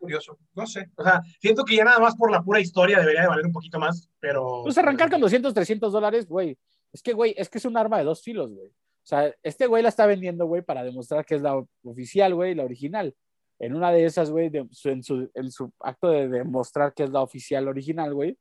curioso, 0.00 0.38
no 0.54 0.66
sé. 0.66 0.90
O 0.96 1.04
sea, 1.04 1.22
siento 1.40 1.64
que 1.64 1.76
ya 1.76 1.84
nada 1.84 1.98
más 1.98 2.16
por 2.16 2.30
la 2.30 2.42
pura 2.42 2.58
historia 2.58 2.98
debería 2.98 3.22
de 3.22 3.28
valer 3.28 3.46
un 3.46 3.52
poquito 3.52 3.78
más, 3.78 4.10
pero... 4.18 4.62
Pues 4.64 4.78
arrancar 4.78 5.10
con 5.10 5.20
200, 5.20 5.52
300 5.52 5.92
dólares, 5.92 6.26
güey. 6.26 6.58
Es 6.92 7.02
que, 7.02 7.12
güey, 7.12 7.34
es 7.36 7.48
que 7.48 7.58
es 7.58 7.64
un 7.66 7.76
arma 7.76 7.98
de 7.98 8.04
dos 8.04 8.22
filos, 8.22 8.52
güey. 8.52 8.68
O 8.68 9.06
sea, 9.06 9.34
este 9.42 9.66
güey 9.66 9.82
la 9.82 9.88
está 9.88 10.06
vendiendo, 10.06 10.46
güey, 10.46 10.62
para 10.62 10.82
demostrar 10.82 11.24
que 11.24 11.34
es 11.34 11.42
la 11.42 11.62
oficial, 11.84 12.34
güey, 12.34 12.54
la 12.54 12.64
original. 12.64 13.14
En 13.58 13.74
una 13.74 13.92
de 13.92 14.04
esas, 14.04 14.30
güey, 14.30 14.50
en 14.52 15.02
su, 15.02 15.30
en 15.34 15.50
su 15.50 15.72
acto 15.80 16.08
de 16.08 16.28
demostrar 16.28 16.94
que 16.94 17.04
es 17.04 17.10
la 17.10 17.20
oficial 17.20 17.68
original, 17.68 18.14
güey, 18.14 18.38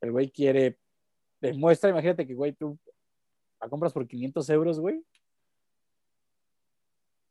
el 0.00 0.12
güey 0.12 0.30
quiere, 0.30 0.78
demuestra, 1.46 1.90
imagínate 1.90 2.26
que, 2.26 2.34
güey, 2.34 2.52
tú 2.52 2.78
la 3.60 3.68
compras 3.68 3.92
por 3.92 4.06
500 4.06 4.48
euros, 4.50 4.80
güey. 4.80 5.02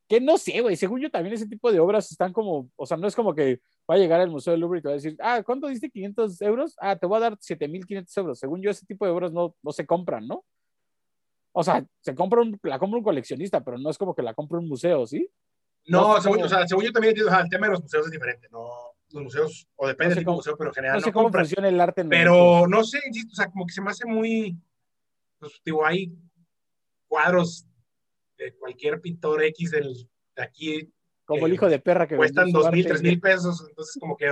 Que 0.07 0.21
no 0.21 0.37
sé, 0.37 0.61
güey, 0.61 0.75
según 0.75 1.01
yo 1.01 1.09
también 1.09 1.33
ese 1.33 1.47
tipo 1.47 1.71
de 1.71 1.79
obras 1.79 2.11
están 2.11 2.31
como, 2.31 2.69
o 2.75 2.85
sea, 2.85 2.95
no 2.95 3.07
es 3.07 3.15
como 3.15 3.33
que 3.33 3.59
va 3.89 3.95
a 3.95 3.97
llegar 3.97 4.21
al 4.21 4.29
Museo 4.29 4.51
del 4.51 4.61
Louvre 4.61 4.79
y 4.79 4.81
te 4.81 4.87
va 4.87 4.93
a 4.93 4.95
decir, 4.95 5.15
ah, 5.19 5.41
¿cuánto 5.43 5.67
diste 5.67 5.89
500 5.89 6.41
euros? 6.41 6.75
Ah, 6.79 6.95
te 6.95 7.07
voy 7.07 7.17
a 7.17 7.21
dar 7.21 7.37
7500 7.39 8.17
euros. 8.17 8.39
Según 8.39 8.61
yo, 8.61 8.69
ese 8.69 8.85
tipo 8.85 9.05
de 9.05 9.11
obras 9.11 9.31
no, 9.31 9.55
no 9.63 9.71
se 9.71 9.85
compran, 9.85 10.27
¿no? 10.27 10.45
O 11.53 11.63
sea, 11.63 11.85
se 12.01 12.13
compra 12.13 12.41
un, 12.41 12.59
la 12.63 12.77
compra 12.77 12.97
un 12.97 13.03
coleccionista, 13.03 13.63
pero 13.63 13.77
no 13.77 13.89
es 13.89 13.97
como 13.97 14.13
que 14.13 14.21
la 14.21 14.33
compra 14.33 14.59
un 14.59 14.67
museo, 14.67 15.07
¿sí? 15.07 15.27
No, 15.87 16.19
según, 16.21 16.43
o 16.43 16.49
sea, 16.49 16.67
según 16.67 16.83
yo 16.83 16.91
también 16.91 17.15
o 17.21 17.29
sea, 17.29 17.41
el 17.41 17.49
tema 17.49 17.67
de 17.67 17.73
los 17.73 17.81
museos 17.81 18.05
es 18.05 18.11
diferente, 18.11 18.47
no 18.51 18.94
los 19.11 19.23
museos, 19.23 19.67
o 19.75 19.87
depende 19.87 20.15
del 20.15 20.25
museo, 20.25 20.57
pero 20.57 20.71
en 20.71 20.75
general 20.75 20.97
no 20.97 21.05
sé 21.05 21.11
cómo 21.11 21.31
funciona 21.31 21.69
el 21.69 21.79
arte. 21.79 22.01
En 22.01 22.09
pero 22.09 22.67
no 22.67 22.83
sé, 22.83 22.99
o 22.99 23.35
sea, 23.35 23.49
como 23.49 23.65
que 23.65 23.73
se 23.73 23.81
me 23.81 23.91
hace 23.91 24.05
muy, 24.05 24.57
pues, 25.39 25.61
digo, 25.63 25.85
hay 25.85 26.11
cuadros 27.07 27.65
de 28.37 28.53
cualquier 28.55 28.99
pintor 28.99 29.43
X 29.43 29.71
del, 29.71 29.93
de 30.35 30.43
aquí. 30.43 30.91
Como 31.23 31.45
el 31.47 31.53
hijo 31.53 31.69
de 31.69 31.79
perra 31.79 32.07
que 32.07 32.17
cuestan 32.17 32.51
dos 32.51 32.71
mil, 32.71 32.85
tres 32.85 33.01
mil 33.01 33.19
pesos, 33.19 33.65
entonces 33.67 33.97
como 33.99 34.15
que 34.15 34.31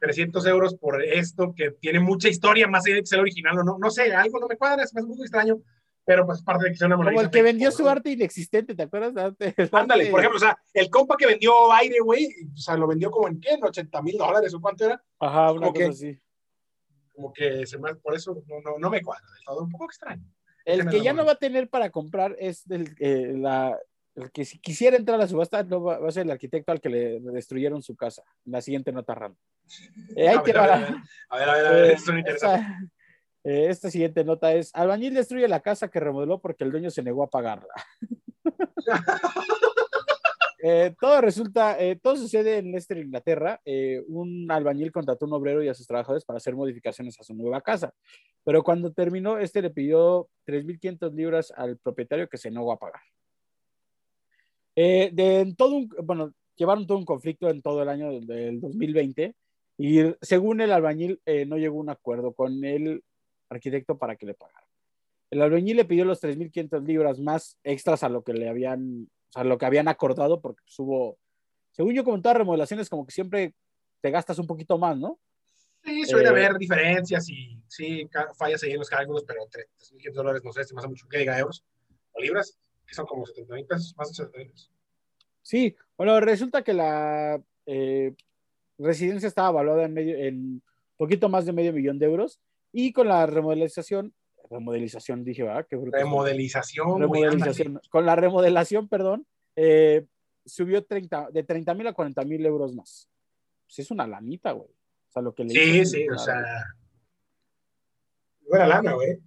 300 0.00 0.44
euros 0.46 0.74
por 0.74 1.02
esto 1.02 1.54
que 1.54 1.70
tiene 1.70 2.00
mucha 2.00 2.28
historia 2.28 2.68
más 2.68 2.84
allá 2.84 2.96
de 2.96 3.00
que 3.00 3.06
sea 3.06 3.16
el 3.16 3.22
original 3.22 3.58
o 3.58 3.64
no, 3.64 3.78
no 3.78 3.90
sé, 3.90 4.14
algo 4.14 4.38
no 4.38 4.46
me 4.46 4.56
cuadra, 4.56 4.82
es 4.82 4.92
muy 4.92 5.20
extraño 5.20 5.58
pero 6.06 6.24
pues 6.24 6.40
parte 6.40 6.64
de 6.64 6.70
que 6.70 6.76
sea 6.76 6.86
una 6.86 6.96
Como 6.96 7.20
el 7.20 7.30
que 7.30 7.42
vendió 7.42 7.72
su 7.72 7.86
arte 7.88 8.12
inexistente, 8.12 8.76
¿te 8.76 8.84
acuerdas? 8.84 9.34
Ándale, 9.72 10.06
por 10.06 10.20
ejemplo, 10.20 10.36
o 10.36 10.40
sea, 10.40 10.56
el 10.72 10.88
compa 10.88 11.16
que 11.16 11.26
vendió 11.26 11.72
aire, 11.72 11.98
güey, 11.98 12.28
o 12.54 12.56
sea, 12.56 12.76
lo 12.76 12.86
vendió 12.86 13.10
como 13.10 13.26
en 13.26 13.40
qué, 13.40 13.54
en 13.54 13.64
80 13.64 14.02
mil 14.02 14.16
dólares 14.16 14.54
o 14.54 14.60
cuánto 14.60 14.84
era. 14.84 15.02
Ajá, 15.18 15.52
una 15.52 15.72
cosa 15.72 15.88
así. 15.88 16.16
Como 17.12 17.32
que 17.32 17.66
se 17.66 17.76
me, 17.78 17.96
por 17.96 18.14
eso 18.14 18.40
no, 18.46 18.60
no, 18.60 18.78
no 18.78 18.88
me 18.88 19.02
cuadra 19.02 19.26
todo, 19.44 19.64
un 19.64 19.70
poco 19.70 19.86
extraño. 19.86 20.22
El 20.64 20.88
que 20.88 21.00
ya 21.00 21.12
no 21.12 21.26
va 21.26 21.32
a 21.32 21.38
tener 21.38 21.68
para 21.68 21.90
comprar 21.90 22.36
es 22.38 22.68
el, 22.70 22.94
eh, 23.00 23.32
la, 23.36 23.76
el 24.14 24.30
que 24.30 24.44
si 24.44 24.60
quisiera 24.60 24.96
entrar 24.96 25.16
a 25.16 25.22
la 25.22 25.28
subasta 25.28 25.64
no 25.64 25.82
va, 25.82 25.96
a 25.96 26.10
ser 26.12 26.22
el 26.24 26.30
arquitecto 26.30 26.70
al 26.70 26.80
que 26.80 26.88
le 26.88 27.20
destruyeron 27.20 27.82
su 27.82 27.96
casa. 27.96 28.22
La 28.44 28.60
siguiente 28.60 28.92
nota 28.92 29.14
random. 29.14 29.38
Eh, 30.16 30.28
ahí 30.28 30.36
a, 30.36 30.42
ver, 30.42 30.58
a, 30.58 30.62
ver, 30.62 30.70
a, 30.70 31.36
ver, 31.36 31.48
a 31.48 31.52
ver, 31.54 31.66
a 31.66 31.70
ver, 31.72 31.90
esto 31.90 32.12
es 32.12 32.18
interesante. 32.18 32.90
Eh, 33.46 33.68
esta 33.68 33.92
siguiente 33.92 34.24
nota 34.24 34.52
es, 34.54 34.74
albañil 34.74 35.14
destruye 35.14 35.46
la 35.46 35.60
casa 35.60 35.88
que 35.88 36.00
remodeló 36.00 36.40
porque 36.40 36.64
el 36.64 36.72
dueño 36.72 36.90
se 36.90 37.02
negó 37.02 37.22
a 37.22 37.30
pagarla. 37.30 37.72
Eh, 40.68 40.96
todo 40.98 41.20
resulta, 41.20 41.78
eh, 41.78 41.94
todo 41.94 42.16
sucede 42.16 42.58
en 42.58 42.72
Leicester, 42.72 42.98
Inglaterra. 42.98 43.60
un 44.08 44.50
albañil 44.50 44.90
contrató 44.90 45.24
a 45.24 45.28
un 45.28 45.34
obrero 45.34 45.62
y 45.62 45.68
a 45.68 45.74
sus 45.74 45.86
trabajadores 45.86 46.24
para 46.24 46.38
hacer 46.38 46.56
modificaciones 46.56 47.20
a 47.20 47.22
su 47.22 47.34
nueva 47.34 47.60
casa. 47.60 47.92
Pero 48.42 48.64
cuando 48.64 48.90
terminó, 48.92 49.38
este 49.38 49.62
le 49.62 49.70
pidió 49.70 50.28
3.500 50.44 51.14
libras 51.14 51.52
al 51.54 51.76
propietario 51.76 52.28
que 52.28 52.38
se 52.38 52.50
negó 52.50 52.72
a 52.72 52.80
pagar. 52.80 53.02
de 54.74 55.54
todo 55.56 55.76
un, 55.76 55.88
bueno, 56.02 56.32
llevaron 56.56 56.84
todo 56.84 56.98
un 56.98 57.04
conflicto 57.04 57.48
en 57.48 57.62
todo 57.62 57.82
el 57.82 57.88
año 57.88 58.18
del 58.22 58.58
2020 58.58 59.36
y 59.78 60.00
según 60.20 60.62
el 60.62 60.72
albañil 60.72 61.20
no 61.46 61.58
llegó 61.58 61.76
a 61.76 61.82
un 61.82 61.90
acuerdo 61.90 62.32
con 62.32 62.64
el 62.64 63.04
arquitecto 63.48 63.98
para 63.98 64.16
que 64.16 64.26
le 64.26 64.34
pagara. 64.34 64.66
El 65.30 65.42
albañil 65.42 65.76
le 65.76 65.84
pidió 65.84 66.04
los 66.04 66.22
3.500 66.22 66.84
libras 66.84 67.18
más 67.18 67.58
extras 67.64 68.02
a 68.02 68.08
lo 68.08 68.22
que 68.22 68.32
le 68.32 68.48
habían, 68.48 69.08
o 69.28 69.32
sea, 69.32 69.44
lo 69.44 69.58
que 69.58 69.66
habían 69.66 69.88
acordado, 69.88 70.40
porque 70.40 70.62
subo, 70.66 71.16
pues, 71.16 71.20
según 71.72 71.94
yo, 71.94 72.04
como 72.04 72.16
en 72.16 72.22
todas 72.22 72.38
remodelaciones, 72.38 72.88
como 72.88 73.04
que 73.04 73.12
siempre 73.12 73.54
te 74.00 74.10
gastas 74.10 74.38
un 74.38 74.46
poquito 74.46 74.78
más, 74.78 74.96
¿no? 74.96 75.18
Sí, 75.82 76.04
suele 76.04 76.26
eh, 76.26 76.30
haber 76.30 76.54
diferencias 76.58 77.28
y 77.28 77.60
sí, 77.68 78.08
fallas 78.36 78.62
ahí 78.62 78.72
en 78.72 78.78
los 78.78 78.88
cálculos, 78.88 79.24
pero 79.26 79.42
3.500 79.48 80.12
dólares, 80.12 80.42
no 80.44 80.52
sé, 80.52 80.64
si 80.64 80.74
más 80.74 80.86
mucho 80.88 81.06
que 81.08 81.18
diga 81.18 81.38
euros 81.38 81.64
o 82.12 82.20
libras, 82.20 82.58
que 82.86 82.94
son 82.94 83.06
como 83.06 83.26
70 83.26 83.54
mil 83.54 83.66
pesos, 83.66 83.94
más 83.96 84.08
de 84.08 84.14
70 84.14 84.38
mil 84.38 84.50
pesos. 84.50 84.72
Sí, 85.42 85.76
bueno, 85.96 86.18
resulta 86.20 86.62
que 86.62 86.72
la 86.72 87.40
eh, 87.66 88.14
residencia 88.78 89.28
estaba 89.28 89.50
evaluada 89.50 89.84
en, 89.84 89.94
medio, 89.94 90.16
en 90.16 90.62
poquito 90.96 91.28
más 91.28 91.46
de 91.46 91.52
medio 91.52 91.72
millón 91.72 91.98
de 91.98 92.06
euros 92.06 92.40
y 92.72 92.92
con 92.92 93.08
la 93.08 93.26
remodelización, 93.26 94.14
remodelización 94.50 95.24
dije, 95.24 95.42
¿verdad? 95.42 95.66
remodelización, 95.70 97.00
remodelización. 97.00 97.80
con 97.90 98.06
la 98.06 98.16
remodelación, 98.16 98.88
perdón, 98.88 99.26
eh, 99.56 100.06
subió 100.44 100.84
30, 100.84 101.30
de 101.32 101.42
30 101.42 101.74
mil 101.74 101.86
a 101.86 101.92
40 101.92 102.24
mil 102.24 102.44
euros 102.44 102.74
más. 102.74 103.08
Pues 103.66 103.80
es 103.80 103.90
una 103.90 104.06
lanita, 104.06 104.52
güey. 104.52 104.70
O 104.70 105.12
sea, 105.12 105.22
lo 105.22 105.34
que 105.34 105.44
le 105.44 105.50
Sí, 105.50 105.86
sí, 105.86 106.08
o 106.08 106.18
sea. 106.18 106.44
Buena 108.48 108.66
lana, 108.66 108.92
güey. 108.92 109.18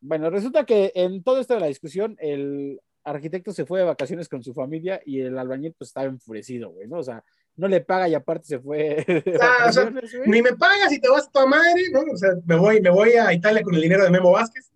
Bueno, 0.00 0.30
resulta 0.30 0.64
que 0.64 0.92
en 0.94 1.22
todo 1.22 1.40
esto 1.40 1.54
de 1.54 1.60
la 1.60 1.66
discusión, 1.66 2.16
el 2.20 2.80
arquitecto 3.04 3.52
se 3.52 3.66
fue 3.66 3.80
de 3.80 3.86
vacaciones 3.86 4.28
con 4.28 4.42
su 4.42 4.54
familia 4.54 5.00
y 5.04 5.20
el 5.20 5.38
albañil 5.38 5.74
pues 5.76 5.88
estaba 5.88 6.06
enfurecido, 6.06 6.70
güey, 6.70 6.88
¿no? 6.88 6.98
O 6.98 7.02
sea, 7.02 7.24
no 7.56 7.68
le 7.68 7.80
paga 7.80 8.08
y 8.08 8.14
aparte 8.14 8.46
se 8.46 8.58
fue. 8.58 9.04
Ah, 9.40 9.66
o 9.68 9.72
sea, 9.72 9.92
ni 10.26 10.42
me 10.42 10.54
pagas 10.54 10.92
y 10.92 11.00
te 11.00 11.08
vas 11.08 11.26
a 11.26 11.30
tu 11.30 11.46
madre, 11.46 11.90
¿no? 11.92 12.00
O 12.12 12.16
sea, 12.16 12.30
me 12.44 12.56
voy, 12.56 12.80
me 12.80 12.90
voy 12.90 13.12
a 13.12 13.32
Italia 13.32 13.62
con 13.62 13.74
el 13.74 13.82
dinero 13.82 14.04
de 14.04 14.10
Memo 14.10 14.32
Vázquez. 14.32 14.70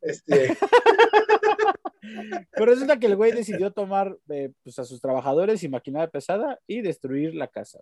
Este. 0.00 0.56
Pero 2.52 2.66
resulta 2.66 2.98
que 2.98 3.06
el 3.06 3.16
güey 3.16 3.32
decidió 3.32 3.72
tomar 3.72 4.16
eh, 4.30 4.50
pues, 4.62 4.78
a 4.78 4.84
sus 4.84 5.00
trabajadores 5.00 5.62
y 5.62 5.68
maquinaria 5.68 6.08
pesada 6.08 6.58
y 6.66 6.80
destruir 6.80 7.34
la 7.34 7.48
casa. 7.48 7.80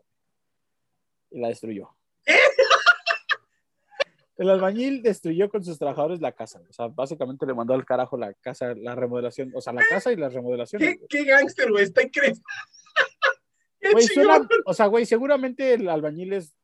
Y 1.30 1.40
la 1.40 1.48
destruyó. 1.48 1.90
El 4.38 4.50
albañil 4.50 5.02
destruyó 5.02 5.48
con 5.48 5.64
sus 5.64 5.78
trabajadores 5.78 6.20
la 6.20 6.32
casa. 6.32 6.60
O 6.68 6.72
sea, 6.72 6.88
básicamente 6.88 7.46
le 7.46 7.54
mandó 7.54 7.72
al 7.72 7.86
carajo 7.86 8.18
la 8.18 8.34
casa, 8.34 8.74
la 8.74 8.94
remodelación, 8.94 9.50
o 9.54 9.62
sea, 9.62 9.72
la 9.72 9.82
casa 9.88 10.12
y 10.12 10.16
la 10.16 10.28
remodelación. 10.28 10.78
¿Qué, 10.78 10.98
qué 11.08 11.24
gángster, 11.24 11.70
güey? 11.70 11.84
Está 11.84 12.02
increíble 12.02 12.42
o 14.64 14.74
sea, 14.74 14.86
güey, 14.86 15.06
seguramente 15.06 15.74
el 15.74 15.88
albañil 15.88 16.32
es, 16.32 16.54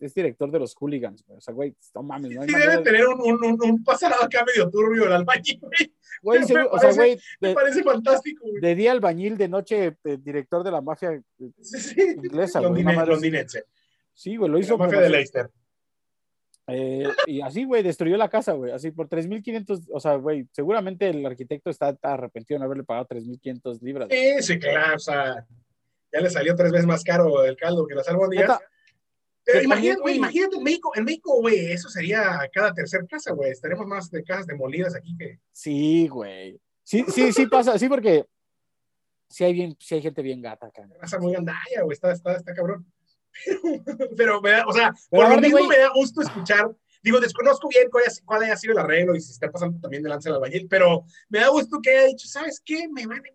es 0.00 0.14
director 0.14 0.50
de 0.50 0.58
los 0.58 0.74
hooligans, 0.74 1.24
O 1.28 1.40
sea, 1.40 1.54
güey, 1.54 1.74
no 1.94 2.02
mames. 2.02 2.32
No 2.32 2.42
sí, 2.42 2.52
debe 2.52 2.78
tener 2.78 3.06
un, 3.08 3.44
un, 3.44 3.58
un, 3.62 3.84
pasado 3.84 4.22
acá 4.22 4.44
medio 4.44 4.70
turbio 4.70 5.06
el 5.06 5.12
albañil, 5.12 5.60
güey. 5.60 5.94
Güey, 6.22 6.42
o 6.70 6.78
sea, 6.78 6.92
güey. 6.92 7.18
Me 7.40 7.54
parece 7.54 7.82
fantástico, 7.82 8.46
güey. 8.48 8.60
De 8.60 8.74
día 8.74 8.92
albañil, 8.92 9.36
de 9.36 9.48
noche 9.48 9.96
eh, 10.04 10.18
director 10.18 10.62
de 10.64 10.70
la 10.70 10.80
mafia 10.80 11.12
eh, 11.12 11.22
inglesa, 12.24 12.60
güey. 12.60 12.82
Londinense. 12.82 13.64
Sí, 14.12 14.36
güey, 14.36 14.50
lo 14.50 14.58
hizo. 14.58 14.78
La 14.78 14.84
mafia 14.84 15.00
de 15.00 15.10
Leicester. 15.10 15.50
Eh, 16.68 17.06
y 17.26 17.40
así, 17.42 17.64
güey, 17.64 17.82
destruyó 17.82 18.16
la 18.16 18.28
casa, 18.28 18.52
güey. 18.52 18.72
Así 18.72 18.90
por 18.90 19.08
3.500, 19.08 19.86
o 19.92 20.00
sea, 20.00 20.16
güey, 20.16 20.48
seguramente 20.52 21.08
el 21.08 21.24
arquitecto 21.24 21.70
está, 21.70 21.90
está 21.90 22.14
arrepentido 22.14 22.56
de 22.56 22.60
no 22.60 22.64
haberle 22.64 22.84
pagado 22.84 23.06
3.500 23.06 23.80
libras. 23.82 24.08
Sí, 24.10 24.42
sí, 24.42 24.58
claro, 24.58 24.96
o 24.96 24.98
sea, 24.98 25.46
ya 26.16 26.22
le 26.22 26.30
salió 26.30 26.56
tres 26.56 26.72
veces 26.72 26.86
más 26.86 27.04
caro 27.04 27.44
el 27.44 27.56
caldo 27.56 27.86
que 27.86 27.94
las 27.94 28.08
albóndigas. 28.08 28.58
Pero 29.44 29.62
imagínate, 29.62 30.00
güey, 30.00 30.16
imagínate 30.16 30.56
en 30.56 30.62
México, 30.62 30.92
en 30.94 31.04
México, 31.04 31.40
güey, 31.40 31.70
eso 31.70 31.88
sería 31.88 32.40
cada 32.52 32.72
tercer 32.72 33.06
casa, 33.06 33.32
güey. 33.32 33.50
Estaremos 33.50 33.86
más 33.86 34.10
de 34.10 34.24
casas 34.24 34.46
demolidas 34.46 34.96
aquí 34.96 35.14
que. 35.16 35.38
Sí, 35.52 36.08
güey. 36.08 36.60
Sí, 36.82 37.04
sí, 37.08 37.32
sí 37.32 37.46
pasa, 37.46 37.78
sí, 37.78 37.88
porque 37.88 38.26
sí 39.28 39.44
hay 39.44 39.52
bien, 39.52 39.76
sí 39.78 39.96
hay 39.96 40.02
gente 40.02 40.22
bien 40.22 40.40
gata 40.40 40.66
acá. 40.66 40.88
Pasa 41.00 41.18
muy 41.20 41.34
andalla, 41.34 41.82
güey, 41.82 41.92
está, 41.94 42.12
está, 42.12 42.34
está 42.34 42.54
cabrón. 42.54 42.90
Pero, 44.16 44.40
me 44.40 44.50
da, 44.50 44.66
o 44.66 44.72
sea, 44.72 44.92
por 45.10 45.28
lo 45.28 45.40
mismo 45.40 45.66
me 45.66 45.78
da 45.78 45.90
gusto 45.94 46.22
escuchar. 46.22 46.74
Digo, 47.02 47.20
desconozco 47.20 47.68
bien 47.68 47.88
cuál, 47.90 48.04
cuál, 48.24 48.42
haya 48.42 48.56
sido 48.56 48.72
el 48.72 48.78
arreglo 48.78 49.14
y 49.14 49.20
si 49.20 49.30
está 49.30 49.50
pasando 49.52 49.78
también 49.78 50.02
delante 50.02 50.28
del 50.28 50.36
albañil, 50.36 50.66
pero 50.68 51.04
me 51.28 51.38
da 51.38 51.48
gusto 51.48 51.78
que 51.80 51.90
haya 51.90 52.06
dicho, 52.06 52.26
¿sabes 52.26 52.60
qué? 52.64 52.88
Me 52.88 53.06
van 53.06 53.18
a 53.18 53.30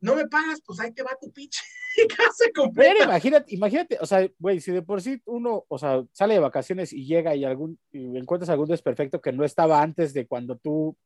no 0.00 0.14
me 0.14 0.26
pagas, 0.26 0.60
pues 0.64 0.80
ahí 0.80 0.92
te 0.92 1.02
va 1.02 1.16
tu 1.20 1.30
pinche 1.30 1.60
casa 2.16 2.44
completa. 2.54 2.92
Pero 2.92 3.04
imagínate, 3.04 3.54
imagínate, 3.54 3.98
o 4.00 4.06
sea, 4.06 4.28
güey, 4.38 4.60
si 4.60 4.72
de 4.72 4.82
por 4.82 5.02
sí 5.02 5.20
uno, 5.26 5.64
o 5.68 5.78
sea, 5.78 6.04
sale 6.12 6.34
de 6.34 6.40
vacaciones 6.40 6.92
y 6.92 7.04
llega 7.04 7.34
y 7.34 7.44
algún 7.44 7.78
y 7.92 8.16
encuentras 8.16 8.50
algún 8.50 8.68
desperfecto 8.68 9.20
que 9.20 9.32
no 9.32 9.44
estaba 9.44 9.82
antes 9.82 10.14
de 10.14 10.26
cuando 10.26 10.56
tú, 10.56 10.96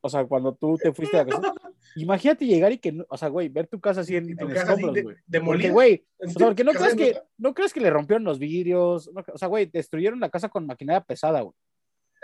o 0.00 0.08
sea, 0.08 0.24
cuando 0.24 0.54
tú 0.54 0.76
te 0.76 0.92
fuiste 0.92 1.16
de 1.16 1.24
vacaciones. 1.24 1.52
imagínate 1.96 2.46
llegar 2.46 2.72
y 2.72 2.78
que, 2.78 3.04
o 3.08 3.16
sea, 3.16 3.28
güey, 3.28 3.48
ver 3.48 3.66
tu 3.66 3.80
casa 3.80 4.02
así 4.02 4.16
en, 4.16 4.30
en 4.30 4.50
escombros, 4.50 5.02
güey. 5.02 5.16
De, 5.26 5.40
porque, 5.40 5.70
güey, 5.70 6.06
o 6.18 6.28
sea, 6.28 6.46
porque 6.46 6.64
no 6.64 6.72
crees 6.72 6.94
que, 6.94 7.20
no 7.38 7.54
crees 7.54 7.72
que 7.72 7.80
le 7.80 7.90
rompieron 7.90 8.24
los 8.24 8.38
vidrios, 8.38 9.10
o 9.32 9.38
sea, 9.38 9.48
güey, 9.48 9.66
destruyeron 9.66 10.20
la 10.20 10.30
casa 10.30 10.48
con 10.48 10.66
maquinaria 10.66 11.02
pesada, 11.02 11.40
güey. 11.40 11.54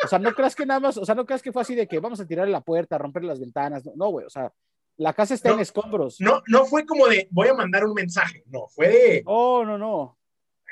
O 0.05 0.07
sea, 0.07 0.21
no 0.21 0.33
creas 0.33 0.55
que 0.55 0.65
nada 0.65 0.79
más, 0.79 0.97
o 0.97 1.05
sea, 1.05 1.17
no 1.17 1.27
creas 1.27 1.43
que 1.43 1.51
fue 1.51 1.63
así 1.63 1.75
de 1.75 1.89
que 1.89 1.99
vamos 1.99 2.21
a 2.21 2.27
tirar 2.27 2.49
la 2.49 2.61
puerta, 2.61 2.99
romper 2.99 3.25
las 3.25 3.41
ventanas, 3.41 3.83
no, 3.97 4.11
güey, 4.11 4.27
o 4.27 4.31
sea, 4.31 4.53
la 4.99 5.15
casa 5.15 5.35
está 5.35 5.51
en 5.51 5.61
escombros. 5.61 6.21
No, 6.21 6.43
no 6.49 6.67
fue 6.67 6.85
como 6.85 7.07
de 7.07 7.29
voy 7.31 7.49
a 7.49 7.55
mandar 7.55 7.85
un 7.87 7.95
mensaje, 7.95 8.43
no, 8.47 8.67
fue 8.69 8.89
de. 8.89 9.23
Oh, 9.25 9.65
no, 9.65 9.79
no. 9.79 10.19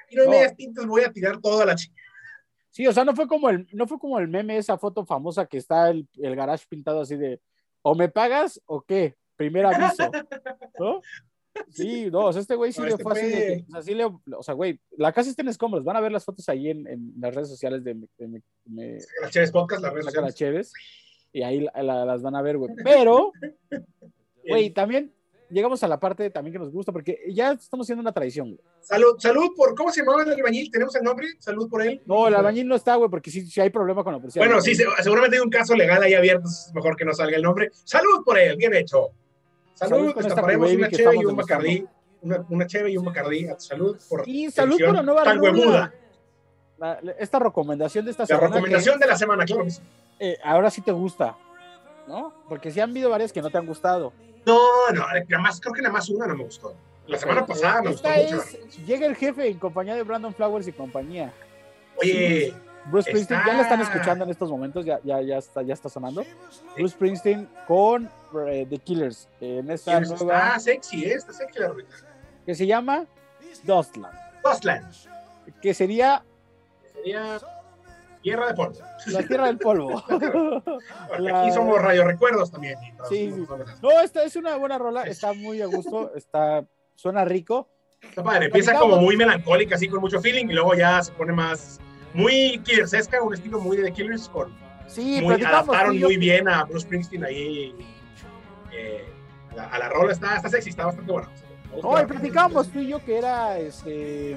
Aquí 0.05 0.17
no 0.17 0.23
hay 0.23 0.29
medias 0.29 0.57
tintas, 0.57 0.85
voy 0.87 1.03
a 1.03 1.13
tirar 1.13 1.41
toda 1.41 1.65
la 1.65 1.75
chica. 1.75 1.95
Sí, 2.71 2.87
o 2.87 2.93
sea, 2.93 3.05
no 3.05 3.15
fue 3.15 3.27
como 3.27 3.49
el, 3.49 3.67
no 3.73 3.87
fue 3.87 3.99
como 3.99 4.19
el 4.19 4.29
meme, 4.29 4.59
esa 4.59 4.77
foto 4.77 5.07
famosa 5.07 5.47
que 5.47 5.57
está 5.57 5.89
el, 5.89 6.07
el 6.19 6.37
garage 6.37 6.67
pintado 6.69 7.01
así 7.01 7.17
de 7.17 7.41
o 7.81 7.95
me 7.95 8.09
pagas 8.09 8.61
o 8.67 8.83
qué, 8.83 9.15
primer 9.37 9.65
aviso. 9.65 10.11
¿No? 10.79 11.01
Sí, 11.71 12.11
no, 12.11 12.27
o 12.27 12.33
sea, 12.33 12.43
este 12.43 12.55
güey 12.55 12.73
sí 12.73 12.83
le 12.83 12.89
este 12.91 13.03
fue 13.03 13.13
así 13.13 13.27
de, 13.29 13.65
o 13.67 13.73
sea, 13.73 13.83
sí 13.83 13.95
le, 13.95 14.05
o 14.05 14.43
sea, 14.43 14.55
güey, 14.55 14.79
la 14.99 15.13
casa 15.13 15.31
está 15.31 15.41
en 15.41 15.49
escombros, 15.49 15.85
van 15.85 15.97
a 15.97 16.01
ver 16.01 16.13
las 16.13 16.25
fotos 16.25 16.49
ahí 16.49 16.69
en, 16.69 16.87
en 16.87 17.15
las 17.19 17.35
redes 17.35 17.49
sociales 17.49 17.83
de, 17.83 17.95
de, 18.19 19.03
las 19.23 19.31
Chévez 19.31 19.53
Podcast, 19.53 19.83
las 19.83 19.93
redes 19.93 20.13
sociales. 20.13 20.73
y 21.33 21.43
ahí 21.43 21.67
las 21.75 22.23
van 22.23 22.35
a 22.35 22.43
ver, 22.43 22.59
güey. 22.59 22.75
Pero 22.85 23.33
Güey, 24.49 24.71
también 24.71 25.13
llegamos 25.51 25.83
a 25.83 25.89
la 25.89 25.99
parte 25.99 26.31
también 26.31 26.53
que 26.53 26.59
nos 26.59 26.71
gusta, 26.71 26.93
porque 26.93 27.21
ya 27.29 27.53
estamos 27.53 27.87
haciendo 27.87 28.03
una 28.03 28.13
tradición. 28.13 28.59
Salud, 28.81 29.17
salud 29.19 29.51
por, 29.57 29.75
¿cómo 29.75 29.91
se 29.91 30.01
llamaba 30.01 30.23
el 30.23 30.33
albañil? 30.33 30.71
¿Tenemos 30.71 30.95
el 30.97 31.03
nombre? 31.03 31.29
Salud 31.39 31.69
por 31.69 31.83
él. 31.83 32.03
No, 32.07 32.29
el 32.29 32.35
albañil 32.35 32.67
no 32.67 32.75
está, 32.75 32.97
güey, 32.97 33.11
porque 33.11 33.31
si 33.31 33.47
sí 33.47 33.61
hay 33.61 33.71
problema 33.71 34.03
con 34.05 34.13
la 34.13 34.19
policía. 34.19 34.43
Bueno, 34.43 34.61
sí, 34.61 34.75
seguramente 34.75 35.37
hay 35.37 35.43
un 35.43 35.51
caso 35.51 35.75
legal 35.75 36.03
ahí 36.03 36.15
abierto, 36.15 36.49
es 36.49 36.73
mejor 36.75 36.97
que 36.97 37.05
no 37.05 37.13
salga 37.13 37.37
el 37.37 37.43
nombre. 37.43 37.71
Salud 37.85 38.25
por 38.25 38.39
él, 38.39 38.57
bien 38.57 38.75
hecho. 38.75 39.11
Salud, 39.75 40.11
salud 40.11 40.25
destaparemos 40.25 40.73
una 40.73 40.89
cheve 40.89 41.17
y 41.17 41.25
un 41.25 41.37
bacardí. 41.37 41.87
Una, 42.23 42.47
una 42.49 42.67
cheve 42.67 42.91
y 42.91 42.97
un 42.97 43.05
bacardí. 43.05 43.47
Salud 43.59 43.97
por 44.09 44.27
Y 44.27 44.51
salud 44.51 44.79
por 44.85 44.95
la 44.95 45.03
nueva 45.03 45.23
tan 45.23 45.41
huevuda. 45.41 45.93
esta 47.19 47.39
recomendación 47.39 48.05
de 48.05 48.11
esta 48.11 48.27
semana. 48.27 48.49
La 48.49 48.55
recomendación 48.55 48.99
de 48.99 49.07
la 49.07 49.17
semana, 49.17 49.45
claro 49.45 49.65
que 49.65 49.71
sí. 49.71 49.83
Eh, 50.19 50.39
ahora 50.43 50.71
sí 50.71 50.81
te 50.81 50.93
gusta, 50.93 51.37
¿no? 52.09 52.33
Porque 52.49 52.71
sí 52.71 52.81
han 52.81 52.91
habido 52.91 53.11
varias 53.11 53.33
que 53.33 53.43
no 53.43 53.51
te 53.51 53.59
han 53.59 53.67
gustado. 53.67 54.15
No, 54.47 54.93
no, 54.93 55.07
nada 55.07 55.39
más, 55.41 55.61
creo 55.61 55.75
que 55.75 55.83
nada 55.83 55.93
más 55.93 56.09
una 56.09 56.27
no 56.29 56.37
me 56.37 56.45
gustó. 56.45 56.75
La 57.07 57.19
semana 57.19 57.45
pasada 57.45 57.83
me 57.83 57.91
gustó 57.91 58.09
mucho. 58.09 58.43
llega 58.87 59.07
el 59.07 59.17
jefe 59.17 59.49
en 59.49 59.59
compañía 59.59 59.95
de 59.95 60.03
Brandon 60.03 60.35
Flowers 60.35 60.67
y 60.69 60.73
compañía. 60.73 61.33
Oye. 62.01 62.55
Bruce 62.89 63.11
Springsteen, 63.11 63.41
ya 63.45 63.55
lo 63.55 63.63
están 63.63 63.81
escuchando 63.81 64.25
en 64.25 64.31
estos 64.31 64.49
momentos, 64.49 64.85
ya, 64.85 65.01
ya, 65.03 65.21
ya, 65.21 65.39
está, 65.39 65.63
ya 65.63 65.75
está 65.75 65.89
sonando. 65.89 66.25
Bruce 66.77 66.95
Springsteen 66.95 67.49
con 67.67 68.09
eh, 68.49 68.65
The 68.71 68.79
Killers. 68.79 69.29
En 69.41 69.69
esta 69.71 69.99
nueva. 70.01 70.15
Está 70.15 70.59
sexy, 70.61 71.05
¿eh? 71.05 71.15
está 71.15 71.33
sexy 71.33 71.59
la 71.59 71.69
ruina. 71.69 71.89
Que 72.45 72.55
se 72.55 72.65
llama 72.65 73.05
Dustland. 73.65 74.17
Dustland. 74.45 74.95
Que 75.61 75.75
sería. 75.75 76.25
Sería 76.93 77.41
Tierra 78.27 78.49
de 78.49 78.55
polvo. 78.55 78.79
La 79.07 79.23
tierra 79.23 79.47
del 79.47 79.59
polvo. 79.59 80.03
Aquí 80.09 81.53
somos 81.53 81.81
radio 81.81 82.03
recuerdos 82.03 82.51
también. 82.51 82.77
Sí, 83.09 83.33
sí. 83.33 83.47
No, 83.81 84.01
esta 84.03 84.25
es 84.25 84.35
una 84.35 84.57
buena 84.57 84.79
rola, 84.79 85.05
está 85.05 85.33
muy 85.33 85.63
a 85.63 85.67
gusto, 85.67 86.13
está, 86.17 86.67
suena 86.97 87.25
rico. 87.25 87.69
Está 88.03 88.25
padre, 88.25 88.47
empieza 88.47 88.75
como 88.75 88.97
muy 88.97 89.17
melancólica, 89.17 89.77
así 89.77 89.87
con 89.87 90.01
mucho 90.01 90.21
feeling, 90.21 90.47
y 90.47 90.55
luego 90.55 90.75
ya 90.75 91.01
se 91.05 91.13
pone 91.13 91.33
más, 91.33 91.79
muy 92.15 92.61
Killersesca, 92.65 93.23
un 93.23 93.33
estilo 93.33 93.61
muy 93.61 93.77
de 93.77 93.85
The 93.85 93.93
Killers, 93.93 94.29
con, 94.29 94.53
sí, 94.89 95.21
muy, 95.23 95.41
adaptaron 95.45 95.97
muy 95.97 96.17
bien 96.17 96.49
a 96.49 96.65
Bruce 96.65 96.85
Springsteen 96.85 97.25
ahí, 97.25 97.77
eh, 98.73 99.05
a, 99.57 99.79
la, 99.79 99.89
rola, 99.89 100.13
está, 100.13 100.35
está 100.35 100.49
sexy, 100.49 100.71
está 100.71 100.87
bastante 100.87 101.13
bueno. 101.13 101.31
Hoy 101.81 102.05
platicamos 102.07 102.71
tú 102.71 102.81
y 102.81 102.89
yo 102.89 103.05
que 103.05 103.19
era, 103.19 103.57
este 103.57 104.37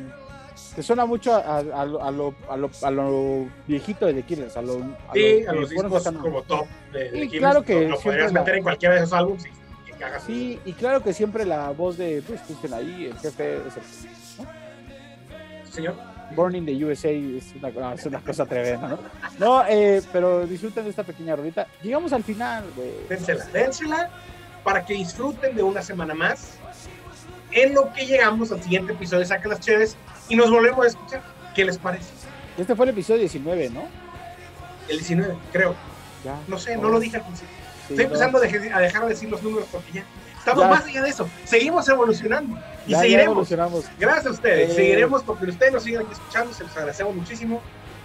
que 0.75 0.83
suena 0.83 1.05
mucho 1.05 1.33
a, 1.33 1.57
a, 1.57 1.85
lo, 1.85 2.03
a, 2.03 2.11
lo, 2.11 2.33
a, 2.81 2.91
lo, 2.91 3.47
viejito 3.67 4.05
de 4.05 4.13
The 4.13 4.23
Killers, 4.23 4.57
a 4.57 4.61
lo, 4.61 4.81
sí, 5.13 5.45
a 5.45 5.53
los 5.53 5.69
discos 5.69 6.03
como 6.21 6.41
top 6.43 6.67
de, 6.93 7.05
The 7.05 7.11
Killers. 7.11 7.39
Claro 7.39 7.63
que 7.63 7.87
lo, 7.87 7.99
podrías 7.99 8.31
meter 8.31 8.55
en 8.55 8.63
cualquiera 8.63 8.95
de 8.95 9.01
esos 9.01 9.13
álbumes 9.13 9.45
y, 9.45 9.59
Sí, 10.25 10.59
y 10.63 10.73
claro 10.73 11.03
que 11.03 11.11
siempre 11.13 11.45
la 11.45 11.71
voz 11.71 11.97
de 11.97 12.23
pues 12.25 12.41
ahí, 12.71 13.07
el 13.07 13.17
jefe 13.19 13.57
es 13.67 13.75
el, 13.75 14.45
¿no? 14.45 14.51
Señor. 15.69 15.95
Born 16.35 16.55
in 16.55 16.65
the 16.65 16.85
USA 16.85 17.09
es 17.09 17.53
una, 17.55 17.93
es 17.93 18.05
una 18.05 18.21
cosa 18.21 18.45
tremenda, 18.45 18.87
¿no? 18.87 18.99
No, 19.39 19.65
eh, 19.67 20.01
pero 20.13 20.45
disfruten 20.45 20.83
de 20.83 20.91
esta 20.91 21.03
pequeña 21.03 21.35
rodita. 21.35 21.67
Llegamos 21.81 22.13
al 22.13 22.23
final, 22.23 22.63
güey. 22.75 22.91
Dénsela, 23.09 23.45
dénsela 23.47 24.09
para 24.63 24.85
que 24.85 24.93
disfruten 24.93 25.55
de 25.55 25.63
una 25.63 25.81
semana 25.81 26.13
más. 26.13 26.53
En 27.51 27.73
lo 27.73 27.91
que 27.93 28.05
llegamos 28.05 28.51
al 28.51 28.61
siguiente 28.61 28.93
episodio 28.93 29.21
de 29.21 29.25
Saca 29.25 29.49
las 29.49 29.59
Cheves 29.59 29.97
y 30.29 30.35
nos 30.35 30.49
volvemos 30.49 30.85
a 30.85 30.87
escuchar. 30.87 31.21
¿Qué 31.53 31.65
les 31.65 31.77
parece? 31.77 32.11
Este 32.57 32.75
fue 32.75 32.85
el 32.85 32.91
episodio 32.91 33.19
19, 33.19 33.69
¿no? 33.71 33.83
El 34.87 34.97
19, 34.97 35.35
creo. 35.51 35.75
Ya. 36.23 36.39
No 36.47 36.57
sé, 36.57 36.77
no 36.77 36.89
lo 36.89 36.99
dije 36.99 37.17
al 37.17 37.23
principio. 37.23 37.55
Estoy 37.89 38.05
empezando 38.05 38.37
a 38.37 38.41
dejar 38.41 39.03
de 39.03 39.09
decir 39.09 39.29
los 39.29 39.41
números 39.41 39.67
porque 39.71 39.91
ya 39.91 40.03
estamos 40.37 40.69
más 40.69 40.85
allá 40.85 41.01
de 41.01 41.09
eso. 41.09 41.27
Seguimos 41.43 41.89
evolucionando 41.89 42.59
y 42.85 42.93
seguiremos. 42.93 43.49
Gracias 43.99 44.27
a 44.27 44.31
ustedes. 44.31 44.71
Eh, 44.71 44.75
seguiremos 44.75 45.23
porque 45.23 45.45
ustedes 45.45 45.73
nos 45.73 45.83
siguen 45.83 46.01
aquí 46.01 46.13
escuchando. 46.13 46.53
Se 46.53 46.63
los 46.63 46.75
agradecemos 46.77 47.15
muchísimo. 47.15 47.61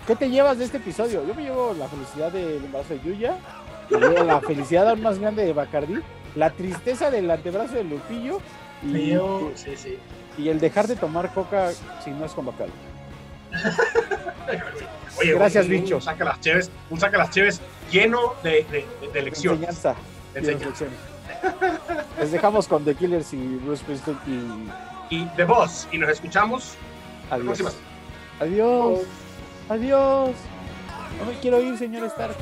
¿Qué 0.07 0.17
te 0.17 0.31
llevas 0.31 0.59
de 0.59 0.65
este 0.65 0.79
episodio? 0.79 1.27
Yo 1.27 1.35
me 1.35 1.43
llevo 1.43 1.75
la 1.79 1.89
felicidad 1.89 2.33
del 2.33 2.65
embarazo 2.65 2.95
de 2.95 3.01
Yuya, 3.01 3.37
me 3.91 3.99
llevo 3.99 4.25
la 4.25 4.41
felicidad 4.41 4.97
más 4.97 5.19
grande 5.19 5.45
de 5.45 5.53
Bacardi, 5.55 6.01
la 6.35 6.51
tristeza 6.51 7.11
del 7.11 7.31
antebrazo 7.31 7.75
de 7.75 7.85
Lupillo 7.85 8.41
y, 8.85 9.19
sí, 9.57 9.77
sí 9.77 9.99
y 10.37 10.49
el 10.49 10.61
dejar 10.61 10.87
de 10.87 10.97
tomar 10.97 11.33
coca 11.33 11.71
si 12.03 12.11
no 12.11 12.25
es 12.25 12.33
con. 12.33 12.49
Oye, 15.19 15.35
Gracias, 15.35 15.69
bicho. 15.69 15.97
Un 15.97 16.03
saca 16.03 16.25
las 16.25 16.41
cheves, 16.41 16.71
un 16.91 16.99
saca 16.99 17.19
las 17.19 17.31
cheves 17.31 17.61
lleno 17.91 18.35
de, 18.43 18.67
de, 18.71 18.85
de, 19.13 19.23
lecciones. 19.23 19.61
Enseñanza. 19.61 19.95
enseñanza. 20.35 20.87
Les 22.19 22.33
dejamos 22.33 22.67
con 22.67 22.85
The 22.85 22.95
Killers 22.95 23.33
y 23.33 23.57
Bruce 23.57 23.83
Springsteen 23.83 24.19
y... 25.11 25.17
y 25.17 25.25
The 25.37 25.45
Boss. 25.45 25.87
Y 25.93 25.99
nos 25.99 26.11
escuchamos. 26.11 26.75
Adiós. 27.31 27.77
Adiós. 28.41 29.01
Adiós. 29.69 30.31
No 31.19 31.27
me 31.27 31.39
quiero 31.39 31.61
ir, 31.61 31.79
señor 31.79 32.05
Stark. 32.07 32.35